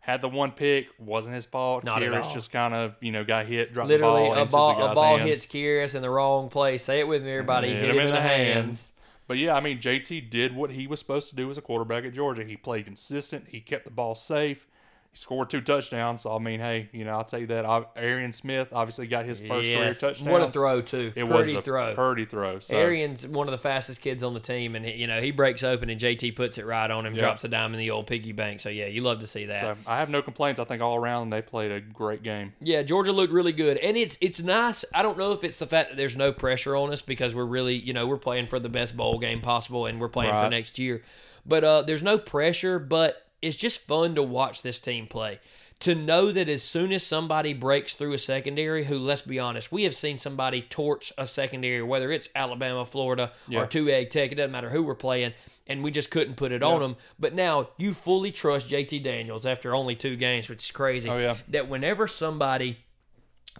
Had 0.00 0.20
the 0.20 0.28
one 0.28 0.50
pick, 0.50 0.88
wasn't 0.98 1.34
his 1.36 1.46
fault. 1.46 1.84
Not 1.84 2.02
at 2.02 2.10
Kearis 2.10 2.24
all. 2.24 2.34
just 2.34 2.50
kind 2.50 2.74
of 2.74 2.94
you 3.00 3.12
know 3.12 3.22
got 3.24 3.46
hit, 3.46 3.72
dropped 3.72 3.88
Literally, 3.88 4.30
the 4.30 4.34
ball 4.34 4.42
a 4.42 4.46
ball 4.46 4.90
a 4.90 4.94
ball 4.94 5.16
hands. 5.18 5.28
hits 5.28 5.46
Kearis 5.46 5.94
in 5.94 6.02
the 6.02 6.10
wrong 6.10 6.48
place. 6.48 6.82
Say 6.82 6.98
it 6.98 7.06
with 7.06 7.22
me, 7.22 7.30
everybody. 7.30 7.68
Hit, 7.72 7.90
him, 7.90 7.98
in 7.98 8.10
the 8.10 8.20
hands. 8.20 8.92
But 9.28 9.38
yeah, 9.38 9.54
I 9.54 9.60
mean, 9.60 9.78
JT 9.78 10.28
did 10.30 10.56
what 10.56 10.70
he 10.70 10.86
was 10.88 10.98
supposed 10.98 11.28
to 11.30 11.36
do 11.36 11.48
as 11.50 11.56
a 11.56 11.62
quarterback 11.62 12.04
at 12.04 12.12
Georgia. 12.14 12.42
He 12.44 12.56
played 12.56 12.86
consistent. 12.86 13.46
He 13.48 13.60
kept 13.60 13.84
the 13.84 13.90
ball 13.92 14.14
safe. 14.16 14.66
He 15.12 15.18
scored 15.18 15.50
two 15.50 15.60
touchdowns. 15.60 16.22
So 16.22 16.34
I 16.34 16.38
mean, 16.38 16.58
hey, 16.58 16.88
you 16.90 17.04
know, 17.04 17.10
I'll 17.12 17.24
tell 17.24 17.38
you 17.38 17.46
that. 17.48 17.66
I- 17.66 17.84
Arian 17.96 18.32
Smith 18.32 18.68
obviously 18.72 19.06
got 19.06 19.26
his 19.26 19.40
first 19.40 19.68
Yes. 19.68 20.00
career 20.00 20.12
touchdown. 20.14 20.32
What 20.32 20.40
a 20.40 20.48
throw 20.48 20.80
too. 20.80 21.12
It 21.14 21.26
Pretty 21.26 21.32
was 21.32 21.52
a 21.52 21.60
throw. 21.60 21.94
Purdy 21.94 22.24
throw. 22.24 22.60
So 22.60 22.78
Arian's 22.78 23.26
one 23.26 23.46
of 23.46 23.52
the 23.52 23.58
fastest 23.58 24.00
kids 24.00 24.22
on 24.22 24.32
the 24.32 24.40
team, 24.40 24.74
and 24.74 24.86
he, 24.86 24.92
you 24.94 25.06
know 25.06 25.20
he 25.20 25.30
breaks 25.30 25.62
open, 25.62 25.90
and 25.90 26.00
JT 26.00 26.32
puts 26.34 26.56
it 26.56 26.64
right 26.64 26.90
on 26.90 27.04
him, 27.04 27.12
Yeah. 27.12 27.20
drops 27.20 27.44
a 27.44 27.48
dime 27.48 27.74
in 27.74 27.78
the 27.78 27.90
old 27.90 28.06
piggy 28.06 28.32
bank. 28.32 28.60
So 28.60 28.70
yeah, 28.70 28.86
you 28.86 29.02
love 29.02 29.20
to 29.20 29.26
see 29.26 29.44
that. 29.46 29.60
So 29.60 29.76
I 29.86 29.98
have 29.98 30.08
no 30.08 30.22
complaints. 30.22 30.58
I 30.58 30.64
think 30.64 30.80
all 30.80 30.96
around 30.96 31.28
they 31.28 31.42
played 31.42 31.70
a 31.72 31.80
great 31.80 32.22
game. 32.22 32.54
Yeah, 32.62 32.82
Georgia 32.82 33.12
looked 33.12 33.34
really 33.34 33.52
good, 33.52 33.76
and 33.78 33.98
it's 33.98 34.16
it's 34.22 34.40
nice. 34.40 34.82
I 34.94 35.02
don't 35.02 35.18
know 35.18 35.32
if 35.32 35.44
it's 35.44 35.58
the 35.58 35.66
fact 35.66 35.90
that 35.90 35.96
there's 35.96 36.16
no 36.16 36.32
pressure 36.32 36.74
on 36.74 36.90
us 36.90 37.02
because 37.02 37.34
we're 37.34 37.44
really 37.44 37.76
you 37.76 37.92
know 37.92 38.06
we're 38.06 38.16
playing 38.16 38.46
for 38.46 38.58
the 38.58 38.70
best 38.70 38.96
bowl 38.96 39.18
game 39.18 39.42
possible, 39.42 39.84
and 39.84 40.00
we're 40.00 40.08
playing 40.08 40.32
for 40.32 40.48
next 40.48 40.78
year. 40.78 41.02
But 41.44 41.64
uh, 41.64 41.82
there's 41.82 42.02
no 42.02 42.16
pressure, 42.18 42.78
but 42.78 43.21
it's 43.42 43.56
just 43.56 43.82
fun 43.82 44.14
to 44.14 44.22
watch 44.22 44.62
this 44.62 44.78
team 44.78 45.06
play. 45.06 45.40
To 45.80 45.96
know 45.96 46.30
that 46.30 46.48
as 46.48 46.62
soon 46.62 46.92
as 46.92 47.02
somebody 47.04 47.52
breaks 47.54 47.94
through 47.94 48.12
a 48.12 48.18
secondary, 48.18 48.84
who 48.84 49.00
let's 49.00 49.22
be 49.22 49.40
honest, 49.40 49.72
we 49.72 49.82
have 49.82 49.96
seen 49.96 50.16
somebody 50.16 50.62
torch 50.62 51.12
a 51.18 51.26
secondary, 51.26 51.82
whether 51.82 52.12
it's 52.12 52.28
Alabama, 52.36 52.86
Florida, 52.86 53.32
Yeah. 53.48 53.62
or 53.62 53.66
two 53.66 53.88
egg 53.88 54.10
tech, 54.10 54.30
it 54.30 54.36
doesn't 54.36 54.52
matter 54.52 54.70
who 54.70 54.84
we're 54.84 54.94
playing, 54.94 55.32
and 55.66 55.82
we 55.82 55.90
just 55.90 56.12
couldn't 56.12 56.36
put 56.36 56.52
it 56.52 56.62
on 56.62 56.78
them. 56.80 56.96
But 57.18 57.34
now 57.34 57.70
you 57.78 57.94
fully 57.94 58.30
trust 58.30 58.68
JT 58.68 59.00
Daniels 59.02 59.44
after 59.44 59.74
only 59.74 59.96
two 59.96 60.14
games, 60.14 60.48
which 60.48 60.62
is 60.62 60.70
crazy. 60.70 61.10
Oh, 61.10 61.18
yeah. 61.18 61.36
That 61.48 61.68
whenever 61.68 62.06
somebody 62.06 62.78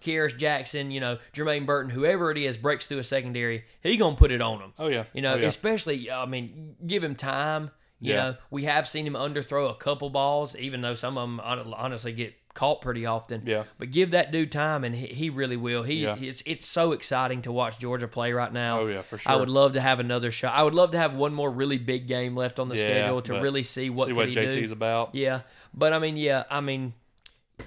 Kearis 0.01 0.37
Jackson, 0.37 0.91
you 0.93 1.01
know, 1.01 1.19
Jermaine 1.33 1.67
Burton, 1.67 1.91
whoever 1.91 2.31
it 2.31 2.39
is, 2.39 2.57
breaks 2.57 2.87
through 2.87 2.99
a 2.99 3.05
secondary, 3.05 3.65
he 3.83 3.97
gonna 3.97 4.17
put 4.17 4.31
it 4.33 4.41
on 4.41 4.59
them. 4.59 4.73
Oh 4.79 4.87
yeah. 4.89 5.05
You 5.13 5.23
know, 5.23 5.35
Oh, 5.35 5.39
yeah. 5.39 5.47
especially, 5.49 6.11
I 6.11 6.25
mean, 6.27 6.77
give 6.87 7.03
him 7.05 7.15
time. 7.15 7.71
You 8.03 8.15
Yeah. 8.15 8.17
know, 8.23 8.37
we 8.51 8.65
have 8.65 8.87
seen 8.89 9.07
him 9.07 9.15
underthrow 9.15 9.71
a 9.71 9.75
couple 9.75 10.11
balls, 10.11 10.57
even 10.57 10.81
though 10.83 10.95
some 10.95 11.17
of 11.17 11.23
them 11.23 11.41
honestly 11.41 12.13
get 12.13 12.35
caught 12.53 12.83
pretty 12.83 13.07
often. 13.07 13.45
Yeah. 13.47 13.63
But 13.79 13.93
give 13.93 14.11
that 14.11 14.31
dude 14.33 14.51
time, 14.53 14.83
and 14.85 14.95
he, 14.95 15.07
he 15.07 15.31
really 15.31 15.57
will. 15.57 15.85
He 15.85 16.03
Yeah. 16.03 16.17
it's 16.21 16.43
it's 16.45 16.67
so 16.67 16.93
exciting 16.93 17.43
to 17.43 17.53
watch 17.53 17.79
Georgia 17.79 18.09
play 18.09 18.33
right 18.33 18.53
now. 18.53 18.81
Oh, 18.81 18.87
yeah, 18.89 19.03
for 19.03 19.17
sure. 19.19 19.31
I 19.33 19.37
would 19.37 19.49
love 19.49 19.75
to 19.75 19.81
have 19.81 20.01
another 20.01 20.31
shot. 20.33 20.53
I 20.53 20.63
would 20.65 20.75
love 20.75 20.91
to 20.91 20.99
have 20.99 21.15
one 21.15 21.33
more 21.33 21.51
really 21.51 21.79
big 21.79 22.09
game 22.09 22.37
left 22.37 22.59
on 22.59 22.69
the 22.69 22.75
Yeah, 22.75 22.81
schedule 22.83 23.23
to 23.23 23.35
really 23.41 23.63
see 23.63 23.89
what 23.89 24.09
see 24.09 24.13
what 24.13 24.29
he 24.29 24.35
JT's 24.35 24.71
do. 24.71 24.73
about. 24.73 25.15
Yeah, 25.15 25.43
but 25.73 25.93
I 25.93 25.99
mean, 26.01 26.17
yeah, 26.17 26.43
I 26.51 26.61
mean, 26.61 26.93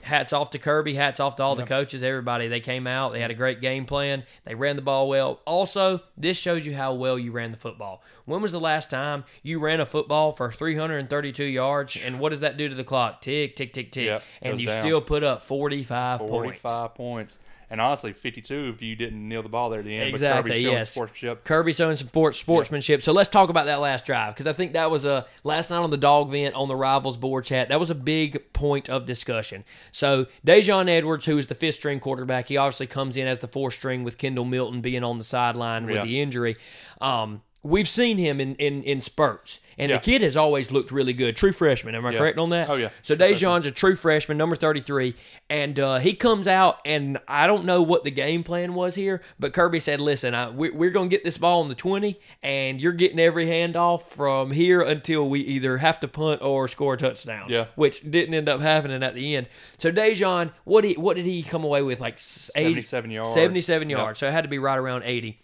hats 0.01 0.33
off 0.33 0.51
to 0.51 0.59
Kirby, 0.59 0.93
hats 0.93 1.19
off 1.19 1.35
to 1.37 1.43
all 1.43 1.55
the 1.55 1.65
coaches, 1.65 2.03
everybody. 2.03 2.47
They 2.47 2.59
came 2.59 2.87
out, 2.87 3.13
they 3.13 3.19
had 3.19 3.31
a 3.31 3.35
great 3.35 3.61
game 3.61 3.85
plan, 3.85 4.23
they 4.43 4.55
ran 4.55 4.75
the 4.75 4.81
ball 4.81 5.09
well. 5.09 5.41
Also, 5.45 6.01
this 6.17 6.37
shows 6.37 6.65
you 6.65 6.75
how 6.75 6.93
well 6.93 7.17
you 7.17 7.31
ran 7.31 7.51
the 7.51 7.57
football. 7.57 8.03
When 8.25 8.41
was 8.41 8.51
the 8.51 8.59
last 8.59 8.89
time 8.89 9.23
you 9.43 9.59
ran 9.59 9.79
a 9.79 9.85
football 9.85 10.31
for 10.31 10.51
332 10.51 11.43
yards? 11.43 11.97
And 12.03 12.19
what 12.19 12.29
does 12.29 12.41
that 12.41 12.57
do 12.57 12.67
to 12.67 12.75
the 12.75 12.83
clock? 12.83 13.21
Tick, 13.21 13.55
tick, 13.55 13.73
tick, 13.73 13.91
tick. 13.91 14.05
Yep, 14.05 14.23
and 14.41 14.61
you 14.61 14.67
down. 14.67 14.81
still 14.81 15.01
put 15.01 15.23
up 15.23 15.43
45, 15.43 16.19
points. 16.19 16.31
45 16.31 16.95
points. 16.95 17.39
And 17.69 17.81
honestly, 17.81 18.13
52 18.13 18.73
if 18.75 18.81
you 18.81 18.95
didn't 18.95 19.27
nail 19.27 19.41
the 19.43 19.49
ball 19.49 19.69
there 19.69 19.79
at 19.79 19.85
the 19.85 19.95
end. 19.95 20.09
Exactly, 20.09 20.41
But 20.49 20.53
Kirby 20.55 20.63
showing 20.63 20.73
yes. 20.77 20.91
sportsmanship. 20.91 21.43
Kirby 21.43 21.73
showing 21.73 21.95
some 21.95 22.07
sport, 22.07 22.35
sportsmanship. 22.35 23.01
So 23.01 23.11
let's 23.11 23.29
talk 23.29 23.49
about 23.49 23.65
that 23.65 23.79
last 23.79 24.05
drive 24.05 24.33
because 24.33 24.47
I 24.47 24.53
think 24.53 24.73
that 24.73 24.91
was 24.91 25.05
a 25.05 25.25
last 25.43 25.69
night 25.69 25.77
on 25.79 25.89
the 25.89 25.97
dog 25.97 26.29
vent 26.31 26.55
on 26.55 26.67
the 26.67 26.75
rivals 26.75 27.17
board 27.17 27.45
chat. 27.45 27.69
That 27.69 27.79
was 27.79 27.89
a 27.89 27.95
big 27.95 28.53
point 28.53 28.89
of 28.89 29.05
discussion. 29.05 29.63
So 29.91 30.27
Daijun 30.45 30.89
Edwards, 30.89 31.25
who 31.25 31.37
is 31.37 31.47
the 31.47 31.55
fifth 31.55 31.75
string 31.75 31.99
quarterback, 31.99 32.47
he 32.49 32.57
obviously 32.57 32.87
comes 32.87 33.17
in 33.17 33.27
as 33.27 33.39
the 33.39 33.47
fourth 33.47 33.73
string 33.73 34.03
with 34.03 34.17
Kendall 34.17 34.45
Milton 34.45 34.81
being 34.81 35.03
on 35.03 35.17
the 35.17 35.23
sideline 35.23 35.85
with 35.85 35.95
Yeah. 35.95 36.03
the 36.03 36.21
injury. 36.21 36.57
Um, 37.01 37.41
we've 37.65 37.87
seen 37.87 38.17
him 38.17 38.39
in 38.39 38.55
in, 38.55 38.83
in 38.83 39.01
spurts, 39.01 39.59
and 39.77 39.89
Yeah. 39.89 39.97
the 39.97 40.03
kid 40.03 40.21
has 40.21 40.37
always 40.37 40.71
looked 40.71 40.91
really 40.91 41.13
good. 41.13 41.35
True 41.35 41.51
freshman, 41.51 41.95
am 41.95 42.05
I 42.05 42.11
Yeah. 42.11 42.19
correct 42.19 42.37
on 42.37 42.49
that? 42.51 42.69
Oh, 42.69 42.75
yeah. 42.75 42.89
So 43.03 43.15
True 43.15 43.25
Daijun's 43.25 43.65
a 43.65 43.71
true 43.71 43.95
freshman, 43.95 44.37
number 44.37 44.55
33, 44.55 45.15
and 45.49 45.77
uh, 45.79 45.97
he 45.97 46.13
comes 46.13 46.47
out, 46.47 46.79
and 46.85 47.17
I 47.27 47.47
don't 47.47 47.65
know 47.65 47.81
what 47.81 48.03
the 48.03 48.11
game 48.11 48.43
plan 48.43 48.73
was 48.73 48.95
here, 48.95 49.21
but 49.39 49.51
Kirby 49.53 49.79
said, 49.79 49.99
listen, 49.99 50.33
I, 50.35 50.49
we, 50.49 50.69
we're 50.69 50.91
going 50.91 51.09
to 51.09 51.13
get 51.15 51.23
this 51.23 51.37
ball 51.37 51.61
on 51.63 51.69
the 51.69 51.75
20, 51.75 52.17
and 52.43 52.79
you're 52.79 52.93
getting 52.93 53.19
every 53.19 53.47
handoff 53.47 54.03
from 54.03 54.51
here 54.51 54.81
until 54.81 55.27
we 55.27 55.39
either 55.41 55.77
have 55.79 55.99
to 56.01 56.07
punt 56.07 56.41
or 56.41 56.67
score 56.67 56.93
a 56.93 56.97
touchdown, 56.97 57.47
Yeah. 57.49 57.65
which 57.75 58.01
didn't 58.09 58.33
end 58.35 58.47
up 58.47 58.61
happening 58.61 59.03
at 59.03 59.13
the 59.15 59.35
end. 59.35 59.47
So 59.77 59.91
Daijun, 59.91 60.51
what, 60.63 60.83
he, 60.83 60.93
what 60.93 61.15
did 61.15 61.25
he 61.25 61.43
come 61.43 61.63
away 61.63 61.81
with? 61.81 61.99
Like 61.99 62.13
s- 62.15 62.51
80 62.55 62.81
77 62.83 63.11
yards. 63.11 63.33
77 63.33 63.89
Yep. 63.89 63.97
yards. 63.99 64.19
So 64.19 64.27
it 64.27 64.31
had 64.31 64.43
to 64.43 64.49
be 64.49 64.59
right 64.59 64.77
around 64.77 65.03
80. 65.03 65.39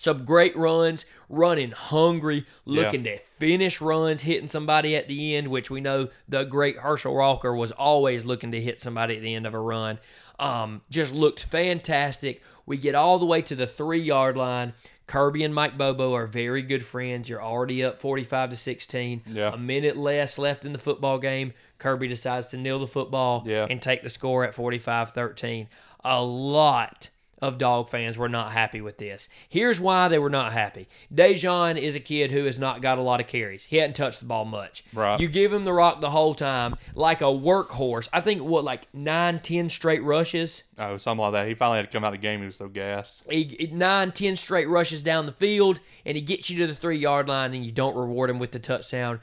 Some 0.00 0.24
great 0.24 0.56
runs, 0.56 1.04
running 1.28 1.72
hungry, 1.72 2.46
looking 2.64 3.04
to 3.04 3.18
finish 3.38 3.80
runs, 3.80 4.22
hitting 4.22 4.48
somebody 4.48 4.94
at 4.96 5.08
the 5.08 5.36
end, 5.36 5.48
which 5.48 5.70
we 5.70 5.80
know 5.80 6.08
the 6.28 6.44
great 6.44 6.76
Herschel 6.78 7.14
Walker 7.14 7.54
was 7.54 7.72
always 7.72 8.24
looking 8.24 8.52
to 8.52 8.60
hit 8.60 8.80
somebody 8.80 9.16
at 9.16 9.22
the 9.22 9.34
end 9.34 9.46
of 9.46 9.54
a 9.54 9.60
run. 9.60 9.98
Um, 10.38 10.82
just 10.88 11.12
looked 11.12 11.44
fantastic. 11.44 12.42
We 12.64 12.76
get 12.76 12.94
all 12.94 13.18
the 13.18 13.26
way 13.26 13.42
to 13.42 13.56
the 13.56 13.66
three 13.66 14.00
yard 14.00 14.36
line. 14.36 14.72
Kirby 15.06 15.42
and 15.42 15.54
Mike 15.54 15.78
Bobo 15.78 16.14
are 16.14 16.26
very 16.26 16.60
good 16.60 16.84
friends. 16.84 17.28
You're 17.30 17.42
already 17.42 17.82
up 17.82 17.98
45 17.98 18.50
to 18.50 18.56
16. 18.56 19.22
Yeah. 19.26 19.52
A 19.54 19.56
minute 19.56 19.96
less 19.96 20.38
left 20.38 20.66
in 20.66 20.72
the 20.74 20.78
football 20.78 21.18
game. 21.18 21.54
Kirby 21.78 22.08
decides 22.08 22.48
to 22.48 22.56
kneel 22.58 22.78
the 22.78 22.86
football 22.86 23.42
Yeah. 23.46 23.66
and 23.70 23.80
take 23.80 24.02
the 24.02 24.10
score 24.10 24.44
at 24.44 24.54
45 24.54 25.10
13. 25.12 25.66
A 26.04 26.22
lot 26.22 27.08
of 27.40 27.58
dog 27.58 27.88
fans 27.88 28.18
were 28.18 28.28
not 28.28 28.52
happy 28.52 28.80
with 28.80 28.98
this. 28.98 29.28
Here's 29.48 29.80
why 29.80 30.08
they 30.08 30.18
were 30.18 30.30
not 30.30 30.52
happy. 30.52 30.88
Daijun 31.14 31.76
is 31.76 31.94
a 31.96 32.00
kid 32.00 32.30
who 32.30 32.44
has 32.44 32.58
not 32.58 32.82
got 32.82 32.98
a 32.98 33.02
lot 33.02 33.20
of 33.20 33.26
carries. 33.26 33.64
He 33.64 33.76
hadn't 33.76 33.96
touched 33.96 34.20
the 34.20 34.26
ball 34.26 34.44
much. 34.44 34.84
Right. 34.92 35.20
You 35.20 35.28
give 35.28 35.52
him 35.52 35.64
the 35.64 35.72
rock 35.72 36.00
the 36.00 36.10
whole 36.10 36.34
time, 36.34 36.76
like 36.94 37.20
a 37.20 37.24
workhorse. 37.24 38.08
I 38.12 38.20
think 38.20 38.42
what 38.42 38.64
like 38.64 38.86
nine, 38.92 39.40
ten 39.40 39.68
straight 39.68 40.02
rushes. 40.02 40.64
Oh, 40.78 40.96
something 40.96 41.22
like 41.22 41.32
that. 41.32 41.48
He 41.48 41.54
finally 41.54 41.78
had 41.78 41.86
to 41.86 41.92
come 41.92 42.04
out 42.04 42.08
of 42.08 42.12
the 42.12 42.18
game. 42.18 42.40
He 42.40 42.46
was 42.46 42.56
so 42.56 42.68
gassed. 42.68 43.22
He, 43.28 43.44
he- 43.44 43.66
nine, 43.68 44.12
ten 44.12 44.36
straight 44.36 44.68
rushes 44.68 45.02
down 45.02 45.26
the 45.26 45.32
field, 45.32 45.80
and 46.06 46.16
he 46.16 46.22
gets 46.22 46.50
you 46.50 46.58
to 46.58 46.66
the 46.66 46.74
three 46.74 46.98
yard 46.98 47.28
line, 47.28 47.54
and 47.54 47.64
you 47.64 47.72
don't 47.72 47.96
reward 47.96 48.30
him 48.30 48.38
with 48.38 48.52
the 48.52 48.58
touchdown. 48.58 49.20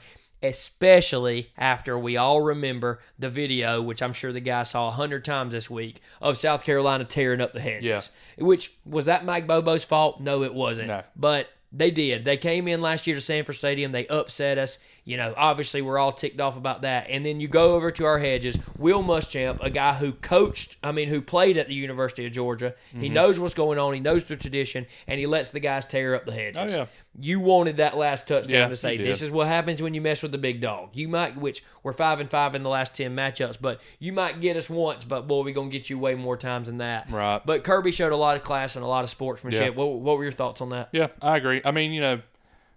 Especially 0.48 1.50
after 1.56 1.98
we 1.98 2.16
all 2.16 2.40
remember 2.40 3.00
the 3.18 3.30
video, 3.30 3.82
which 3.82 4.02
I'm 4.02 4.12
sure 4.12 4.32
the 4.32 4.40
guy 4.40 4.62
saw 4.62 4.88
a 4.88 4.92
hundred 4.92 5.24
times 5.24 5.52
this 5.52 5.70
week, 5.70 6.00
of 6.20 6.36
South 6.36 6.64
Carolina 6.64 7.04
tearing 7.04 7.40
up 7.40 7.52
the 7.52 7.60
hedges. 7.60 8.10
Yeah. 8.38 8.44
Which 8.44 8.72
was 8.84 9.06
that 9.06 9.24
Mike 9.24 9.46
Bobo's 9.46 9.84
fault? 9.84 10.20
No, 10.20 10.42
it 10.42 10.54
wasn't. 10.54 10.88
No. 10.88 11.02
But 11.14 11.48
they 11.72 11.90
did. 11.90 12.24
They 12.24 12.36
came 12.36 12.68
in 12.68 12.80
last 12.80 13.06
year 13.06 13.16
to 13.16 13.22
Sanford 13.22 13.56
Stadium. 13.56 13.92
They 13.92 14.06
upset 14.06 14.58
us. 14.58 14.78
You 15.06 15.16
know, 15.16 15.32
obviously 15.36 15.82
we're 15.82 15.98
all 15.98 16.10
ticked 16.10 16.40
off 16.40 16.56
about 16.56 16.82
that. 16.82 17.08
And 17.08 17.24
then 17.24 17.38
you 17.38 17.46
go 17.46 17.76
over 17.76 17.92
to 17.92 18.04
our 18.04 18.18
hedges. 18.18 18.58
Will 18.76 19.04
Muschamp, 19.04 19.62
a 19.62 19.70
guy 19.70 19.94
who 19.94 20.10
coached, 20.10 20.76
I 20.82 20.90
mean, 20.90 21.08
who 21.08 21.22
played 21.22 21.56
at 21.56 21.68
the 21.68 21.74
University 21.74 22.26
of 22.26 22.32
Georgia. 22.32 22.74
Mm-hmm. 22.88 23.00
He 23.00 23.08
knows 23.08 23.38
what's 23.38 23.54
going 23.54 23.78
on. 23.78 23.94
He 23.94 24.00
knows 24.00 24.24
the 24.24 24.34
tradition, 24.34 24.84
and 25.06 25.20
he 25.20 25.26
lets 25.26 25.50
the 25.50 25.60
guys 25.60 25.86
tear 25.86 26.16
up 26.16 26.26
the 26.26 26.32
hedges. 26.32 26.58
Oh, 26.60 26.76
yeah. 26.76 26.86
You 27.20 27.38
wanted 27.38 27.76
that 27.76 27.96
last 27.96 28.26
touchdown 28.26 28.50
Yeah, 28.50 28.68
to 28.68 28.76
say 28.76 28.96
this 28.96 29.22
is 29.22 29.30
what 29.30 29.46
happens 29.46 29.80
when 29.80 29.94
you 29.94 30.00
mess 30.00 30.22
with 30.22 30.32
the 30.32 30.38
big 30.38 30.60
dog. 30.60 30.90
You 30.92 31.06
might, 31.06 31.36
which 31.36 31.62
we're 31.84 31.92
five 31.92 32.18
and 32.18 32.28
five 32.28 32.56
in 32.56 32.64
the 32.64 32.68
last 32.68 32.96
ten 32.96 33.14
matchups, 33.14 33.56
but 33.60 33.80
you 34.00 34.12
might 34.12 34.40
get 34.40 34.56
us 34.56 34.68
once, 34.68 35.04
but 35.04 35.28
boy, 35.28 35.44
we're 35.44 35.54
gonna 35.54 35.70
get 35.70 35.88
you 35.88 35.98
way 35.98 36.16
more 36.16 36.36
times 36.36 36.66
than 36.66 36.78
that. 36.78 37.08
Right. 37.08 37.40
But 37.46 37.62
Kirby 37.64 37.92
showed 37.92 38.12
a 38.12 38.16
lot 38.16 38.36
of 38.36 38.42
class 38.42 38.74
and 38.76 38.84
a 38.84 38.88
lot 38.88 39.04
of 39.04 39.10
sportsmanship. 39.10 39.74
Yeah. 39.74 39.82
What, 39.82 40.00
what 40.00 40.18
were 40.18 40.24
your 40.24 40.32
thoughts 40.32 40.60
on 40.60 40.70
that? 40.70 40.90
Yeah, 40.92 41.08
I 41.22 41.36
agree. 41.36 41.62
I 41.64 41.70
mean, 41.70 41.92
you 41.92 42.00
know, 42.00 42.20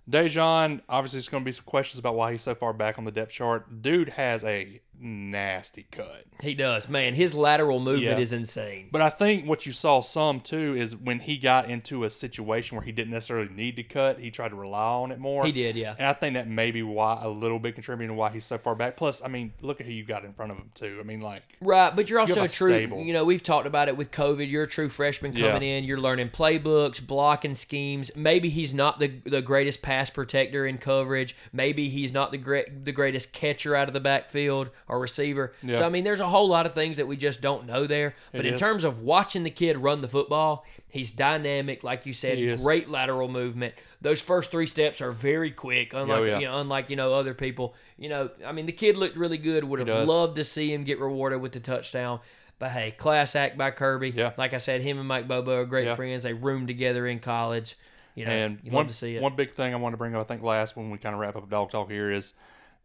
Daijun, 0.09 0.81
obviously, 0.89 1.17
there's 1.17 1.29
going 1.29 1.43
to 1.43 1.45
be 1.45 1.51
some 1.51 1.65
questions 1.65 1.99
about 1.99 2.15
why 2.15 2.31
he's 2.31 2.41
so 2.41 2.55
far 2.55 2.73
back 2.73 2.97
on 2.97 3.05
the 3.05 3.11
depth 3.11 3.31
chart. 3.31 3.81
Dude 3.81 4.09
has 4.09 4.43
a 4.43 4.81
nasty 5.01 5.85
cut. 5.91 6.25
He 6.41 6.53
does, 6.53 6.87
man. 6.89 7.13
His 7.13 7.33
lateral 7.33 7.79
movement 7.79 8.17
Yeah. 8.17 8.23
is 8.23 8.33
insane. 8.33 8.89
But 8.91 9.01
I 9.01 9.09
think 9.09 9.45
what 9.47 9.65
you 9.65 9.71
saw 9.71 9.99
some 10.01 10.39
too 10.41 10.75
is 10.75 10.95
when 10.95 11.19
he 11.19 11.37
got 11.37 11.69
into 11.69 12.03
a 12.03 12.09
situation 12.09 12.75
where 12.77 12.85
he 12.85 12.91
didn't 12.91 13.11
necessarily 13.11 13.49
need 13.49 13.75
to 13.77 13.83
cut, 13.83 14.19
he 14.19 14.31
tried 14.31 14.49
to 14.49 14.55
rely 14.55 14.79
on 14.83 15.11
it 15.11 15.19
more. 15.19 15.45
He 15.45 15.51
did, 15.51 15.75
yeah. 15.75 15.95
And 15.97 16.07
I 16.07 16.13
think 16.13 16.33
that 16.35 16.47
may 16.47 16.71
be 16.71 16.83
why 16.83 17.19
a 17.21 17.29
little 17.29 17.59
bit 17.59 17.75
contributing 17.75 18.09
to 18.09 18.13
why 18.13 18.29
he's 18.29 18.45
so 18.45 18.57
far 18.57 18.75
back. 18.75 18.97
Plus, 18.97 19.23
I 19.23 19.27
mean, 19.27 19.53
look 19.61 19.79
at 19.81 19.87
who 19.87 19.93
you 19.93 20.03
got 20.03 20.25
in 20.25 20.33
front 20.33 20.51
of 20.51 20.57
him 20.57 20.69
too. 20.73 20.97
I 20.99 21.03
mean, 21.03 21.21
like, 21.21 21.43
Right, 21.61 21.95
but 21.95 22.09
you're 22.09 22.19
also 22.19 22.43
a 22.43 22.47
true. 22.47 22.69
stable. 22.71 23.01
You 23.03 23.13
know, 23.13 23.25
we've 23.25 23.43
talked 23.43 23.67
about 23.67 23.87
it 23.87 23.97
with 23.97 24.11
COVID. 24.11 24.49
You're 24.49 24.63
a 24.63 24.67
true 24.67 24.89
freshman 24.89 25.33
coming 25.33 25.63
in. 25.63 25.83
You're 25.83 25.99
learning 25.99 26.29
playbooks, 26.29 27.05
blocking 27.05 27.55
schemes. 27.55 28.11
Maybe 28.15 28.49
he's 28.49 28.73
not 28.73 28.99
the 28.99 29.07
the 29.25 29.41
greatest 29.41 29.81
pass 29.81 30.09
protector 30.09 30.65
in 30.65 30.77
coverage. 30.77 31.35
Maybe 31.53 31.89
he's 31.89 32.13
not 32.13 32.31
the 32.31 32.37
great 32.37 32.85
the 32.85 32.91
greatest 32.91 33.33
catcher 33.33 33.75
out 33.75 33.87
of 33.87 33.93
the 33.93 33.99
backfield 33.99 34.69
or 34.89 34.99
receiver. 34.99 35.53
Yeah. 35.63 35.77
So 35.79 35.85
I 35.85 35.89
mean, 35.89 36.03
there's 36.03 36.19
a 36.19 36.27
whole 36.27 36.49
lot 36.49 36.65
of 36.65 36.73
things 36.73 36.97
that 36.97 37.07
we 37.07 37.15
just 37.15 37.39
don't 37.41 37.65
know 37.67 37.85
there. 37.87 38.15
But 38.31 38.41
It 38.41 38.47
in 38.47 38.53
is. 38.55 38.59
terms 38.59 38.83
of 38.83 39.01
watching 39.01 39.43
the 39.43 39.49
kid 39.51 39.77
run 39.77 40.01
the 40.01 40.07
football, 40.07 40.65
he's 40.89 41.11
dynamic, 41.11 41.83
like 41.83 42.05
you 42.05 42.13
said, 42.13 42.37
He 42.37 42.47
is. 42.47 42.61
great 42.63 42.89
lateral 42.89 43.27
movement. 43.29 43.75
Those 44.01 44.21
first 44.21 44.51
three 44.51 44.65
steps 44.67 44.99
are 45.01 45.11
very 45.11 45.51
quick, 45.51 45.93
oh, 45.93 46.01
unlike 46.03 46.19
Oh, 46.19 46.23
yeah. 46.23 46.39
you 46.39 46.47
know, 46.47 46.59
unlike 46.59 46.89
you 46.89 46.95
know 46.95 47.13
other 47.13 47.33
people. 47.33 47.75
You 47.97 48.09
know, 48.09 48.29
I 48.45 48.51
mean, 48.51 48.65
the 48.65 48.71
kid 48.71 48.97
looked 48.97 49.15
really 49.15 49.37
good. 49.37 49.63
Would 49.63 49.87
have 49.87 50.07
loved 50.07 50.35
to 50.37 50.43
see 50.45 50.73
him 50.73 50.83
get 50.83 50.99
rewarded 50.99 51.39
with 51.41 51.51
the 51.51 51.59
touchdown. 51.59 52.19
But 52.57 52.71
hey, 52.71 52.91
class 52.91 53.35
act 53.35 53.57
by 53.57 53.71
Kirby. 53.71 54.09
Yeah. 54.09 54.33
Like 54.37 54.53
I 54.53 54.57
said, 54.57 54.81
him 54.81 54.99
and 54.99 55.07
Mike 55.07 55.27
Bobo 55.29 55.55
are 55.61 55.65
great 55.65 55.85
Yeah. 55.85 55.95
friends. 55.95 56.23
They 56.23 56.33
roomed 56.33 56.67
together 56.67 57.07
in 57.07 57.19
college. 57.19 57.77
You 58.15 58.25
know, 58.25 58.31
and 58.31 58.59
you 58.63 58.71
one, 58.71 58.87
to 58.87 58.93
see 58.93 59.15
it. 59.15 59.21
one 59.21 59.35
big 59.37 59.51
thing 59.51 59.73
I 59.73 59.77
want 59.77 59.93
to 59.93 59.97
bring 59.97 60.13
up, 60.13 60.19
I 60.19 60.23
think 60.25 60.41
last 60.43 60.75
when 60.75 60.89
we 60.89 60.97
kind 60.97 61.13
of 61.13 61.21
wrap 61.21 61.37
up 61.37 61.49
dog 61.49 61.69
talk 61.69 61.89
here 61.89 62.11
is 62.11 62.33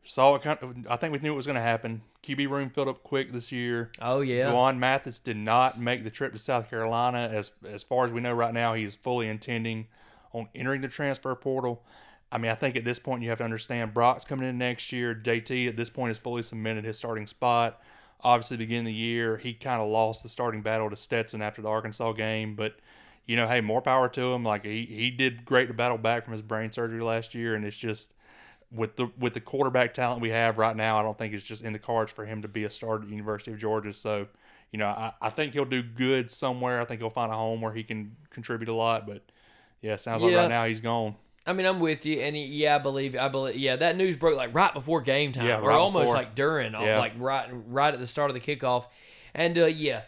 saw 0.04 0.34
it 0.34 0.42
kind 0.42 0.58
of, 0.60 0.86
I 0.88 0.96
think 0.96 1.12
we 1.12 1.18
knew 1.18 1.32
it 1.32 1.36
was 1.36 1.46
going 1.46 1.56
to 1.56 1.62
happen. 1.62 2.02
QB 2.22 2.48
room 2.48 2.70
filled 2.70 2.88
up 2.88 3.02
quick 3.02 3.32
this 3.32 3.52
year. 3.52 3.90
oh 4.00 4.20
yeah. 4.20 4.50
D'Wan 4.50 4.78
Mathis 4.78 5.18
did 5.18 5.36
not 5.36 5.78
make 5.78 6.04
the 6.04 6.10
trip 6.10 6.32
to 6.32 6.38
South 6.38 6.70
Carolina. 6.70 7.28
As 7.32 7.52
as 7.68 7.82
far 7.82 8.04
as 8.04 8.12
we 8.12 8.20
know 8.20 8.32
right 8.32 8.54
now, 8.54 8.74
he 8.74 8.84
is 8.84 8.96
fully 8.96 9.28
intending 9.28 9.88
on 10.32 10.48
entering 10.54 10.80
the 10.80 10.88
transfer 10.88 11.34
portal. 11.34 11.82
I 12.32 12.38
mean, 12.38 12.50
I 12.50 12.54
think 12.54 12.76
at 12.76 12.84
this 12.84 12.98
point 12.98 13.22
you 13.22 13.28
have 13.28 13.38
to 13.38 13.44
understand 13.44 13.94
Brock's 13.94 14.24
coming 14.24 14.48
in 14.48 14.58
next 14.58 14.90
year. 14.90 15.14
JT 15.14 15.68
at 15.68 15.76
this 15.76 15.90
point 15.90 16.10
is 16.10 16.18
fully 16.18 16.42
cemented 16.42 16.84
his 16.84 16.96
starting 16.96 17.26
spot. 17.26 17.80
Obviously, 18.22 18.56
beginning 18.56 18.80
of 18.80 18.86
the 18.86 18.94
year, 18.94 19.36
he 19.36 19.52
kind 19.52 19.80
of 19.80 19.88
lost 19.88 20.22
the 20.22 20.28
starting 20.28 20.62
battle 20.62 20.88
to 20.88 20.96
Stetson 20.96 21.42
after 21.42 21.60
the 21.62 21.68
Arkansas 21.68 22.12
game, 22.12 22.56
but 22.56 22.76
you 23.26 23.36
know, 23.36 23.46
hey, 23.46 23.60
more 23.60 23.80
power 23.80 24.08
to 24.08 24.32
him. 24.32 24.44
Like 24.44 24.64
he, 24.64 24.84
he 24.84 25.10
did 25.10 25.44
great 25.44 25.68
to 25.68 25.74
battle 25.74 25.98
back 25.98 26.24
from 26.24 26.32
his 26.32 26.42
brain 26.42 26.72
surgery 26.72 27.02
last 27.02 27.34
year, 27.34 27.54
and 27.54 27.64
it's 27.64 27.76
just 27.76 28.14
with 28.72 28.96
the 28.96 29.08
with 29.18 29.34
the 29.34 29.40
quarterback 29.40 29.94
talent 29.94 30.20
we 30.20 30.30
have 30.30 30.58
right 30.58 30.76
now, 30.76 30.98
I 30.98 31.02
don't 31.02 31.16
think 31.16 31.34
it's 31.34 31.44
just 31.44 31.62
in 31.62 31.72
the 31.72 31.78
cards 31.78 32.12
for 32.12 32.24
him 32.24 32.42
to 32.42 32.48
be 32.48 32.64
a 32.64 32.70
starter 32.70 33.04
at 33.04 33.10
University 33.10 33.52
of 33.52 33.58
Georgia. 33.58 33.92
So, 33.92 34.26
you 34.72 34.78
know, 34.78 34.86
I, 34.88 35.12
I 35.20 35.30
think 35.30 35.52
he'll 35.52 35.64
do 35.64 35.82
good 35.82 36.30
somewhere. 36.30 36.80
I 36.80 36.84
think 36.84 37.00
he'll 37.00 37.10
find 37.10 37.30
a 37.30 37.36
home 37.36 37.60
where 37.60 37.72
he 37.72 37.84
can 37.84 38.16
contribute 38.30 38.68
a 38.68 38.74
lot. 38.74 39.06
But 39.06 39.22
yeah, 39.80 39.96
sounds 39.96 40.22
like 40.22 40.34
right 40.34 40.48
now 40.48 40.64
he's 40.64 40.80
gone. 40.80 41.14
I 41.46 41.52
mean, 41.52 41.66
I'm 41.66 41.78
with 41.78 42.06
you, 42.06 42.20
and 42.20 42.34
yeah, 42.34 42.76
I 42.76 42.78
believe, 42.78 43.14
I 43.16 43.28
believe, 43.28 43.56
yeah, 43.56 43.76
that 43.76 43.98
news 43.98 44.16
broke 44.16 44.34
like 44.34 44.54
right 44.54 44.72
before 44.72 45.02
game 45.02 45.32
time, 45.32 45.46
Yeah, 45.46 45.60
or 45.60 45.72
almost 45.72 46.04
before. 46.04 46.14
like 46.14 46.34
during, 46.34 46.72
Yeah. 46.72 46.98
like 46.98 47.12
right, 47.18 47.46
right 47.68 47.92
at 47.92 48.00
the 48.00 48.06
start 48.06 48.30
of 48.30 48.34
the 48.34 48.40
kickoff, 48.40 48.86
and 49.34 49.58
uh, 49.58 49.66
yeah. 49.66 50.02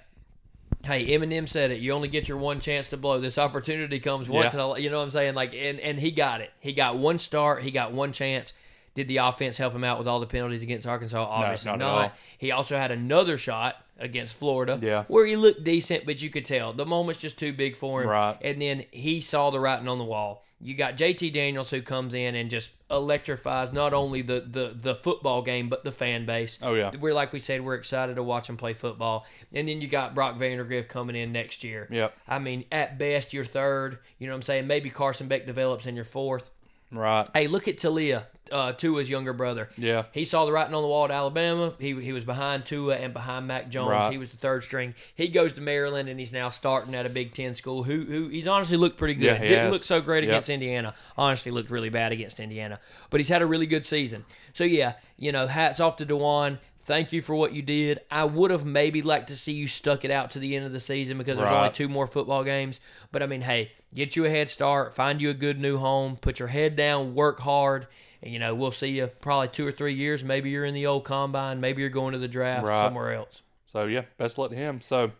Hey, 0.86 1.06
Eminem 1.08 1.48
said 1.48 1.70
it. 1.70 1.80
You 1.80 1.92
only 1.92 2.08
get 2.08 2.28
your 2.28 2.38
one 2.38 2.60
chance 2.60 2.88
to 2.90 2.96
blow. 2.96 3.20
This 3.20 3.38
opportunity 3.38 3.98
comes 4.00 4.28
once, 4.28 4.54
Yeah. 4.54 4.72
and 4.74 4.82
you 4.82 4.88
know 4.90 4.98
what 4.98 5.04
I'm 5.04 5.10
saying. 5.10 5.34
Like, 5.34 5.52
and 5.54 5.78
and 5.80 5.98
he 5.98 6.10
got 6.10 6.40
it. 6.40 6.50
He 6.60 6.72
got 6.72 6.96
one 6.96 7.18
start. 7.18 7.62
He 7.62 7.70
got 7.70 7.92
one 7.92 8.12
chance. 8.12 8.52
Did 8.94 9.08
the 9.08 9.18
offense 9.18 9.58
help 9.58 9.74
him 9.74 9.84
out 9.84 9.98
with 9.98 10.08
all 10.08 10.20
the 10.20 10.26
penalties 10.26 10.62
against 10.62 10.86
Arkansas? 10.86 11.22
Obviously 11.22 11.68
not 11.68 11.74
at 11.74 11.78
not. 11.80 11.88
all. 12.04 12.12
He 12.38 12.50
also 12.50 12.76
had 12.78 12.90
another 12.90 13.36
shot 13.36 13.76
against 13.98 14.34
Florida, 14.36 14.78
Yeah. 14.82 15.04
where 15.08 15.26
he 15.26 15.36
looked 15.36 15.64
decent, 15.64 16.06
but 16.06 16.22
you 16.22 16.30
could 16.30 16.44
tell 16.46 16.72
the 16.72 16.86
moment's 16.86 17.20
just 17.20 17.38
too 17.38 17.52
big 17.52 17.76
for 17.76 18.02
him. 18.02 18.08
Right. 18.08 18.36
And 18.40 18.60
then 18.62 18.84
he 18.92 19.20
saw 19.20 19.50
the 19.50 19.60
writing 19.60 19.88
on 19.88 19.98
the 19.98 20.04
wall. 20.04 20.44
You 20.62 20.74
got 20.74 20.96
JT 20.96 21.30
Daniels 21.30 21.70
who 21.70 21.82
comes 21.82 22.14
in 22.14 22.34
and 22.34 22.48
just 22.48 22.70
electrifies 22.90 23.72
not 23.72 23.92
only 23.92 24.22
the, 24.22 24.40
the, 24.40 24.74
the 24.74 24.94
football 24.94 25.42
game 25.42 25.68
but 25.68 25.84
the 25.84 25.92
fan 25.92 26.26
base. 26.26 26.58
Oh, 26.62 26.74
yeah. 26.74 26.92
We're 26.98 27.14
like 27.14 27.32
we 27.32 27.40
said, 27.40 27.62
we're 27.62 27.74
excited 27.74 28.16
to 28.16 28.22
watch 28.22 28.48
him 28.48 28.56
play 28.56 28.74
football. 28.74 29.26
And 29.52 29.68
then 29.68 29.80
you 29.80 29.88
got 29.88 30.14
Brock 30.14 30.38
Vandergriff 30.38 30.88
coming 30.88 31.16
in 31.16 31.32
next 31.32 31.64
year. 31.64 31.88
Yep. 31.90 32.16
I 32.28 32.38
mean, 32.38 32.64
at 32.70 32.98
best 32.98 33.32
you're 33.32 33.44
third. 33.44 33.98
You 34.18 34.26
know 34.26 34.32
what 34.32 34.36
I'm 34.36 34.42
saying? 34.42 34.66
Maybe 34.66 34.90
Carson 34.90 35.28
Beck 35.28 35.46
develops 35.46 35.86
in 35.86 35.96
your 35.96 36.04
fourth. 36.04 36.50
Right. 36.92 37.28
Hey, 37.34 37.48
look 37.48 37.66
at 37.68 37.78
Taulia, 37.78 38.24
uh, 38.52 38.72
Tua's 38.72 39.10
younger 39.10 39.32
brother. 39.32 39.68
Yeah. 39.76 40.04
He 40.12 40.24
saw 40.24 40.44
the 40.46 40.52
writing 40.52 40.74
on 40.74 40.82
the 40.82 40.88
wall 40.88 41.04
at 41.04 41.10
Alabama. 41.10 41.74
He, 41.80 42.00
he 42.00 42.12
was 42.12 42.24
behind 42.24 42.64
Tua 42.64 42.94
and 42.96 43.12
behind 43.12 43.48
Mac 43.48 43.68
Jones. 43.68 43.90
Right. 43.90 44.12
He 44.12 44.18
was 44.18 44.30
the 44.30 44.36
third 44.36 44.62
string. 44.62 44.94
He 45.16 45.28
goes 45.28 45.52
to 45.54 45.60
Maryland 45.60 46.08
and 46.08 46.18
he's 46.18 46.32
now 46.32 46.48
starting 46.50 46.94
at 46.94 47.04
a 47.04 47.08
Big 47.08 47.34
Ten 47.34 47.54
school. 47.56 47.82
Who 47.82 48.04
who 48.04 48.28
he's 48.28 48.46
honestly 48.46 48.76
looked 48.76 48.98
pretty 48.98 49.14
good. 49.14 49.24
Yeah, 49.24 49.34
he 49.38 49.48
Didn't 49.48 49.64
has. 49.64 49.72
look 49.72 49.84
so 49.84 50.00
great 50.00 50.22
Yep. 50.24 50.30
against 50.32 50.48
Indiana. 50.50 50.94
Honestly, 51.18 51.50
looked 51.50 51.70
really 51.70 51.88
bad 51.90 52.12
against 52.12 52.38
Indiana. 52.38 52.78
But 53.10 53.18
he's 53.18 53.28
had 53.28 53.42
a 53.42 53.46
really 53.46 53.66
good 53.66 53.84
season. 53.84 54.24
So 54.54 54.62
yeah, 54.64 54.94
you 55.18 55.32
know, 55.32 55.46
hats 55.48 55.80
off 55.80 55.96
to 55.96 56.04
D'Wan. 56.04 56.58
Thank 56.86 57.12
you 57.12 57.20
for 57.20 57.34
what 57.34 57.52
you 57.52 57.62
did. 57.62 58.00
I 58.12 58.24
would 58.24 58.52
have 58.52 58.64
maybe 58.64 59.02
liked 59.02 59.28
to 59.28 59.36
see 59.36 59.52
you 59.52 59.66
stuck 59.66 60.04
it 60.04 60.10
out 60.12 60.30
to 60.30 60.38
the 60.38 60.54
end 60.54 60.66
of 60.66 60.72
the 60.72 60.78
season 60.78 61.18
because 61.18 61.36
there's 61.36 61.50
only 61.50 61.70
two 61.70 61.88
more 61.88 62.06
football 62.06 62.44
games. 62.44 62.78
But 63.10 63.24
I 63.24 63.26
mean, 63.26 63.40
hey, 63.40 63.72
get 63.92 64.14
you 64.14 64.24
a 64.24 64.30
head 64.30 64.48
start, 64.48 64.94
find 64.94 65.20
you 65.20 65.30
a 65.30 65.34
good 65.34 65.60
new 65.60 65.78
home, 65.78 66.16
put 66.16 66.38
your 66.38 66.46
head 66.48 66.76
down, 66.76 67.14
work 67.16 67.40
hard, 67.40 67.88
and 68.22 68.32
you 68.32 68.38
know 68.38 68.54
we'll 68.54 68.70
see 68.70 68.88
you 68.88 69.08
probably 69.08 69.48
two 69.48 69.66
or 69.66 69.72
three 69.72 69.94
years. 69.94 70.22
Maybe 70.22 70.50
you're 70.50 70.64
in 70.64 70.74
the 70.74 70.86
old 70.86 71.04
combine, 71.04 71.60
maybe 71.60 71.80
you're 71.80 71.90
going 71.90 72.12
to 72.12 72.18
the 72.18 72.28
draft 72.28 72.66
Right. 72.66 72.80
somewhere 72.86 73.14
else. 73.14 73.42
So 73.66 73.86
yeah, 73.86 74.02
best 74.16 74.38
luck 74.38 74.50
to 74.50 74.56
him. 74.56 74.80
So 74.80 75.10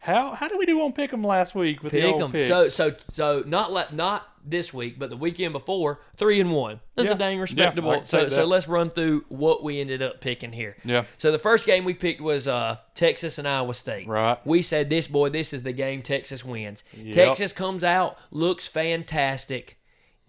how 0.00 0.34
how 0.34 0.48
did 0.48 0.58
we 0.58 0.66
do 0.66 0.80
on 0.82 0.92
Pick'em 0.92 1.24
last 1.24 1.54
week 1.54 1.82
with 1.82 1.92
the 1.92 2.00
Pick 2.02 2.14
old 2.14 2.32
picks? 2.32 2.48
So 2.48 2.68
so 2.68 2.94
so 3.12 3.42
not 3.46 3.72
let 3.72 3.92
not 3.92 4.28
this 4.44 4.72
week, 4.72 4.98
but 4.98 5.10
the 5.10 5.16
weekend 5.16 5.52
before, 5.52 6.00
three 6.16 6.40
and 6.40 6.52
one. 6.52 6.80
That's 6.94 7.08
Yeah. 7.08 7.14
a 7.16 7.18
dang 7.18 7.38
respectable. 7.38 8.02
So 8.06 8.20
take 8.20 8.30
so 8.30 8.36
that. 8.36 8.46
let's 8.46 8.66
run 8.68 8.90
through 8.90 9.24
what 9.28 9.62
we 9.62 9.80
ended 9.80 10.00
up 10.00 10.20
picking 10.20 10.52
here. 10.52 10.76
Yeah. 10.84 11.04
So 11.18 11.30
the 11.32 11.38
first 11.38 11.66
game 11.66 11.84
we 11.84 11.92
picked 11.94 12.20
was 12.20 12.48
uh, 12.48 12.78
Texas 12.94 13.38
and 13.38 13.46
Iowa 13.46 13.74
State. 13.74 14.06
Right. 14.08 14.38
We 14.46 14.62
said 14.62 14.88
this 14.88 15.06
boy, 15.06 15.28
this 15.28 15.52
is 15.52 15.64
the 15.64 15.72
game 15.72 16.00
Texas 16.02 16.44
wins. 16.44 16.82
Texas 17.12 17.52
comes 17.52 17.84
out, 17.84 18.16
looks 18.30 18.68
fantastic. 18.68 19.78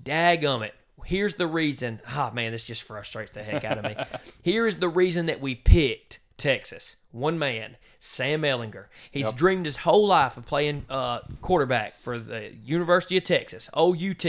Daggum 0.04 0.66
it. 0.66 0.74
Here's 1.06 1.36
the 1.36 1.48
reason. 1.48 2.02
Ah 2.08 2.32
man, 2.34 2.52
this 2.52 2.66
just 2.66 2.84
frustrates 2.84 3.34
the 3.34 3.44
heck 3.44 3.64
out 3.64 3.78
of 3.78 3.84
me. 3.86 3.96
Here 4.44 4.68
is 4.68 4.78
the 4.78 4.90
reason 4.90 5.28
that 5.28 5.40
we 5.40 5.56
picked 5.56 6.20
Texas. 6.38 6.96
One 7.12 7.40
man, 7.40 7.78
Sam 8.00 8.42
Ehlinger. 8.42 8.86
He's 9.12 9.32
dreamed 9.34 9.66
his 9.66 9.78
whole 9.78 10.08
life 10.08 10.38
of 10.38 10.46
playing 10.46 10.86
uh, 10.90 11.20
quarterback 11.42 12.00
for 12.00 12.18
the 12.18 12.54
University 12.64 13.18
of 13.18 13.26
Texas, 13.26 13.70
OUT. 13.76 14.26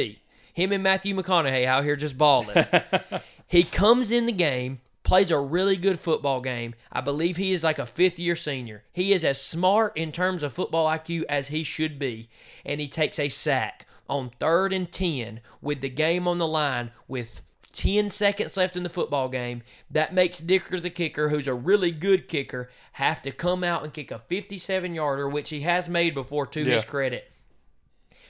Him 0.52 0.72
and 0.72 0.82
Matthew 0.82 1.14
McConaughey 1.14 1.64
out 1.64 1.84
here 1.84 1.96
just 1.96 2.18
balling. 2.18 2.64
he 3.46 3.62
comes 3.62 4.10
in 4.10 4.26
the 4.26 4.32
game, 4.32 4.80
plays 5.04 5.30
a 5.30 5.38
really 5.38 5.76
good 5.76 6.00
football 6.00 6.40
game. 6.40 6.74
I 6.92 7.00
believe 7.00 7.36
he 7.36 7.52
is 7.52 7.62
like 7.62 7.78
a 7.78 7.86
fifth 7.86 8.18
year 8.18 8.36
senior. 8.36 8.82
He 8.92 9.12
is 9.12 9.24
as 9.24 9.40
smart 9.40 9.96
in 9.96 10.10
terms 10.10 10.42
of 10.42 10.52
football 10.52 10.88
IQ 10.88 11.24
as 11.28 11.48
he 11.48 11.62
should 11.62 11.98
be. 11.98 12.28
And 12.64 12.80
he 12.80 12.88
takes 12.88 13.18
a 13.18 13.28
sack 13.28 13.86
on 14.08 14.30
third 14.40 14.72
and 14.72 14.90
10 14.90 15.40
with 15.62 15.80
the 15.80 15.88
game 15.88 16.26
on 16.26 16.38
the 16.38 16.46
line 16.46 16.90
with 17.06 17.42
10 17.72 18.10
seconds 18.10 18.56
left 18.56 18.76
in 18.76 18.82
the 18.82 18.88
football 18.88 19.28
game. 19.28 19.62
That 19.90 20.12
makes 20.12 20.38
Dicker, 20.38 20.80
the 20.80 20.90
kicker, 20.90 21.28
who's 21.28 21.46
a 21.46 21.54
really 21.54 21.90
good 21.90 22.28
kicker, 22.28 22.68
have 22.92 23.22
to 23.22 23.30
come 23.30 23.62
out 23.62 23.84
and 23.84 23.92
kick 23.92 24.10
a 24.10 24.18
57 24.18 24.94
yarder, 24.94 25.28
which 25.28 25.50
he 25.50 25.60
has 25.60 25.88
made 25.88 26.14
before 26.14 26.46
to 26.48 26.62
Yeah. 26.62 26.74
his 26.74 26.84
credit. 26.84 27.30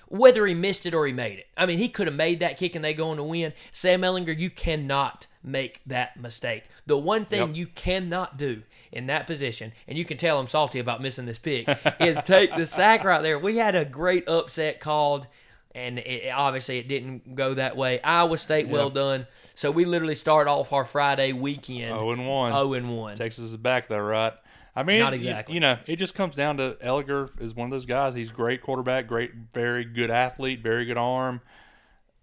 Whether 0.09 0.45
he 0.47 0.55
missed 0.55 0.87
it 0.87 0.95
or 0.95 1.07
he 1.07 1.13
made 1.13 1.39
it. 1.39 1.47
I 1.57 1.67
mean, 1.67 1.79
he 1.79 1.89
could 1.89 2.09
have 2.09 2.17
made 2.17 2.41
that 2.41 2.57
kick 2.57 2.75
and 2.75 2.85
they 2.85 2.95
go 2.95 3.11
on 3.11 3.17
to 3.19 3.23
win. 3.23 3.53
Sam 3.71 4.01
Ehlinger, 4.03 4.37
you 4.37 4.51
cannot 4.51 5.29
make 5.43 5.81
that 5.87 6.21
mistake. 6.21 6.65
The 6.87 6.99
one 6.99 7.25
thing 7.25 7.49
Yep. 7.49 7.57
you 7.57 7.67
cannot 7.69 8.37
do 8.37 8.63
in 8.91 9.07
that 9.07 9.29
position, 9.29 9.73
and 9.87 9.97
you 9.97 10.05
can 10.05 10.17
tell 10.17 10.39
I'm 10.41 10.49
salty 10.49 10.81
about 10.81 11.01
missing 11.01 11.27
this 11.27 11.39
pick, 11.39 11.69
is 12.01 12.21
take 12.23 12.55
the 12.57 12.67
sack 12.67 13.05
right 13.05 13.23
there. 13.23 13.39
We 13.39 13.57
had 13.57 13.77
a 13.77 13.85
great 13.85 14.29
upset 14.29 14.81
called, 14.81 15.29
and 15.75 15.99
it, 15.99 16.33
obviously 16.35 16.79
it 16.79 16.89
didn't 16.89 17.35
go 17.35 17.55
that 17.55 17.77
way. 17.77 18.01
Iowa 18.03 18.39
State, 18.39 18.69
well 18.69 18.91
done. 18.91 19.27
So 19.55 19.71
we 19.71 19.85
literally 19.85 20.15
start 20.15 20.49
off 20.49 20.73
our 20.73 20.85
Friday 20.85 21.33
weekend 21.33 21.99
0 21.99 22.11
and 22.13 22.27
1. 22.27 22.53
0 22.53 22.73
and 22.75 22.97
1. 22.97 23.15
Texas 23.17 23.45
is 23.45 23.57
back 23.57 23.89
though, 23.89 23.99
right? 24.01 24.35
I 24.75 24.83
mean, 24.83 25.01
Not 25.01 25.15
exactly. 25.15 25.55
You, 25.55 25.61
know, 25.61 25.79
it 25.87 25.97
just 25.97 26.15
comes 26.15 26.37
down 26.37 26.57
to 26.59 26.77
Ehlinger 26.83 27.41
is 27.41 27.55
one 27.55 27.67
of 27.67 27.71
those 27.71 27.87
guys. 27.87 28.15
He's 28.15 28.31
great 28.31 28.63
quarterback, 28.63 29.09
great, 29.09 29.33
very 29.53 29.85
good 29.85 30.11
athlete, 30.11 30.63
very 30.63 30.85
good 30.85 30.97
arm. 30.97 31.41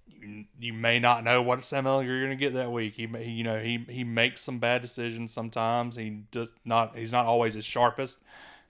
You, 0.07 0.45
you 0.59 0.73
may 0.73 0.99
not 0.99 1.23
know 1.23 1.41
what 1.41 1.63
Sam 1.65 1.83
Ehlinger 1.83 2.05
you're 2.05 2.25
going 2.25 2.37
to 2.37 2.37
get 2.37 2.53
that 2.53 2.71
week. 2.71 2.93
He, 2.95 3.03
you 3.05 3.43
know, 3.43 3.59
he 3.59 3.85
he 3.89 4.03
makes 4.03 4.41
some 4.41 4.59
bad 4.59 4.81
decisions 4.81 5.33
sometimes. 5.33 5.95
He 5.95 6.21
does 6.31 6.55
not. 6.63 6.95
He's 6.95 7.11
not 7.11 7.25
always 7.25 7.53
his 7.53 7.65
sharpest. 7.65 8.19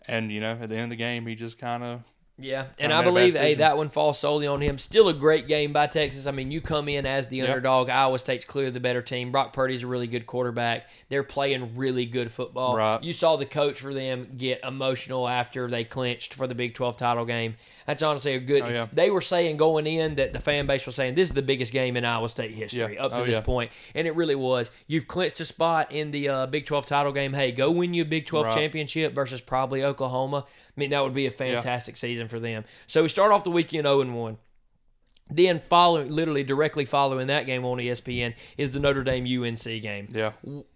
And 0.08 0.32
you 0.32 0.40
know, 0.40 0.58
at 0.60 0.70
the 0.70 0.76
end 0.76 0.86
of 0.86 0.90
the 0.90 0.96
game, 0.96 1.28
he 1.28 1.36
just 1.36 1.60
kind 1.60 1.84
of 1.84 2.02
Yeah, 2.40 2.66
and 2.78 2.94
I 2.94 2.98
made 2.98 3.02
a 3.02 3.04
bad 3.12 3.14
believe 3.16 3.36
hey 3.36 3.54
that 3.56 3.78
one 3.78 3.90
falls 3.90 4.20
solely 4.20 4.46
on 4.46 4.62
him. 4.62 4.78
Still 4.78 5.08
a 5.10 5.14
great 5.14 5.48
game 5.48 5.74
by 5.74 5.88
Texas. 5.88 6.28
I 6.28 6.32
mean, 6.32 6.52
you 6.52 6.62
come 6.62 6.88
in 6.88 7.06
as 7.08 7.26
the 7.28 7.38
Yep. 7.38 7.50
underdog. 7.50 7.90
Iowa 7.90 8.20
State's 8.20 8.46
clearly 8.46 8.70
the 8.72 8.80
better 8.80 9.02
team. 9.02 9.32
Brock 9.32 9.54
Purdy's 9.54 9.82
a 9.84 9.88
really 9.88 10.06
good 10.06 10.28
quarterback. 10.28 10.88
They're 11.10 11.24
playing 11.24 11.76
really 11.76 12.06
good 12.06 12.32
football. 12.32 12.76
Right. 12.78 13.04
You 13.04 13.12
saw 13.14 13.38
the 13.38 13.48
coach 13.48 13.80
for 13.80 13.92
them 13.94 14.34
get 14.38 14.64
emotional 14.64 15.28
after 15.28 15.68
they 15.68 15.84
clinched 15.84 16.36
for 16.36 16.46
the 16.46 16.54
Big 16.54 16.76
12 16.76 16.96
title 16.98 17.26
game. 17.26 17.56
That's 17.88 18.04
honestly 18.04 18.36
a 18.36 18.40
good. 18.40 18.62
Oh, 18.64 18.68
yeah. 18.70 18.88
They 18.94 19.10
were 19.10 19.22
saying 19.22 19.58
going 19.58 19.88
in 19.88 20.16
that 20.16 20.34
the 20.34 20.40
fan 20.40 20.68
base 20.68 20.86
was 20.86 20.94
saying 20.96 21.16
this 21.16 21.30
is 21.30 21.34
the 21.34 21.42
biggest 21.42 21.72
game 21.74 21.98
in 21.98 22.06
Iowa 22.06 22.30
State 22.30 22.52
history 22.52 22.96
Yeah. 22.96 23.06
up 23.06 23.14
to 23.14 23.22
Oh, 23.22 23.26
this 23.26 23.36
yeah. 23.36 23.42
point, 23.42 23.72
and 23.96 24.06
it 24.06 24.16
really 24.16 24.36
was. 24.36 24.70
You've 24.86 25.08
clinched 25.08 25.40
a 25.40 25.46
spot 25.46 25.92
in 25.92 26.12
the 26.12 26.30
uh, 26.30 26.46
Big 26.46 26.66
12 26.68 26.86
title 26.86 27.12
game. 27.14 27.34
Hey, 27.34 27.52
go 27.52 27.72
win 27.72 27.96
you 27.96 28.04
a 28.04 28.06
Big 28.06 28.28
12 28.28 28.46
Right. 28.48 28.56
championship 28.56 29.14
versus 29.16 29.42
probably 29.42 29.84
Oklahoma. 29.84 30.46
I 30.78 30.80
mean, 30.80 30.92
that 30.92 31.04
would 31.04 31.16
be 31.16 31.26
a 31.26 31.32
fantastic 31.32 31.98
season 31.98 32.28
for 32.28 32.40
them. 32.40 32.64
So 32.86 33.02
we 33.02 33.10
start 33.10 33.32
off 33.32 33.44
the 33.44 33.50
weekend 33.50 33.86
0 33.86 34.02
and 34.02 34.16
1. 34.16 34.38
Then 35.30 35.60
following, 35.60 36.10
literally 36.10 36.44
directly 36.44 36.86
following 36.86 37.28
that 37.28 37.46
game 37.46 37.66
on 37.66 37.80
ESPN 37.80 38.34
is 38.58 38.72
the 38.72 38.80
Notre 38.80 39.04
Dame 39.04 39.26
UNC 39.44 39.64
game. 39.82 40.08
yeah. 40.14 40.32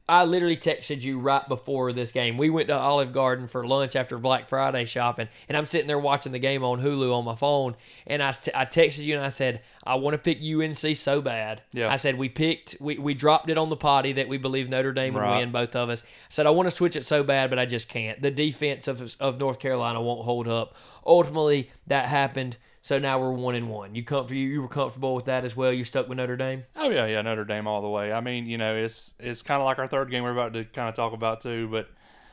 I 0.09 0.25
literally 0.25 0.57
texted 0.57 1.03
you 1.03 1.19
right 1.19 1.47
before 1.47 1.93
this 1.93 2.11
game. 2.11 2.37
We 2.37 2.49
went 2.49 2.67
to 2.67 2.77
Olive 2.77 3.13
Garden 3.13 3.47
for 3.47 3.65
lunch 3.65 3.95
after 3.95 4.17
Black 4.17 4.49
Friday 4.49 4.83
shopping, 4.83 5.29
and 5.47 5.57
I'm 5.57 5.65
sitting 5.65 5.87
there 5.87 5.97
watching 5.99 6.33
the 6.33 6.39
game 6.39 6.65
on 6.65 6.81
Hulu 6.81 7.13
on 7.15 7.23
my 7.23 7.35
phone. 7.37 7.77
And 8.05 8.21
I, 8.21 8.29
I 8.53 8.65
texted 8.65 9.03
you 9.03 9.15
and 9.15 9.23
I 9.23 9.29
said, 9.29 9.61
I 9.85 9.95
want 9.95 10.15
to 10.15 10.17
pick 10.17 10.39
UNC 10.43 10.97
so 10.97 11.21
bad. 11.21 11.61
Yeah. 11.71 11.87
I 11.89 11.95
said, 11.95 12.17
we 12.17 12.27
picked, 12.27 12.75
we, 12.81 12.97
we 12.97 13.13
dropped 13.13 13.49
it 13.49 13.57
on 13.57 13.69
the 13.69 13.77
potty 13.77 14.11
that 14.13 14.27
we 14.27 14.37
believe 14.37 14.67
Notre 14.67 14.91
Dame 14.91 15.13
would 15.13 15.21
Right. 15.21 15.39
win, 15.39 15.53
both 15.53 15.77
of 15.77 15.89
us. 15.89 16.03
I 16.03 16.07
said, 16.27 16.45
I 16.45 16.49
want 16.49 16.69
to 16.69 16.75
switch 16.75 16.97
it 16.97 17.05
so 17.05 17.23
bad, 17.23 17.49
but 17.49 17.57
I 17.57 17.65
just 17.65 17.87
can't. 17.87 18.21
The 18.21 18.31
defense 18.31 18.89
of, 18.89 19.15
of 19.21 19.39
North 19.39 19.59
Carolina 19.59 20.01
won't 20.01 20.25
hold 20.25 20.49
up. 20.49 20.75
Ultimately, 21.05 21.69
that 21.87 22.09
happened. 22.09 22.57
So 22.83 22.97
now 22.97 23.19
we're 23.19 23.31
one 23.31 23.53
and 23.55 23.69
one. 23.69 23.93
You 23.93 24.03
comfort 24.03 24.33
you, 24.33 24.47
you 24.47 24.61
were 24.61 24.67
comfortable 24.67 25.13
with 25.13 25.25
that 25.25 25.45
as 25.45 25.55
well. 25.55 25.71
You 25.71 25.83
stuck 25.83 26.09
with 26.09 26.17
Notre 26.17 26.35
Dame. 26.35 26.63
Oh 26.75 26.89
yeah, 26.89 27.05
yeah, 27.05 27.21
Notre 27.21 27.45
Dame 27.45 27.67
all 27.67 27.81
the 27.81 27.89
way. 27.89 28.11
I 28.11 28.21
mean, 28.21 28.47
you 28.47 28.57
know, 28.57 28.75
it's 28.75 29.13
it's 29.19 29.41
kind 29.41 29.61
of 29.61 29.65
like 29.65 29.77
our 29.77 29.87
third 29.87 30.09
game 30.09 30.23
we're 30.23 30.31
about 30.31 30.53
to 30.53 30.65
kind 30.65 30.89
of 30.89 30.95
talk 30.95 31.13
about 31.13 31.41
too, 31.41 31.67
but 31.67 31.89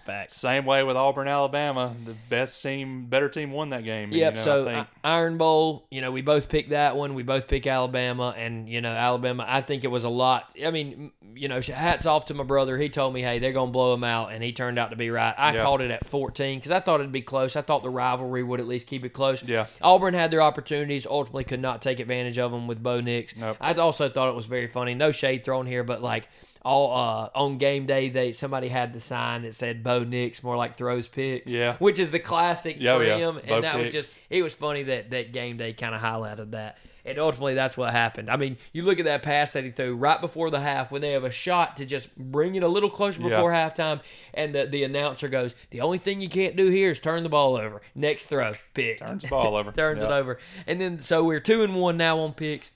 Facts. 0.09 0.37
same 0.37 0.65
way 0.65 0.83
with 0.83 0.97
Auburn, 0.97 1.29
Alabama. 1.29 1.95
The 2.05 2.15
best 2.31 2.63
team, 2.63 3.07
better 3.07 3.29
team 3.29 3.53
won 3.53 3.71
that 3.71 3.85
game. 3.85 4.11
Yep. 4.11 4.33
You 4.33 4.37
know, 4.39 4.45
so 4.45 4.69
I 4.69 4.87
Iron 5.05 5.39
Bowl, 5.39 5.87
you 5.91 6.01
know, 6.01 6.11
we 6.11 6.23
both 6.23 6.49
picked 6.49 6.71
that 6.71 6.97
one. 6.97 7.15
We 7.15 7.23
both 7.23 7.47
picked 7.47 7.67
Alabama, 7.67 8.35
and 8.37 8.69
you 8.69 8.81
know, 8.81 8.91
Alabama. 8.93 9.45
I 9.47 9.61
think 9.61 9.85
it 9.85 9.89
was 9.89 10.05
a 10.05 10.09
lot. 10.09 10.51
I 10.65 10.71
mean, 10.71 11.13
you 11.35 11.49
know, 11.49 11.61
hats 11.61 12.07
off 12.07 12.27
to 12.27 12.35
my 12.35 12.45
brother. 12.45 12.79
He 12.79 12.89
told 12.89 13.13
me, 13.15 13.21
hey, 13.21 13.39
they're 13.39 13.53
gonna 13.53 13.71
blow 13.71 13.93
them 13.93 14.03
out, 14.05 14.33
and 14.33 14.43
he 14.43 14.53
turned 14.53 14.79
out 14.79 14.91
to 14.91 14.97
be 14.97 15.11
right. 15.11 15.35
I 15.37 15.55
Yeah. 15.55 15.63
called 15.63 15.81
it 15.83 15.91
at 15.91 16.07
14 16.07 16.59
because 16.59 16.73
I 16.73 16.81
thought 16.81 17.01
it'd 17.01 17.13
be 17.13 17.23
close. 17.23 17.55
I 17.55 17.63
thought 17.63 17.83
the 17.83 17.91
rivalry 17.91 18.43
would 18.43 18.61
at 18.61 18.67
least 18.67 18.87
keep 18.87 19.05
it 19.05 19.11
close. 19.11 19.43
Yeah. 19.45 19.67
Auburn 19.83 20.15
had 20.15 20.31
their 20.31 20.43
opportunities, 20.43 21.07
ultimately 21.07 21.45
could 21.45 21.61
not 21.61 21.83
take 21.83 22.01
advantage 22.01 22.39
of 22.39 22.51
them 22.51 22.67
with 22.67 22.83
Bo 22.83 23.01
Nix. 23.01 23.37
Nope. 23.37 23.57
I 23.61 23.75
also 23.75 24.09
thought 24.09 24.29
it 24.31 24.35
was 24.35 24.47
very 24.47 24.69
funny. 24.69 24.95
No 24.95 25.13
shade 25.13 25.45
thrown 25.45 25.67
here, 25.67 25.85
but 25.85 26.03
like. 26.03 26.29
All 26.65 26.95
uh, 26.95 27.29
on 27.35 27.59
game 27.59 27.87
day, 27.87 28.09
they 28.09 28.33
somebody 28.33 28.69
had 28.69 28.93
the 28.93 29.01
sign 29.01 29.43
that 29.43 29.55
said 29.55 29.83
"Bo 29.85 30.05
Nix," 30.05 30.43
more 30.43 30.57
like 30.57 30.77
throws 30.77 31.09
picks. 31.09 31.51
Yeah. 31.53 31.77
which 31.79 31.99
is 31.99 32.11
the 32.11 32.19
classic 32.19 32.77
Yeah, 32.79 32.97
for 32.99 33.05
yeah. 33.05 33.17
him, 33.17 33.41
Bo 33.47 33.55
and 33.57 33.65
that 33.65 33.79
was 33.79 33.93
just 33.93 34.19
it 34.31 34.43
was 34.43 34.55
funny 34.55 34.83
that 34.85 35.11
that 35.11 35.33
game 35.33 35.57
day 35.57 35.73
kind 35.73 35.95
of 35.95 36.01
highlighted 36.01 36.51
that. 36.53 36.79
And 37.05 37.19
ultimately, 37.19 37.55
that's 37.55 37.75
what 37.75 37.91
happened. 37.91 38.29
I 38.29 38.37
mean, 38.37 38.59
you 38.75 38.83
look 38.83 38.99
at 38.99 39.07
that 39.07 39.23
pass 39.23 39.55
that 39.55 39.65
he 39.65 39.71
threw 39.71 39.95
right 39.97 40.21
before 40.21 40.51
the 40.51 40.61
half 40.61 40.93
when 40.93 41.01
they 41.01 41.13
have 41.13 41.25
a 41.25 41.31
shot 41.31 41.79
to 41.79 41.87
just 41.87 42.15
bring 42.19 42.55
it 42.55 42.63
a 42.63 42.69
little 42.69 42.91
closer 42.91 43.23
Yeah. 43.23 43.31
before 43.31 43.51
halftime, 43.51 44.03
and 44.35 44.55
the, 44.55 44.67
the 44.67 44.85
announcer 44.85 45.27
goes, 45.29 45.55
The 45.71 45.81
only 45.81 45.97
thing 45.97 46.21
you 46.21 46.29
can't 46.29 46.55
do 46.55 46.69
here 46.69 46.91
is 46.91 47.01
turn 47.01 47.23
the 47.23 47.31
ball 47.31 47.57
over. 47.57 47.81
Next 47.95 48.27
throw, 48.27 48.53
pick. 48.75 48.99
Turns 48.99 49.23
the 49.23 49.29
ball 49.29 49.57
over. 49.57 49.73
Turns 49.73 50.03
it 50.03 50.11
over. 50.11 50.39
And 50.67 50.79
then, 50.79 50.99
so 50.99 51.25
we're 51.25 51.41
two 51.41 51.63
and 51.63 51.75
one 51.77 51.97
now 51.97 52.19
on 52.19 52.35
picks. 52.35 52.73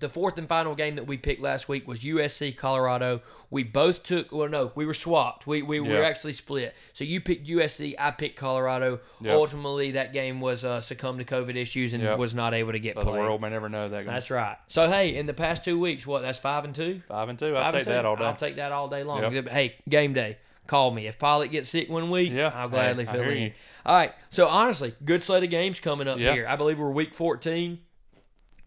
The 0.00 0.08
fourth 0.08 0.38
and 0.38 0.48
final 0.48 0.74
game 0.74 0.96
that 0.96 1.06
we 1.06 1.16
picked 1.16 1.40
last 1.42 1.68
week 1.68 1.88
was 1.88 2.00
USC 2.00 2.56
Colorado. 2.56 3.20
We 3.50 3.64
both 3.64 4.02
took, 4.02 4.30
well, 4.30 4.48
no, 4.48 4.70
we 4.74 4.86
were 4.86 4.94
swapped. 4.94 5.46
We, 5.46 5.62
we 5.62 5.80
were 5.80 6.04
actually 6.04 6.34
split. 6.34 6.74
So 6.92 7.04
you 7.04 7.20
picked 7.20 7.48
USC, 7.48 7.94
I 7.98 8.10
picked 8.12 8.36
Colorado. 8.36 9.00
Yep. 9.20 9.34
Ultimately, 9.34 9.92
that 9.92 10.12
game 10.12 10.40
was 10.40 10.64
uh, 10.64 10.80
succumbed 10.80 11.18
to 11.18 11.24
COVID 11.24 11.56
issues 11.56 11.94
and 11.94 12.02
Yep. 12.02 12.18
was 12.18 12.34
not 12.34 12.54
able 12.54 12.72
to 12.72 12.78
get 12.78 12.94
So 12.94 13.00
the 13.00 13.06
played. 13.10 13.20
world 13.20 13.40
may 13.40 13.50
never 13.50 13.68
know 13.68 13.88
that. 13.88 14.06
That's 14.06 14.30
right. 14.30 14.56
So 14.68 14.88
hey, 14.88 15.16
in 15.16 15.26
the 15.26 15.34
past 15.34 15.64
two 15.64 15.78
weeks, 15.80 16.06
what? 16.06 16.22
That's 16.22 16.38
five 16.38 16.64
and 16.64 16.74
two. 16.74 17.02
five 17.08 17.28
and 17.28 17.38
two. 17.38 17.56
I'll 17.56 17.64
Five 17.64 17.72
take 17.72 17.84
two? 17.84 17.90
that 17.90 18.04
all 18.04 18.16
day. 18.16 18.24
I'll 18.24 18.36
take 18.36 18.56
that 18.56 18.72
all 18.72 18.88
day 18.88 19.02
long. 19.04 19.32
Yep. 19.32 19.48
Hey, 19.48 19.74
game 19.88 20.12
day. 20.12 20.38
Call 20.66 20.90
me 20.90 21.06
if 21.06 21.18
Pilot 21.18 21.50
gets 21.50 21.70
sick 21.70 21.88
one 21.88 22.10
week. 22.10 22.30
Yeah, 22.30 22.52
I'll 22.54 22.68
gladly 22.68 23.08
I 23.08 23.12
fill 23.12 23.22
in. 23.22 23.38
you. 23.42 23.52
All 23.86 23.96
right. 23.96 24.12
So 24.28 24.46
honestly, 24.48 24.94
good 25.02 25.22
slate 25.24 25.42
of 25.42 25.48
games 25.48 25.80
coming 25.80 26.06
up 26.06 26.18
Yeah. 26.18 26.34
here. 26.34 26.46
I 26.46 26.56
believe 26.56 26.78
we're 26.78 26.90
week 26.90 27.14
fourteen. 27.14 27.78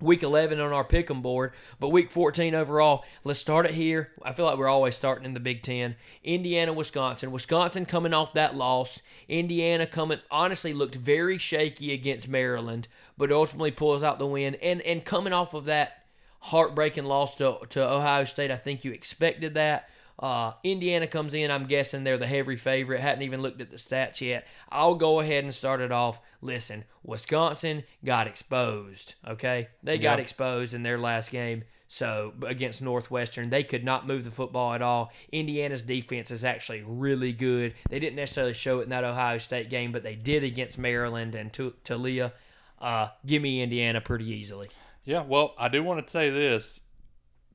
Week 0.02 0.24
11 0.24 0.60
on 0.60 0.74
our 0.74 0.84
pick'em 0.84 1.22
board, 1.22 1.54
but 1.80 1.90
week 1.90 2.10
14 2.10 2.56
overall. 2.56 3.06
Let's 3.24 3.40
start 3.40 3.66
it 3.66 3.74
here. 3.74 4.12
I 4.24 4.34
feel 4.34 4.46
like 4.46 4.58
we're 4.58 4.68
always 4.68 4.96
starting 4.96 5.26
in 5.26 5.34
the 5.34 5.40
Big 5.40 5.62
Ten. 5.62 5.96
Indiana, 6.24 6.74
Wisconsin. 6.74 7.32
Wisconsin 7.32 7.86
coming 7.86 8.14
off 8.14 8.34
that 8.34 8.56
loss. 8.56 9.02
Indiana 9.30 9.86
coming, 9.86 10.20
honestly, 10.32 10.74
looked 10.74 10.96
very 10.96 11.38
shaky 11.38 11.94
against 11.94 12.28
Maryland, 12.28 12.88
but 13.18 13.32
ultimately 13.32 13.72
pulls 13.72 14.04
out 14.04 14.20
the 14.20 14.26
win. 14.26 14.56
And 14.56 14.82
and 14.82 15.06
coming 15.06 15.34
off 15.34 15.54
of 15.54 15.66
that 15.66 16.06
heartbreaking 16.42 17.06
loss 17.06 17.36
to, 17.36 17.60
to 17.70 17.88
Ohio 17.88 18.26
State, 18.26 18.52
I 18.52 18.58
think 18.58 18.84
you 18.84 18.92
expected 18.92 19.54
that. 19.54 19.88
Uh, 20.22 20.54
Indiana 20.64 21.08
comes 21.08 21.34
in. 21.34 21.50
I'm 21.50 21.66
guessing 21.66 22.04
they're 22.04 22.18
the 22.18 22.28
heavy 22.28 22.56
favorite. 22.56 23.02
Hadn't 23.02 23.24
even 23.24 23.42
looked 23.42 23.60
at 23.60 23.72
the 23.72 23.78
stats 23.78 24.22
yet. 24.22 24.48
I'll 24.70 24.96
go 24.96 25.20
ahead 25.20 25.44
and 25.44 25.54
start 25.54 25.82
it 25.82 25.92
off. 25.92 26.20
Listen, 26.42 26.84
Wisconsin 27.04 27.84
got 28.06 28.28
exposed. 28.28 29.16
Okay, 29.28 29.70
they 29.82 29.98
got 29.98 30.20
exposed 30.20 30.74
in 30.74 30.84
their 30.84 31.00
last 31.00 31.32
game. 31.32 31.64
So 31.88 32.34
against 32.48 32.82
Northwestern, 32.82 33.50
they 33.50 33.64
could 33.64 33.84
not 33.84 34.08
move 34.08 34.24
the 34.24 34.32
football 34.32 34.74
at 34.74 34.82
all. 34.82 35.12
Indiana's 35.34 35.82
defense 35.82 36.32
is 36.32 36.46
actually 36.46 36.84
really 36.86 37.34
good. 37.34 37.74
They 37.90 38.00
didn't 38.00 38.16
necessarily 38.16 38.54
show 38.54 38.80
it 38.80 38.84
in 38.84 38.90
that 38.92 39.04
Ohio 39.04 39.40
State 39.40 39.70
game, 39.70 39.92
but 39.92 40.02
they 40.02 40.16
did 40.16 40.46
against 40.46 40.78
Maryland 40.78 41.36
and 41.36 41.52
Taulia. 41.52 42.32
Uh, 42.80 43.10
give 43.26 43.42
me 43.42 43.62
Indiana 43.62 44.00
pretty 44.00 44.30
easily. 44.30 44.70
Yeah, 45.04 45.24
well, 45.24 45.54
I 45.58 45.68
do 45.68 45.84
want 45.84 46.08
to 46.08 46.10
say 46.10 46.30
this. 46.30 46.80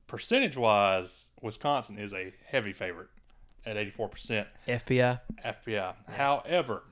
Percentage 0.05 0.55
wise, 0.55 1.26
Wisconsin 1.41 1.97
is 1.97 2.13
a 2.13 2.33
heavy 2.45 2.73
favorite 2.73 3.09
at 3.65 3.75
84% 3.75 4.47
FPI. 4.67 5.19
FPI. 5.45 5.93
However, 6.07 6.83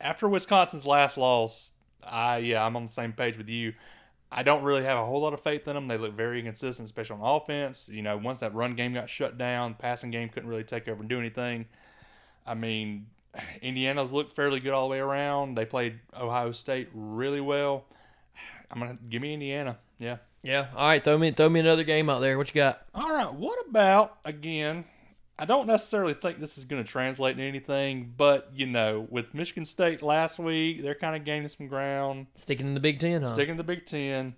after 0.00 0.28
Wisconsin's 0.28 0.86
last 0.86 1.16
loss, 1.16 1.70
I 2.02 2.38
yeah, 2.38 2.64
I'm 2.64 2.76
on 2.76 2.86
the 2.86 2.92
same 2.92 3.12
page 3.12 3.38
with 3.38 3.48
you. 3.48 3.74
I 4.30 4.42
don't 4.42 4.62
really 4.62 4.82
have 4.84 4.98
a 4.98 5.04
whole 5.04 5.20
lot 5.20 5.34
of 5.34 5.40
faith 5.40 5.68
in 5.68 5.74
them. 5.74 5.88
They 5.88 5.98
look 5.98 6.14
very 6.14 6.38
inconsistent, 6.38 6.86
especially 6.86 7.20
on 7.20 7.36
offense. 7.36 7.88
You 7.88 8.02
know, 8.02 8.16
once 8.16 8.38
that 8.38 8.54
run 8.54 8.74
game 8.74 8.94
got 8.94 9.10
shut 9.10 9.36
down, 9.36 9.74
passing 9.74 10.10
game 10.10 10.30
couldn't 10.30 10.48
really 10.48 10.64
take 10.64 10.88
over 10.88 11.00
and 11.00 11.08
do 11.08 11.18
anything. 11.18 11.66
I 12.46 12.54
mean, 12.54 13.06
Indiana's 13.60 14.10
looked 14.10 14.34
fairly 14.34 14.58
good 14.58 14.72
all 14.72 14.88
the 14.88 14.92
way 14.92 15.00
around. 15.00 15.56
They 15.56 15.66
played 15.66 16.00
Ohio 16.18 16.52
State 16.52 16.88
really 16.94 17.40
well. 17.40 17.84
I'm 18.70 18.80
gonna 18.80 18.96
give 19.08 19.20
me 19.20 19.34
Indiana. 19.34 19.78
Yeah, 19.98 20.16
Yeah. 20.42 20.66
All 20.74 20.88
right. 20.88 21.02
Throw 21.02 21.18
me 21.18 21.30
throw 21.30 21.48
me 21.48 21.60
another 21.60 21.84
game 21.84 22.10
out 22.10 22.20
there. 22.20 22.36
What 22.36 22.48
you 22.48 22.60
got? 22.60 22.82
All 22.94 23.12
right. 23.12 23.32
What 23.32 23.64
about 23.68 24.18
again? 24.24 24.84
I 25.38 25.44
don't 25.44 25.66
necessarily 25.66 26.14
think 26.14 26.38
this 26.38 26.58
is 26.58 26.64
going 26.64 26.84
to 26.84 26.88
translate 26.88 27.36
to 27.36 27.42
anything, 27.42 28.12
but 28.16 28.50
you 28.54 28.66
know, 28.66 29.06
with 29.10 29.34
Michigan 29.34 29.64
State 29.64 30.02
last 30.02 30.38
week, 30.38 30.82
they're 30.82 30.94
kind 30.94 31.16
of 31.16 31.24
gaining 31.24 31.48
some 31.48 31.66
ground, 31.68 32.26
Sticking 32.36 32.66
in 32.66 32.74
the 32.74 32.80
Big 32.80 33.00
Ten, 33.00 33.22
huh? 33.22 33.32
sticking 33.32 33.52
in 33.52 33.56
the 33.56 33.64
Big 33.64 33.86
Ten. 33.86 34.34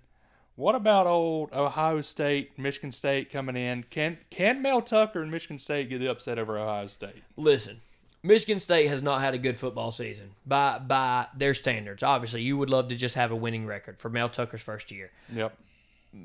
What 0.55 0.73
about 0.73 1.05
old 1.05 1.51
Ohio 1.53 1.99
State, 2.01 2.57
Michigan 2.57 2.91
State 2.91 3.29
coming 3.29 3.57
in? 3.57 3.83
Can 3.89 4.17
can 4.29 4.61
Mel 4.61 4.81
Tucker 4.81 5.21
and 5.21 5.29
Michigan 5.29 5.59
State 5.59 5.89
get 5.89 5.99
the 5.99 6.09
upset 6.09 6.39
over 6.39 6.57
Ohio 6.57 6.87
State? 6.87 7.23
Listen, 7.35 7.81
Michigan 8.23 8.59
State 8.59 8.87
has 8.87 9.01
not 9.01 9.19
had 9.21 9.33
a 9.33 9.37
good 9.37 9.59
football 9.59 9.91
season 9.91 10.31
by 10.45 10.79
by 10.79 11.27
their 11.35 11.53
standards. 11.53 12.03
Obviously, 12.03 12.41
you 12.41 12.57
would 12.57 12.69
love 12.69 12.87
to 12.87 12.95
just 12.95 13.15
have 13.15 13.31
a 13.31 13.35
winning 13.35 13.65
record 13.65 13.99
for 13.99 14.09
Mel 14.09 14.29
Tucker's 14.29 14.63
first 14.63 14.91
year. 14.91 15.11
Yep. 15.33 15.55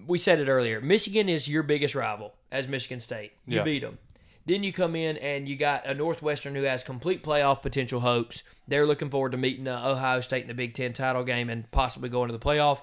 We 0.07 0.18
said 0.18 0.41
it 0.41 0.49
earlier. 0.49 0.80
Michigan 0.80 1.28
is 1.28 1.49
your 1.49 1.62
biggest 1.62 1.95
rival 1.95 2.34
as 2.51 2.68
Michigan 2.68 3.01
State. 3.01 3.32
You 3.47 3.59
Yeah. 3.59 3.64
beat 3.64 3.80
them. 3.80 3.99
Then 4.47 4.64
you 4.64 4.72
come 4.72 4.97
in 4.97 5.16
and 5.18 5.49
you 5.49 5.57
got 5.57 5.86
a 5.86 5.95
Northwestern 5.95 6.55
who 6.55 6.62
has 6.62 6.82
complete 6.82 7.22
playoff 7.22 7.62
potential 7.62 8.01
hopes. 8.01 8.43
They're 8.66 8.86
looking 8.86 9.11
forward 9.11 9.32
to 9.32 9.38
meeting 9.38 9.68
Ohio 9.68 10.20
State 10.20 10.43
in 10.43 10.49
the 10.49 10.55
Big 10.55 10.74
Ten 10.74 10.93
title 10.93 11.24
game 11.24 11.51
and 11.51 11.70
possibly 11.70 12.09
going 12.09 12.28
to 12.28 12.32
the 12.32 12.38
playoff. 12.45 12.82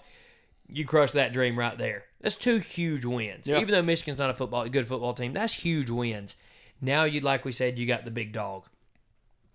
You 0.70 0.86
crush 0.86 1.12
that 1.12 1.34
dream 1.34 1.58
right 1.58 1.78
there. 1.78 2.06
That's 2.22 2.36
two 2.36 2.58
huge 2.60 3.06
wins. 3.06 3.48
Yeah. 3.48 3.60
Even 3.60 3.72
though 3.74 3.82
Michigan's 3.82 4.20
not 4.20 4.30
a 4.30 4.34
football 4.34 4.64
a 4.64 4.70
good 4.70 4.88
football 4.88 5.14
team, 5.14 5.34
that's 5.34 5.54
huge 5.54 5.90
wins. 5.90 6.36
Now 6.82 7.06
you'd 7.06 7.24
like 7.24 7.44
we 7.46 7.52
said, 7.52 7.80
you 7.80 7.86
got 7.86 8.06
the 8.06 8.12
big 8.12 8.34
dog. 8.34 8.66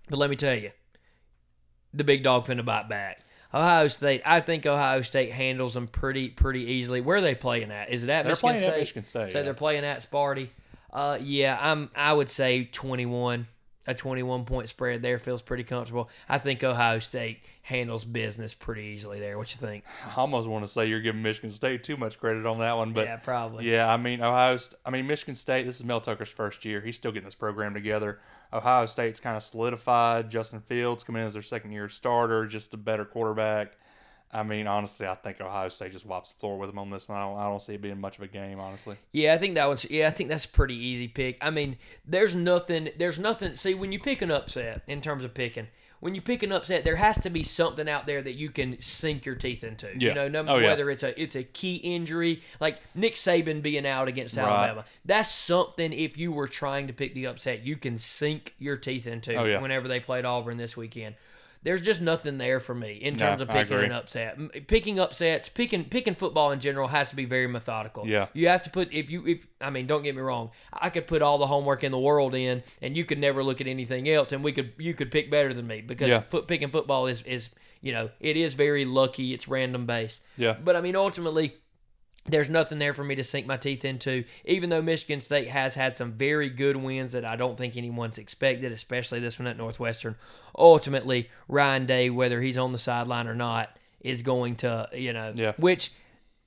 But 0.08 0.18
let 0.18 0.30
me 0.30 0.36
tell 0.36 0.54
you, 0.54 0.72
the 1.94 2.04
big 2.04 2.22
dog 2.22 2.46
finna 2.46 2.64
bite 2.64 2.88
back. 2.88 3.20
Ohio 3.54 3.88
State, 3.88 4.22
I 4.24 4.40
think 4.40 4.64
Ohio 4.66 5.02
State 5.02 5.32
handles 5.32 5.74
them 5.74 5.86
pretty 5.86 6.28
pretty 6.28 6.64
easily. 6.64 7.00
Where 7.00 7.18
are 7.18 7.20
they 7.20 7.34
playing 7.34 7.70
at? 7.70 7.90
Is 7.90 8.04
it 8.04 8.10
at 8.10 8.22
They're 8.22 8.32
Michigan 8.32 8.48
playing 8.48 8.58
State? 8.58 8.72
at 8.72 8.78
Michigan 8.78 9.04
State. 9.04 9.30
So 9.32 9.38
yeah. 9.38 9.44
they're 9.44 9.54
playing 9.54 9.84
at 9.84 10.08
Sparty. 10.10 10.48
Uh, 10.92 11.18
yeah, 11.20 11.58
I'm. 11.60 11.90
I 11.94 12.12
would 12.12 12.28
say 12.30 12.64
21. 12.64 13.46
A 13.86 13.94
21 13.94 14.44
point 14.44 14.68
spread 14.68 15.02
there 15.02 15.18
feels 15.18 15.42
pretty 15.42 15.64
comfortable. 15.64 16.08
I 16.28 16.38
think 16.38 16.62
Ohio 16.62 17.00
State 17.00 17.40
handles 17.62 18.04
business 18.04 18.54
pretty 18.54 18.82
easily 18.82 19.18
there. 19.18 19.36
What 19.38 19.52
you 19.52 19.58
think? 19.58 19.82
I 20.06 20.20
almost 20.20 20.48
want 20.48 20.64
to 20.64 20.70
say 20.70 20.86
you're 20.86 21.00
giving 21.00 21.22
Michigan 21.22 21.50
State 21.50 21.82
too 21.82 21.96
much 21.96 22.18
credit 22.20 22.46
on 22.46 22.60
that 22.60 22.76
one, 22.76 22.92
but 22.92 23.06
yeah, 23.06 23.16
probably. 23.16 23.68
Yeah, 23.68 23.92
I 23.92 23.96
mean 23.96 24.22
Ohio. 24.22 24.56
I 24.86 24.90
mean 24.90 25.06
Michigan 25.08 25.34
State. 25.34 25.66
This 25.66 25.80
is 25.80 25.84
Mel 25.84 26.00
Tucker's 26.00 26.30
first 26.30 26.64
year. 26.64 26.80
He's 26.80 26.96
still 26.96 27.10
getting 27.10 27.24
this 27.24 27.34
program 27.34 27.74
together. 27.74 28.20
Ohio 28.52 28.86
State's 28.86 29.18
kind 29.18 29.36
of 29.36 29.42
solidified. 29.42 30.30
Justin 30.30 30.60
Fields 30.60 31.02
coming 31.02 31.22
in 31.22 31.28
as 31.28 31.32
their 31.32 31.42
second 31.42 31.72
year 31.72 31.88
starter, 31.88 32.46
just 32.46 32.74
a 32.74 32.76
better 32.76 33.04
quarterback. 33.04 33.76
I 34.32 34.42
mean, 34.42 34.66
honestly, 34.66 35.06
I 35.06 35.14
think 35.14 35.40
Ohio 35.40 35.68
State 35.68 35.92
just 35.92 36.06
wipes 36.06 36.32
the 36.32 36.38
floor 36.40 36.56
with 36.58 36.70
them 36.70 36.78
on 36.78 36.88
this 36.88 37.06
one. 37.08 37.18
I 37.18 37.22
don't, 37.22 37.38
I 37.38 37.44
don't 37.48 37.60
see 37.60 37.74
it 37.74 37.82
being 37.82 38.00
much 38.00 38.16
of 38.16 38.24
a 38.24 38.28
game, 38.28 38.58
honestly. 38.60 38.96
Yeah, 39.12 39.34
I 39.34 39.38
think 39.38 39.54
that 39.56 39.68
one's. 39.68 39.84
Yeah, 39.90 40.06
I 40.08 40.10
think 40.10 40.30
that's 40.30 40.46
a 40.46 40.48
pretty 40.48 40.74
easy 40.76 41.08
pick. 41.08 41.36
I 41.42 41.50
mean, 41.50 41.76
there's 42.06 42.34
nothing. 42.34 42.88
There's 42.98 43.18
nothing. 43.18 43.56
See, 43.56 43.74
when 43.74 43.92
you 43.92 43.98
pick 44.00 44.22
an 44.22 44.30
upset 44.30 44.82
in 44.86 45.02
terms 45.02 45.22
of 45.22 45.34
picking, 45.34 45.66
when 46.00 46.14
you 46.14 46.22
pick 46.22 46.42
an 46.42 46.50
upset, 46.50 46.82
there 46.82 46.96
has 46.96 47.20
to 47.20 47.28
be 47.30 47.42
something 47.42 47.88
out 47.90 48.06
there 48.06 48.22
that 48.22 48.32
you 48.32 48.48
can 48.48 48.80
sink 48.80 49.26
your 49.26 49.34
teeth 49.34 49.62
into. 49.64 49.86
Yeah. 49.98 50.08
You 50.08 50.14
know, 50.14 50.28
no, 50.28 50.44
Oh, 50.54 50.58
yeah. 50.58 50.68
whether 50.68 50.88
it's 50.90 51.02
a 51.02 51.20
it's 51.20 51.36
a 51.36 51.44
key 51.44 51.74
injury 51.76 52.42
like 52.58 52.78
Nick 52.94 53.16
Saban 53.16 53.60
being 53.62 53.86
out 53.86 54.08
against 54.08 54.36
Right. 54.38 54.48
Alabama. 54.48 54.84
That's 55.04 55.30
something. 55.30 55.92
If 55.92 56.16
you 56.16 56.32
were 56.32 56.48
trying 56.48 56.86
to 56.86 56.94
pick 56.94 57.12
the 57.14 57.26
upset, 57.26 57.66
you 57.66 57.76
can 57.76 57.98
sink 57.98 58.54
your 58.58 58.76
teeth 58.78 59.06
into. 59.06 59.34
Oh, 59.34 59.44
yeah. 59.44 59.60
Whenever 59.60 59.88
they 59.88 60.00
played 60.00 60.24
Auburn 60.24 60.56
this 60.56 60.74
weekend. 60.74 61.16
There's 61.64 61.80
just 61.82 62.00
nothing 62.00 62.38
there 62.38 62.58
for 62.58 62.74
me 62.74 62.94
in 62.94 63.14
No, 63.14 63.18
terms 63.20 63.40
of 63.40 63.48
picking 63.48 63.78
an 63.78 63.92
upset. 63.92 64.66
Picking 64.66 64.98
upsets, 64.98 65.48
picking 65.48 65.84
picking 65.84 66.14
football 66.14 66.50
in 66.50 66.58
general 66.60 66.88
has 66.88 67.10
to 67.10 67.16
be 67.16 67.24
very 67.24 67.46
methodical. 67.46 68.06
Yeah. 68.06 68.26
You 68.32 68.48
have 68.48 68.64
to 68.64 68.70
put 68.70 68.92
if 68.92 69.10
you 69.10 69.26
if 69.26 69.46
I 69.60 69.70
mean 69.70 69.86
don't 69.86 70.02
get 70.02 70.16
me 70.16 70.22
wrong, 70.22 70.50
I 70.72 70.90
could 70.90 71.06
put 71.06 71.22
all 71.22 71.38
the 71.38 71.46
homework 71.46 71.84
in 71.84 71.92
the 71.92 71.98
world 71.98 72.34
in, 72.34 72.62
and 72.80 72.96
you 72.96 73.04
could 73.04 73.18
never 73.18 73.44
look 73.44 73.60
at 73.60 73.66
anything 73.66 74.08
else, 74.08 74.32
and 74.32 74.42
we 74.42 74.52
could 74.52 74.72
you 74.78 74.94
could 74.94 75.12
pick 75.12 75.30
better 75.30 75.54
than 75.54 75.66
me 75.66 75.80
because 75.82 76.08
Yeah. 76.08 76.20
foot 76.22 76.48
picking 76.48 76.70
football 76.70 77.06
is 77.06 77.22
is 77.22 77.50
you 77.80 77.92
know 77.92 78.10
it 78.18 78.36
is 78.36 78.54
very 78.54 78.84
lucky, 78.84 79.32
it's 79.32 79.46
random 79.46 79.86
based. 79.86 80.20
Yeah. 80.36 80.56
But 80.62 80.74
I 80.76 80.80
mean 80.80 80.96
ultimately. 80.96 81.56
There's 82.24 82.48
nothing 82.48 82.78
there 82.78 82.94
for 82.94 83.02
me 83.02 83.16
to 83.16 83.24
sink 83.24 83.46
my 83.48 83.56
teeth 83.56 83.84
into, 83.84 84.24
even 84.44 84.70
though 84.70 84.80
Michigan 84.80 85.20
State 85.20 85.48
has 85.48 85.74
had 85.74 85.96
some 85.96 86.12
very 86.12 86.48
good 86.48 86.76
wins 86.76 87.12
that 87.12 87.24
I 87.24 87.34
don't 87.34 87.58
think 87.58 87.76
anyone's 87.76 88.16
expected, 88.18 88.70
especially 88.70 89.18
this 89.18 89.40
one 89.40 89.48
at 89.48 89.56
Northwestern. 89.56 90.14
Ultimately, 90.56 91.28
Ryan 91.48 91.84
Day, 91.86 92.10
whether 92.10 92.40
he's 92.40 92.56
on 92.58 92.70
the 92.72 92.78
sideline 92.78 93.26
or 93.26 93.34
not, 93.34 93.76
is 94.00 94.22
going 94.22 94.56
to, 94.56 94.88
you 94.92 95.12
know, 95.12 95.32
Yeah. 95.34 95.52
which 95.56 95.92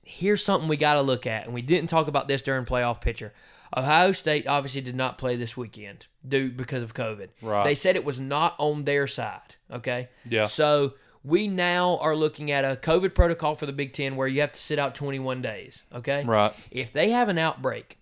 here's 0.02 0.42
something 0.42 0.68
we 0.68 0.76
got 0.78 0.94
to 0.94 1.02
look 1.02 1.26
at, 1.26 1.44
and 1.44 1.52
we 1.52 1.62
didn't 1.62 1.90
talk 1.90 2.06
about 2.08 2.26
this 2.28 2.40
during 2.40 2.64
playoff 2.64 3.00
picture. 3.00 3.34
Ohio 3.76 4.12
State 4.12 4.46
obviously 4.46 4.80
did 4.80 4.94
not 4.94 5.18
play 5.18 5.36
this 5.36 5.56
weekend 5.56 6.06
due 6.26 6.50
because 6.50 6.82
of 6.82 6.94
COVID. 6.94 7.28
Right. 7.42 7.64
They 7.64 7.74
said 7.74 7.96
it 7.96 8.04
was 8.04 8.18
not 8.20 8.54
on 8.58 8.84
their 8.84 9.06
side. 9.06 9.56
Okay. 9.70 10.08
Yeah. 10.24 10.46
So 10.46 10.94
we 11.26 11.48
now 11.48 11.98
are 11.98 12.14
looking 12.14 12.52
at 12.52 12.64
a 12.64 12.76
COVID 12.76 13.12
protocol 13.14 13.56
for 13.56 13.66
the 13.66 13.72
Big 13.72 13.92
Ten 13.92 14.14
where 14.14 14.28
you 14.28 14.40
have 14.40 14.52
to 14.52 14.60
sit 14.60 14.78
out 14.78 14.94
21 14.94 15.42
days. 15.42 15.82
Okay. 15.92 16.24
Right. 16.24 16.52
If 16.70 16.92
they 16.92 17.10
have 17.10 17.28
an 17.28 17.36
outbreak, 17.36 17.98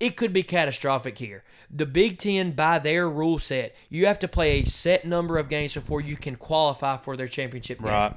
it 0.00 0.16
could 0.16 0.32
be 0.32 0.42
catastrophic 0.42 1.18
here. 1.18 1.44
The 1.70 1.84
Big 1.84 2.18
Ten, 2.18 2.52
by 2.52 2.78
their 2.78 3.08
rule 3.08 3.38
set, 3.38 3.76
you 3.90 4.06
have 4.06 4.18
to 4.20 4.28
play 4.28 4.60
a 4.60 4.64
set 4.64 5.04
number 5.04 5.36
of 5.36 5.50
games 5.50 5.74
before 5.74 6.00
you 6.00 6.16
can 6.16 6.36
qualify 6.36 6.96
for 6.96 7.16
their 7.18 7.28
championship 7.28 7.80
game 7.80 7.88
Right. 7.88 8.14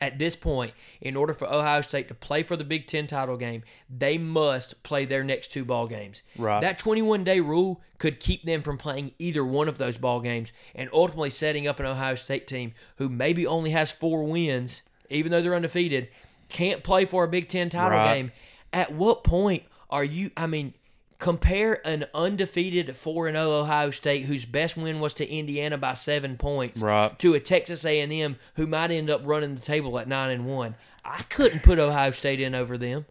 At 0.00 0.18
this 0.18 0.36
point, 0.36 0.72
in 1.00 1.16
order 1.16 1.32
for 1.32 1.46
Ohio 1.48 1.80
State 1.80 2.06
to 2.08 2.14
play 2.14 2.42
for 2.44 2.56
the 2.56 2.62
Big 2.64 2.86
Ten 2.86 3.06
title 3.08 3.36
game, 3.36 3.64
they 3.90 4.16
must 4.16 4.82
play 4.84 5.04
their 5.04 5.24
next 5.24 5.48
two 5.52 5.64
ball 5.64 5.86
games. 5.88 6.22
Right. 6.36 6.60
That 6.60 6.78
21 6.78 7.24
day 7.24 7.40
rule 7.40 7.80
could 7.98 8.20
keep 8.20 8.44
them 8.44 8.62
from 8.62 8.78
playing 8.78 9.12
either 9.18 9.44
one 9.44 9.66
of 9.68 9.76
those 9.78 9.98
ball 9.98 10.20
games 10.20 10.52
and 10.74 10.88
ultimately 10.92 11.30
setting 11.30 11.66
up 11.66 11.80
an 11.80 11.86
Ohio 11.86 12.14
State 12.14 12.46
team 12.46 12.74
who 12.96 13.08
maybe 13.08 13.44
only 13.46 13.70
has 13.70 13.90
four 13.90 14.22
wins, 14.22 14.82
even 15.10 15.32
though 15.32 15.42
they're 15.42 15.54
undefeated, 15.56 16.08
can't 16.48 16.84
play 16.84 17.04
for 17.04 17.24
a 17.24 17.28
Big 17.28 17.48
Ten 17.48 17.68
title 17.68 17.98
Right. 17.98 18.14
game. 18.14 18.32
At 18.72 18.92
what 18.92 19.24
point 19.24 19.64
are 19.90 20.04
you, 20.04 20.30
I 20.36 20.46
mean, 20.46 20.74
compare 21.18 21.84
an 21.86 22.06
undefeated 22.14 22.96
4 22.96 23.28
and 23.28 23.36
0 23.36 23.50
Ohio 23.50 23.90
State 23.90 24.26
whose 24.26 24.44
best 24.44 24.76
win 24.76 25.00
was 25.00 25.14
to 25.14 25.28
Indiana 25.28 25.76
by 25.76 25.94
7 25.94 26.36
points 26.36 26.80
Right. 26.80 27.18
to 27.18 27.34
a 27.34 27.40
Texas 27.40 27.84
A&M 27.84 28.36
who 28.54 28.66
might 28.66 28.90
end 28.90 29.10
up 29.10 29.20
running 29.24 29.54
the 29.54 29.60
table 29.60 29.98
at 29.98 30.06
9 30.08 30.30
and 30.30 30.46
1. 30.46 30.76
I 31.04 31.22
couldn't 31.24 31.62
put 31.62 31.78
Ohio 31.78 32.10
State 32.12 32.40
in 32.40 32.54
over 32.54 32.78
them. 32.78 33.06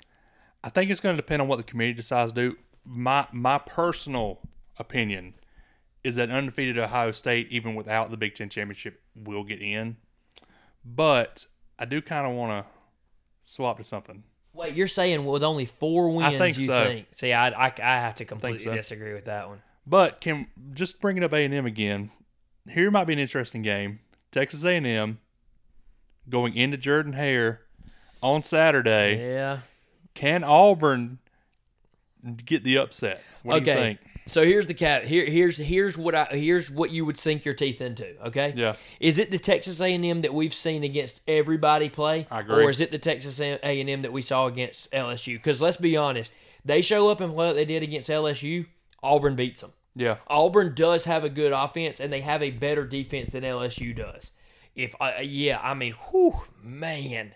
I 0.64 0.70
think 0.70 0.90
it's 0.90 1.00
going 1.00 1.16
to 1.16 1.22
depend 1.22 1.42
on 1.42 1.48
what 1.48 1.58
the 1.58 1.64
committee 1.64 1.94
decides 1.94 2.32
to 2.32 2.52
do. 2.52 2.58
My 2.86 3.28
my 3.32 3.58
personal 3.58 4.40
opinion 4.80 5.34
is 6.04 6.16
that 6.16 6.30
undefeated 6.30 6.78
Ohio 6.78 7.12
State, 7.12 7.48
even 7.52 7.76
without 7.76 8.12
the 8.12 8.18
Big 8.18 8.36
Ten 8.36 8.50
championship, 8.50 9.02
will 9.16 9.44
get 9.44 9.62
in. 9.62 9.98
But 10.86 11.46
I 11.78 11.86
do 11.86 12.02
kind 12.02 12.26
of 12.26 12.34
want 12.34 12.66
to 12.66 12.72
swap 13.44 13.78
to 13.78 13.84
something. 13.84 14.24
Wait, 14.58 14.74
you're 14.74 14.88
saying 14.88 15.26
with 15.26 15.44
only 15.44 15.66
4 15.66 16.10
wins 16.10 16.38
think 16.38 16.58
you 16.58 16.66
so. 16.66 16.84
think. 16.84 17.08
See, 17.16 17.32
I, 17.32 17.50
I 17.50 17.74
I 17.78 18.00
have 18.00 18.16
to 18.16 18.26
completely 18.26 18.64
so. 18.64 18.74
disagree 18.74 19.14
with 19.14 19.26
that 19.26 19.48
one. 19.48 19.62
But 19.86 20.20
can 20.20 20.48
just 20.74 21.00
bringing 21.00 21.24
up 21.24 21.32
A 21.34 21.46
and 21.46 21.54
M 21.54 21.66
again. 21.66 22.12
Here 22.70 22.92
might 22.92 23.06
be 23.06 23.14
an 23.14 23.20
interesting 23.20 23.62
game. 23.62 24.00
Texas 24.32 24.66
A 24.66 24.72
and 24.76 24.86
M 24.86 25.20
going 26.30 26.56
into 26.56 26.78
Jordan 26.78 27.14
Hare 27.14 27.62
on 28.22 28.44
Saturday. 28.44 29.18
Yeah. 29.18 29.60
Can 30.14 30.44
Auburn 30.44 31.20
get 32.46 32.64
the 32.64 32.78
upset? 32.80 33.22
What 33.44 33.64
do 33.64 33.72
you 33.72 33.78
think? 33.78 34.00
So 34.28 34.46
here's 34.46 34.68
the 34.68 34.74
cat. 34.74 35.06
Here, 35.06 35.26
here's 35.26 35.58
here's 35.58 35.98
what 35.98 36.14
I 36.16 36.26
here's 36.26 36.70
what 36.70 36.92
you 36.92 37.06
would 37.06 37.18
sink 37.18 37.46
your 37.46 37.54
teeth 37.54 37.82
into. 37.82 38.16
Okay. 38.28 38.54
Yeah. 38.56 38.74
Is 39.00 39.20
it 39.20 39.32
the 39.32 39.40
Texas 39.40 39.82
A&M 39.82 40.22
that 40.22 40.34
we've 40.34 40.54
seen 40.54 40.84
against 40.84 41.22
everybody 41.28 41.90
play, 41.90 42.28
I 42.30 42.42
agree. 42.42 42.64
or 42.64 42.70
is 42.70 42.82
it 42.82 42.92
the 42.92 43.00
Texas 43.00 43.40
A&M 43.40 44.02
that 44.02 44.14
we 44.14 44.22
saw 44.22 44.48
against 44.48 44.92
LSU? 44.92 45.36
Because 45.36 45.62
let's 45.62 45.78
be 45.78 45.98
honest, 45.98 46.34
they 46.64 46.82
show 46.82 47.10
up 47.10 47.22
and 47.22 47.34
play 47.34 47.48
what 47.48 47.56
they 47.56 47.66
did 47.66 47.84
against 47.84 48.10
LSU. 48.10 48.68
Auburn 49.02 49.36
beats 49.36 49.62
them. 49.62 49.72
Yeah. 49.96 50.18
Auburn 50.28 50.76
does 50.76 51.06
have 51.06 51.24
a 51.24 51.30
good 51.30 51.52
offense, 51.52 52.00
and 52.00 52.14
they 52.14 52.22
have 52.22 52.44
a 52.44 52.52
better 52.52 52.86
defense 52.86 53.30
than 53.30 53.44
LSU 53.44 53.96
does. 53.96 54.32
If 54.76 54.94
I, 55.02 55.22
yeah, 55.22 55.60
I 55.62 55.74
mean, 55.74 55.94
whew, 55.94 56.34
man, 56.62 57.34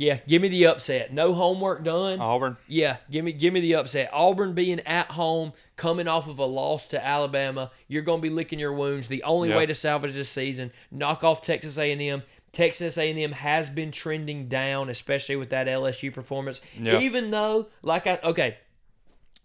yeah, 0.00 0.20
give 0.28 0.40
me 0.40 0.48
the 0.48 0.66
upset. 0.66 1.12
No 1.12 1.34
homework 1.34 1.82
done. 1.82 2.20
Auburn. 2.20 2.56
Yeah, 2.68 2.98
give 3.10 3.24
me 3.24 3.32
give 3.32 3.52
me 3.52 3.58
the 3.60 3.74
upset. 3.74 4.08
Auburn 4.12 4.52
being 4.54 4.78
at 4.80 5.10
home, 5.10 5.52
coming 5.74 6.06
off 6.06 6.28
of 6.28 6.38
a 6.38 6.44
loss 6.44 6.86
to 6.88 7.04
Alabama, 7.04 7.72
you're 7.88 8.02
going 8.04 8.20
to 8.20 8.22
be 8.22 8.30
licking 8.32 8.60
your 8.60 8.72
wounds. 8.72 9.08
The 9.08 9.24
only 9.24 9.48
Yeah. 9.48 9.56
way 9.56 9.66
to 9.66 9.74
salvage 9.74 10.12
this 10.12 10.28
season, 10.30 10.70
knock 10.92 11.24
off 11.24 11.42
Texas 11.42 11.76
A&M. 11.76 12.22
Texas 12.52 12.96
A&M 12.96 13.32
has 13.32 13.68
been 13.68 13.90
trending 13.90 14.46
down, 14.48 14.88
especially 14.88 15.34
with 15.34 15.50
that 15.50 15.66
LSU 15.66 16.12
performance. 16.14 16.60
Yeah. 16.80 17.00
Even 17.00 17.32
though, 17.32 17.66
like 17.82 18.06
I 18.06 18.20
okay, 18.22 18.56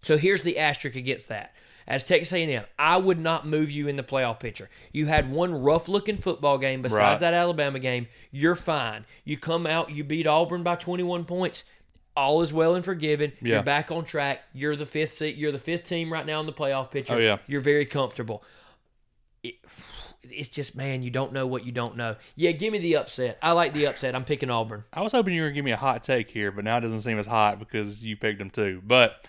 so 0.02 0.16
here's 0.16 0.42
the 0.42 0.58
asterisk 0.60 0.94
against 0.96 1.28
that. 1.30 1.52
As 1.86 2.02
Texas 2.04 2.32
A&M, 2.32 2.64
I 2.78 2.96
would 2.96 3.18
not 3.18 3.46
move 3.46 3.70
you 3.70 3.88
in 3.88 3.96
the 3.96 4.02
playoff 4.02 4.40
picture. 4.40 4.70
You 4.92 5.06
had 5.06 5.30
one 5.30 5.52
rough-looking 5.54 6.16
football 6.18 6.56
game 6.58 6.80
besides 6.82 6.98
Right. 7.00 7.18
that 7.20 7.34
Alabama 7.34 7.78
game. 7.78 8.06
You're 8.30 8.54
fine. 8.54 9.04
You 9.24 9.36
come 9.36 9.66
out, 9.66 9.90
you 9.90 10.02
beat 10.04 10.26
Auburn 10.26 10.62
by 10.62 10.76
21 10.76 11.24
points. 11.24 11.64
all 12.16 12.42
is 12.42 12.52
well 12.52 12.76
and 12.76 12.84
forgiven. 12.84 13.32
Yeah. 13.42 13.54
You're 13.54 13.62
back 13.64 13.90
on 13.90 14.04
track. 14.04 14.42
You're 14.52 14.76
the 14.76 14.86
fifth 14.86 15.14
seat. 15.14 15.34
You're 15.36 15.50
the 15.50 15.58
fifth 15.58 15.82
team 15.84 16.12
right 16.12 16.24
now 16.24 16.38
in 16.38 16.46
the 16.46 16.52
playoff 16.52 16.92
picture. 16.92 17.14
Oh, 17.14 17.18
yeah. 17.18 17.38
You're 17.48 17.60
very 17.60 17.84
comfortable. 17.84 18.44
It, 19.42 19.56
it's 20.22 20.48
just 20.48 20.74
man, 20.76 21.02
you 21.02 21.10
don't 21.10 21.32
know 21.32 21.46
what 21.46 21.66
you 21.66 21.72
don't 21.72 21.96
know. 21.96 22.14
Yeah, 22.36 22.52
give 22.52 22.72
me 22.72 22.78
the 22.78 22.96
upset. 22.96 23.36
I 23.42 23.50
like 23.50 23.72
the 23.74 23.86
upset. 23.88 24.14
I'm 24.14 24.24
picking 24.24 24.48
Auburn. 24.48 24.84
I 24.92 25.02
was 25.02 25.10
hoping 25.12 25.34
you 25.34 25.42
were 25.42 25.48
gonna 25.48 25.56
give 25.56 25.64
me 25.64 25.72
a 25.72 25.76
hot 25.76 26.02
take 26.04 26.30
here, 26.30 26.50
but 26.52 26.64
now 26.64 26.78
it 26.78 26.82
doesn't 26.82 27.00
seem 27.00 27.18
as 27.18 27.26
hot 27.26 27.58
because 27.58 28.00
you 28.00 28.16
picked 28.16 28.38
them 28.38 28.48
too. 28.48 28.80
But 28.86 29.26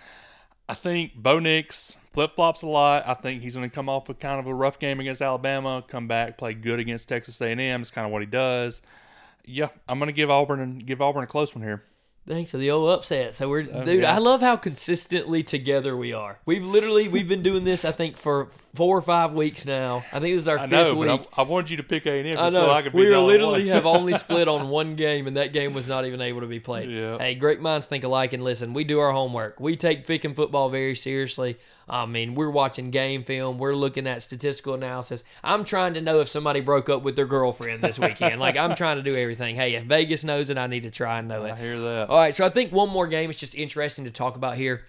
I 0.69 0.73
think 0.75 1.15
Bo 1.15 1.39
Nix 1.39 1.95
flip 2.15 2.35
flops 2.35 2.63
a 2.63 2.67
lot. 2.67 3.03
I 3.07 3.13
think 3.13 3.43
he's 3.43 3.55
gonna 3.55 3.69
come 3.69 3.89
off 3.89 4.07
with 4.07 4.19
kind 4.19 4.39
of 4.39 4.47
a 4.47 4.53
rough 4.53 4.79
game 4.79 4.99
against 4.99 5.21
Alabama, 5.21 5.83
come 5.87 6.07
back, 6.07 6.37
play 6.37 6.53
good 6.53 6.79
against 6.79 7.07
Texas 7.07 7.39
A&M. 7.41 7.59
It's 7.81 7.91
kind 7.91 8.05
of 8.05 8.11
what 8.11 8.21
he 8.21 8.25
does. 8.25 8.81
Yeah, 9.45 9.67
I'm 9.87 9.99
gonna 9.99 10.11
give 10.11 10.31
Auburn 10.31 10.59
and 10.59 10.83
give 10.83 11.01
Auburn 11.01 11.23
a 11.23 11.27
close 11.27 11.53
one 11.53 11.63
here. 11.63 11.83
Thanks 12.27 12.49
for 12.49 12.57
the 12.57 12.71
old 12.71 12.89
upset. 12.89 13.35
So 13.35 13.47
we're 13.47 13.61
uh, 13.61 13.83
dude. 13.83 13.87
Oh, 13.87 13.91
yeah. 14.07 14.15
I 14.15 14.17
love 14.17 14.41
how 14.41 14.55
consistently 14.55 15.43
together 15.43 15.95
we 15.95 16.11
are. 16.13 16.39
We've 16.43 16.65
literally 16.65 17.07
we've 17.07 17.27
been 17.27 17.43
doing 17.43 17.63
this. 17.63 17.85
I 17.85 17.91
think 17.91 18.17
for 18.17 18.49
four 18.73 18.97
or 18.97 19.01
five 19.03 19.33
weeks 19.33 19.63
now. 19.67 20.03
I 20.11 20.19
think 20.19 20.33
this 20.33 20.41
is 20.41 20.47
our 20.47 20.57
I 20.57 20.67
fifth 20.67 20.71
know, 20.71 20.95
week. 20.95 21.07
but 21.07 21.29
I, 21.37 21.41
I 21.43 21.45
wanted 21.45 21.69
you 21.69 21.77
to 21.77 21.83
pick 21.83 22.07
A&M 22.07 22.25
I 22.25 22.49
know. 22.49 22.49
so 22.49 22.71
I 22.71 22.81
could 22.81 22.93
we 22.93 23.15
literally 23.15 23.67
have 23.67 23.85
only 23.85 24.13
split 24.17 24.47
on 24.47 24.69
one 24.69 24.95
game, 24.95 25.27
and 25.27 25.37
that 25.37 25.53
game 25.53 25.75
was 25.75 25.87
not 25.87 26.05
even 26.05 26.19
able 26.19 26.41
to 26.41 26.47
be 26.47 26.59
played. 26.59 26.89
Yeah. 26.89 27.19
Hey, 27.19 27.35
great 27.35 27.61
minds 27.61 27.85
think 27.85 28.03
alike, 28.03 28.33
and 28.33 28.43
listen, 28.43 28.73
we 28.73 28.85
do 28.85 28.99
our 28.99 29.11
homework. 29.11 29.59
We 29.59 29.75
take 29.75 30.07
picking 30.07 30.33
football 30.33 30.69
very 30.69 30.95
seriously. 30.95 31.59
I 31.87 32.05
mean, 32.05 32.35
we're 32.35 32.49
watching 32.49 32.89
game 32.89 33.23
film. 33.23 33.57
We're 33.57 33.75
looking 33.75 34.07
at 34.07 34.23
statistical 34.23 34.73
analysis. 34.73 35.23
I'm 35.43 35.63
trying 35.63 35.93
to 35.95 36.01
know 36.01 36.19
if 36.21 36.27
somebody 36.27 36.59
broke 36.59 36.89
up 36.89 37.03
with 37.03 37.15
their 37.15 37.25
girlfriend 37.25 37.83
this 37.83 37.99
weekend. 37.99 38.39
like 38.39 38.57
I'm 38.57 38.75
trying 38.75 38.97
to 38.97 39.03
do 39.03 39.15
everything. 39.15 39.55
Hey, 39.55 39.75
if 39.75 39.83
Vegas 39.83 40.23
knows 40.23 40.49
it, 40.49 40.57
I 40.57 40.67
need 40.67 40.83
to 40.83 40.91
try 40.91 41.19
and 41.19 41.27
know 41.27 41.45
it. 41.45 41.51
I 41.51 41.55
hear 41.55 41.79
that. 41.79 42.09
All 42.09 42.17
right, 42.17 42.35
so 42.35 42.45
I 42.45 42.49
think 42.49 42.71
one 42.71 42.89
more 42.89 43.07
game 43.07 43.29
is 43.29 43.37
just 43.37 43.55
interesting 43.55 44.05
to 44.05 44.11
talk 44.11 44.35
about 44.35 44.55
here. 44.55 44.85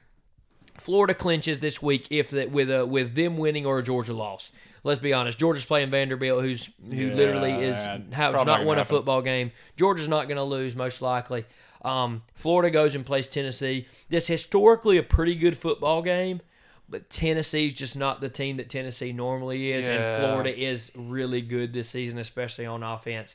Florida 0.78 1.14
clinches 1.14 1.60
this 1.60 1.82
week 1.82 2.06
if 2.10 2.30
that 2.30 2.50
with 2.50 2.70
a 2.70 2.84
with 2.84 3.14
them 3.14 3.36
winning 3.36 3.66
or 3.66 3.78
a 3.78 3.82
Georgia 3.82 4.12
loss. 4.12 4.52
Let's 4.84 5.00
be 5.00 5.12
honest. 5.12 5.36
Georgia's 5.36 5.64
playing 5.64 5.90
Vanderbilt, 5.90 6.42
who's 6.42 6.70
who 6.90 7.08
Yeah, 7.08 7.14
literally 7.14 7.52
is 7.52 7.76
has 7.76 8.34
not 8.34 8.46
not 8.46 8.58
won 8.60 8.66
gonna 8.66 8.82
a 8.82 8.84
football 8.84 9.20
game. 9.20 9.50
Georgia's 9.76 10.06
not 10.06 10.28
going 10.28 10.36
to 10.36 10.44
lose 10.44 10.76
most 10.76 11.02
likely. 11.02 11.44
Um, 11.82 12.22
Florida 12.34 12.70
goes 12.70 12.94
and 12.94 13.04
plays 13.04 13.26
Tennessee. 13.26 13.86
This 14.08 14.28
historically 14.28 14.98
a 14.98 15.02
pretty 15.02 15.34
good 15.34 15.56
football 15.58 16.02
game, 16.02 16.40
but 16.88 17.10
Tennessee's 17.10 17.74
just 17.74 17.96
not 17.96 18.20
the 18.20 18.28
team 18.28 18.56
that 18.58 18.70
Tennessee 18.70 19.12
normally 19.12 19.72
is, 19.72 19.86
and 19.86 20.22
Florida 20.22 20.56
is 20.56 20.90
really 20.94 21.40
good 21.40 21.72
this 21.72 21.88
season, 21.90 22.18
especially 22.18 22.66
on 22.66 22.82
offense. 22.82 23.34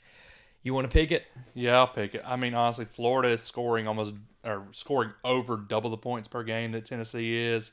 You 0.64 0.74
want 0.74 0.88
to 0.88 0.94
pick 0.94 1.12
it? 1.12 1.26
Yeah, 1.56 1.78
I'll 1.80 1.88
pick 1.88 2.14
it. 2.16 2.22
I 2.26 2.36
mean, 2.36 2.54
honestly, 2.54 2.86
Florida 2.86 3.30
is 3.30 3.42
scoring 3.42 3.88
almost 3.88 4.14
or 4.44 4.68
scoring 4.72 5.12
over 5.24 5.58
double 5.58 5.90
the 5.90 5.98
points 5.98 6.28
per 6.28 6.44
game 6.44 6.72
that 6.74 6.86
Tennessee 6.86 7.38
is. 7.38 7.72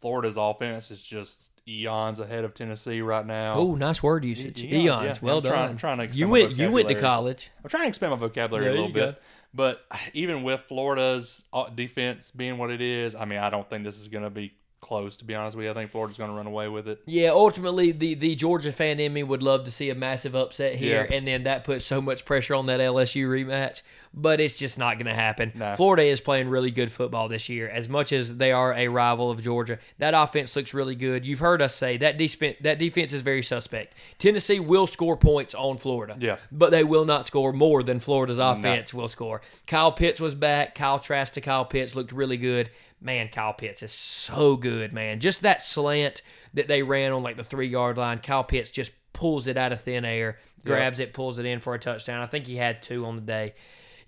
Florida's 0.00 0.36
offense 0.36 0.90
is 0.92 1.02
just 1.02 1.50
eons 1.66 2.20
ahead 2.20 2.44
of 2.44 2.54
Tennessee 2.54 3.02
right 3.02 3.26
now. 3.26 3.54
Oh, 3.54 3.74
nice 3.74 4.02
word 4.02 4.24
usage. 4.24 4.62
Eons, 4.62 4.72
Eons. 4.72 5.04
yeah. 5.04 5.14
Well 5.20 5.38
I'm 5.38 5.42
done. 5.42 5.52
trying- 5.52 5.70
I'm 5.70 5.76
trying 5.76 5.98
to 5.98 6.04
expand 6.04 6.18
you 6.20 6.26
my 6.26 6.32
went. 6.32 6.50
You 6.56 6.70
went 6.70 6.88
to 6.88 6.94
college. 6.94 7.50
I'm 7.62 7.68
trying 7.68 7.82
to 7.84 7.88
expand 7.88 8.12
my 8.12 8.16
vocabulary 8.16 8.64
There 8.64 8.72
a 8.72 8.74
little 8.74 8.88
you 8.88 8.94
go. 8.94 9.06
bit. 9.12 9.22
But 9.52 9.84
even 10.14 10.42
with 10.44 10.60
Florida's 10.68 11.42
defense 11.74 12.30
being 12.30 12.58
what 12.58 12.70
it 12.70 12.80
is, 12.80 13.14
I 13.14 13.24
mean, 13.24 13.38
I 13.40 13.50
don't 13.50 13.68
think 13.68 13.82
this 13.84 13.98
is 13.98 14.08
going 14.08 14.24
to 14.24 14.30
be 14.30 14.52
close, 14.80 15.16
to 15.18 15.24
be 15.24 15.34
honest 15.34 15.56
with 15.56 15.64
you. 15.66 15.70
I 15.70 15.74
think 15.74 15.90
Florida's 15.90 16.18
going 16.18 16.30
to 16.30 16.36
run 16.36 16.46
away 16.46 16.68
with 16.68 16.88
it. 16.88 17.00
Yeah, 17.06 17.30
ultimately, 17.30 17.92
the, 17.92 18.14
the 18.14 18.34
Georgia 18.36 18.72
fan 18.72 19.00
in 19.00 19.12
me 19.12 19.22
would 19.22 19.42
love 19.42 19.64
to 19.64 19.70
see 19.70 19.90
a 19.90 19.94
massive 19.94 20.34
upset 20.36 20.76
here, 20.76 21.06
Yeah. 21.08 21.16
and 21.16 21.26
then 21.26 21.44
that 21.44 21.64
puts 21.64 21.84
so 21.84 22.00
much 22.00 22.24
pressure 22.24 22.54
on 22.54 22.66
that 22.66 22.80
LSU 22.80 23.26
rematch. 23.28 23.82
But 24.14 24.40
it's 24.40 24.56
just 24.56 24.78
not 24.78 24.94
going 24.96 25.06
to 25.06 25.14
happen. 25.14 25.52
No. 25.54 25.76
Florida 25.76 26.02
is 26.02 26.20
playing 26.20 26.48
really 26.48 26.70
good 26.70 26.90
football 26.90 27.28
this 27.28 27.48
year. 27.50 27.68
As 27.68 27.88
much 27.90 28.12
as 28.12 28.36
they 28.36 28.52
are 28.52 28.72
a 28.72 28.88
rival 28.88 29.30
of 29.30 29.42
Georgia, 29.42 29.78
that 29.98 30.14
offense 30.14 30.56
looks 30.56 30.72
really 30.72 30.94
good. 30.94 31.26
You've 31.26 31.38
heard 31.40 31.60
us 31.60 31.74
say 31.74 31.98
that 31.98 32.16
defense 32.16 32.56
that 32.62 32.78
defense 32.78 33.12
is 33.12 33.20
very 33.20 33.42
suspect. 33.42 33.94
Tennessee 34.18 34.60
will 34.60 34.86
score 34.86 35.16
points 35.16 35.54
on 35.54 35.76
Florida, 35.76 36.16
Yeah. 36.18 36.36
but 36.50 36.70
they 36.70 36.84
will 36.84 37.04
not 37.04 37.26
score 37.26 37.52
more 37.52 37.82
than 37.82 38.00
Florida's 38.00 38.38
offense 38.38 38.94
will 38.94 39.08
score. 39.08 39.42
Kyle 39.66 39.92
Pitts 39.92 40.20
was 40.20 40.34
back. 40.34 40.74
Kyle 40.74 40.98
Trask 40.98 41.34
to 41.34 41.40
Kyle 41.42 41.66
Pitts 41.66 41.94
looked 41.94 42.10
really 42.10 42.38
good. 42.38 42.70
Man, 43.00 43.28
Kyle 43.28 43.52
Pitts 43.52 43.82
is 43.82 43.92
so 43.92 44.56
good, 44.56 44.92
man. 44.92 45.20
Just 45.20 45.42
that 45.42 45.62
slant 45.62 46.22
that 46.54 46.68
they 46.68 46.82
ran 46.82 47.12
on 47.12 47.22
like 47.22 47.36
the 47.36 47.44
three 47.44 47.68
yard 47.68 47.96
line, 47.96 48.18
Kyle 48.18 48.44
Pitts 48.44 48.70
just 48.70 48.90
pulls 49.12 49.46
it 49.46 49.56
out 49.56 49.72
of 49.72 49.80
thin 49.80 50.04
air, 50.04 50.38
grabs 50.64 51.00
it, 51.00 51.12
pulls 51.12 51.38
it 51.38 51.46
in 51.46 51.60
for 51.60 51.74
a 51.74 51.78
touchdown. 51.78 52.22
I 52.22 52.26
think 52.26 52.46
he 52.46 52.56
had 52.56 52.82
two 52.82 53.04
on 53.04 53.16
the 53.16 53.22
day. 53.22 53.54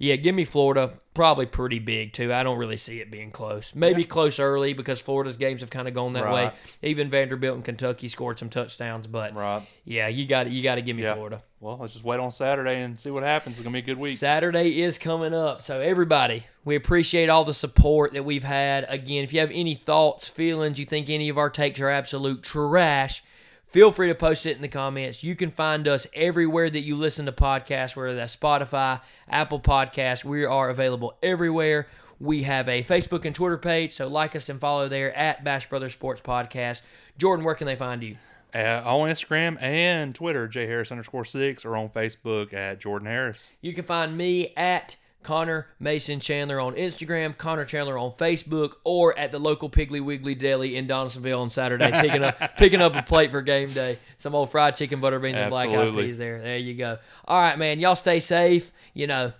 Yeah, 0.03 0.17
give 0.17 0.35
me 0.35 0.47
Florida. 0.47 0.95
Probably 1.13 1.45
pretty 1.45 1.79
big 1.79 2.15
too. 2.15 2.33
I 2.33 2.43
don't 2.43 2.57
really 2.57 2.79
see 2.79 3.01
it 3.01 3.11
being 3.11 3.31
close. 3.31 3.75
Maybe 3.75 4.03
close 4.05 4.39
early 4.41 4.73
because 4.73 4.99
Florida's 5.01 5.37
games 5.37 5.61
have 5.61 5.69
kind 5.69 5.87
of 5.87 5.93
gone 5.93 6.15
that 6.15 6.33
way. 6.33 6.53
Even 6.83 7.11
Vanderbilt 7.11 7.57
and 7.57 7.65
Kentucky 7.65 8.09
scored 8.09 8.39
some 8.39 8.49
touchdowns, 8.49 9.07
but 9.07 9.35
Right. 9.35 9.63
yeah, 9.85 10.09
you 10.09 10.25
got 10.27 10.51
you 10.51 10.63
got 10.63 10.77
to 10.77 10.83
give 10.83 10.97
me 10.97 11.03
Yeah. 11.03 11.15
Florida. 11.15 11.43
Well, 11.61 11.77
let's 11.79 11.93
just 11.93 12.05
wait 12.07 12.19
on 12.19 12.31
Saturday 12.31 12.81
and 12.81 12.99
see 12.99 13.11
what 13.11 13.23
happens. 13.23 13.59
It's 13.59 13.63
going 13.63 13.75
to 13.75 13.83
be 13.83 13.91
a 13.93 13.95
good 13.95 14.01
week. 14.01 14.17
Saturday 14.17 14.81
is 14.81 14.97
coming 14.97 15.35
up. 15.35 15.61
So, 15.61 15.81
everybody, 15.81 16.45
we 16.65 16.75
appreciate 16.77 17.29
all 17.29 17.45
the 17.45 17.53
support 17.53 18.15
that 18.15 18.25
we've 18.25 18.45
had. 18.45 18.87
Again, 18.89 19.23
if 19.25 19.35
you 19.35 19.41
have 19.41 19.51
any 19.53 19.75
thoughts, 19.75 20.27
feelings, 20.29 20.79
you 20.79 20.87
think 20.87 21.11
any 21.11 21.29
of 21.29 21.37
our 21.37 21.51
takes 21.51 21.79
are 21.79 21.91
absolute 21.91 22.43
trash, 22.43 23.23
feel 23.71 23.91
free 23.93 24.09
to 24.09 24.15
post 24.15 24.47
it 24.47 24.57
in 24.57 24.63
the 24.63 24.69
comments. 24.69 25.23
You 25.23 25.35
can 25.35 25.51
find 25.51 25.89
us 25.89 26.07
everywhere 26.15 26.71
that 26.71 26.81
you 26.81 26.97
listen 26.97 27.27
to 27.27 27.33
podcasts, 27.33 27.97
whether 27.97 28.15
that's 28.15 28.37
Spotify, 28.37 29.01
Apple 29.29 29.61
Podcasts. 29.61 30.25
We 30.25 30.45
are 30.45 30.71
available 30.71 31.17
everywhere. 31.23 31.89
We 32.19 32.43
have 32.43 32.69
a 32.69 32.83
Facebook 32.83 33.25
and 33.25 33.35
Twitter 33.35 33.57
page, 33.57 33.95
so 33.95 34.07
like 34.07 34.37
us 34.37 34.49
and 34.51 34.61
follow 34.61 34.89
there 34.89 35.17
at 35.17 35.43
Bash 35.43 35.69
Brothers 35.69 35.95
Sports 35.95 36.21
Podcast. 36.21 36.83
Jordan, 37.17 37.45
where 37.45 37.55
can 37.55 37.67
they 37.67 37.77
find 37.77 38.03
you? 38.03 38.17
Uh, 38.55 38.83
on 38.85 39.09
Instagram 39.09 39.61
and 39.63 40.15
Twitter, 40.15 40.49
J 40.49 40.67
Harris 40.67 40.91
underscore 40.91 41.25
six, 41.25 41.65
or 41.65 41.77
on 41.77 41.89
Facebook 41.89 42.53
at 42.53 42.81
Jordan 42.81 43.07
Harris. 43.07 43.55
You 43.61 43.73
can 43.73 43.85
find 43.85 44.17
me 44.17 44.53
at 44.57 44.97
Connor 45.23 45.67
Mason 45.79 46.21
Chandler 46.21 46.61
on 46.61 46.75
Instagram, 46.75 47.37
Connor 47.37 47.65
Chandler 47.65 47.99
on 47.99 48.13
Facebook, 48.13 48.75
or 48.85 49.19
at 49.19 49.33
the 49.33 49.39
local 49.39 49.69
Piggly 49.69 50.01
Wiggly 50.01 50.35
Deli 50.35 50.77
in 50.77 50.87
Donalsonville 50.87 51.41
on 51.41 51.51
Saturday, 51.51 51.91
picking 52.01 52.25
up 52.25 52.57
picking 52.57 52.81
up 52.81 52.95
a 52.95 53.03
plate 53.03 53.31
for 53.31 53.43
game 53.43 53.69
day. 53.69 53.99
Some 54.17 54.35
old 54.35 54.51
fried 54.51 54.75
chicken, 54.75 55.01
butter 55.01 55.19
beans, 55.19 55.39
and 55.39 55.51
black 55.51 55.69
eyed 55.69 55.95
peas. 55.95 56.19
There, 56.19 56.41
there 56.41 56.59
you 56.59 56.75
go. 56.75 56.99
All 57.27 57.41
right, 57.41 57.59
man. 57.59 57.81
Y'all 57.81 57.97
stay 57.97 58.21
safe. 58.21 58.73
You 58.95 59.07
know, 59.07 59.33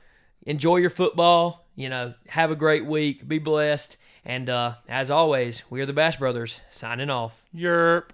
enjoy 0.47 0.77
your 0.77 0.91
football. 0.91 1.67
You 1.77 1.89
know, 1.89 2.15
have 2.29 2.51
a 2.51 2.57
great 2.57 2.85
week. 2.85 3.27
Be 3.27 3.39
blessed. 3.39 3.97
And 4.25 4.51
uh, 4.51 4.75
as 4.89 5.11
always, 5.11 5.63
we 5.71 5.81
are 5.81 5.87
the 5.87 5.95
Bash 5.95 6.19
Brothers 6.19 6.61
signing 6.69 7.09
off. 7.09 7.43
Yerp. 7.55 8.11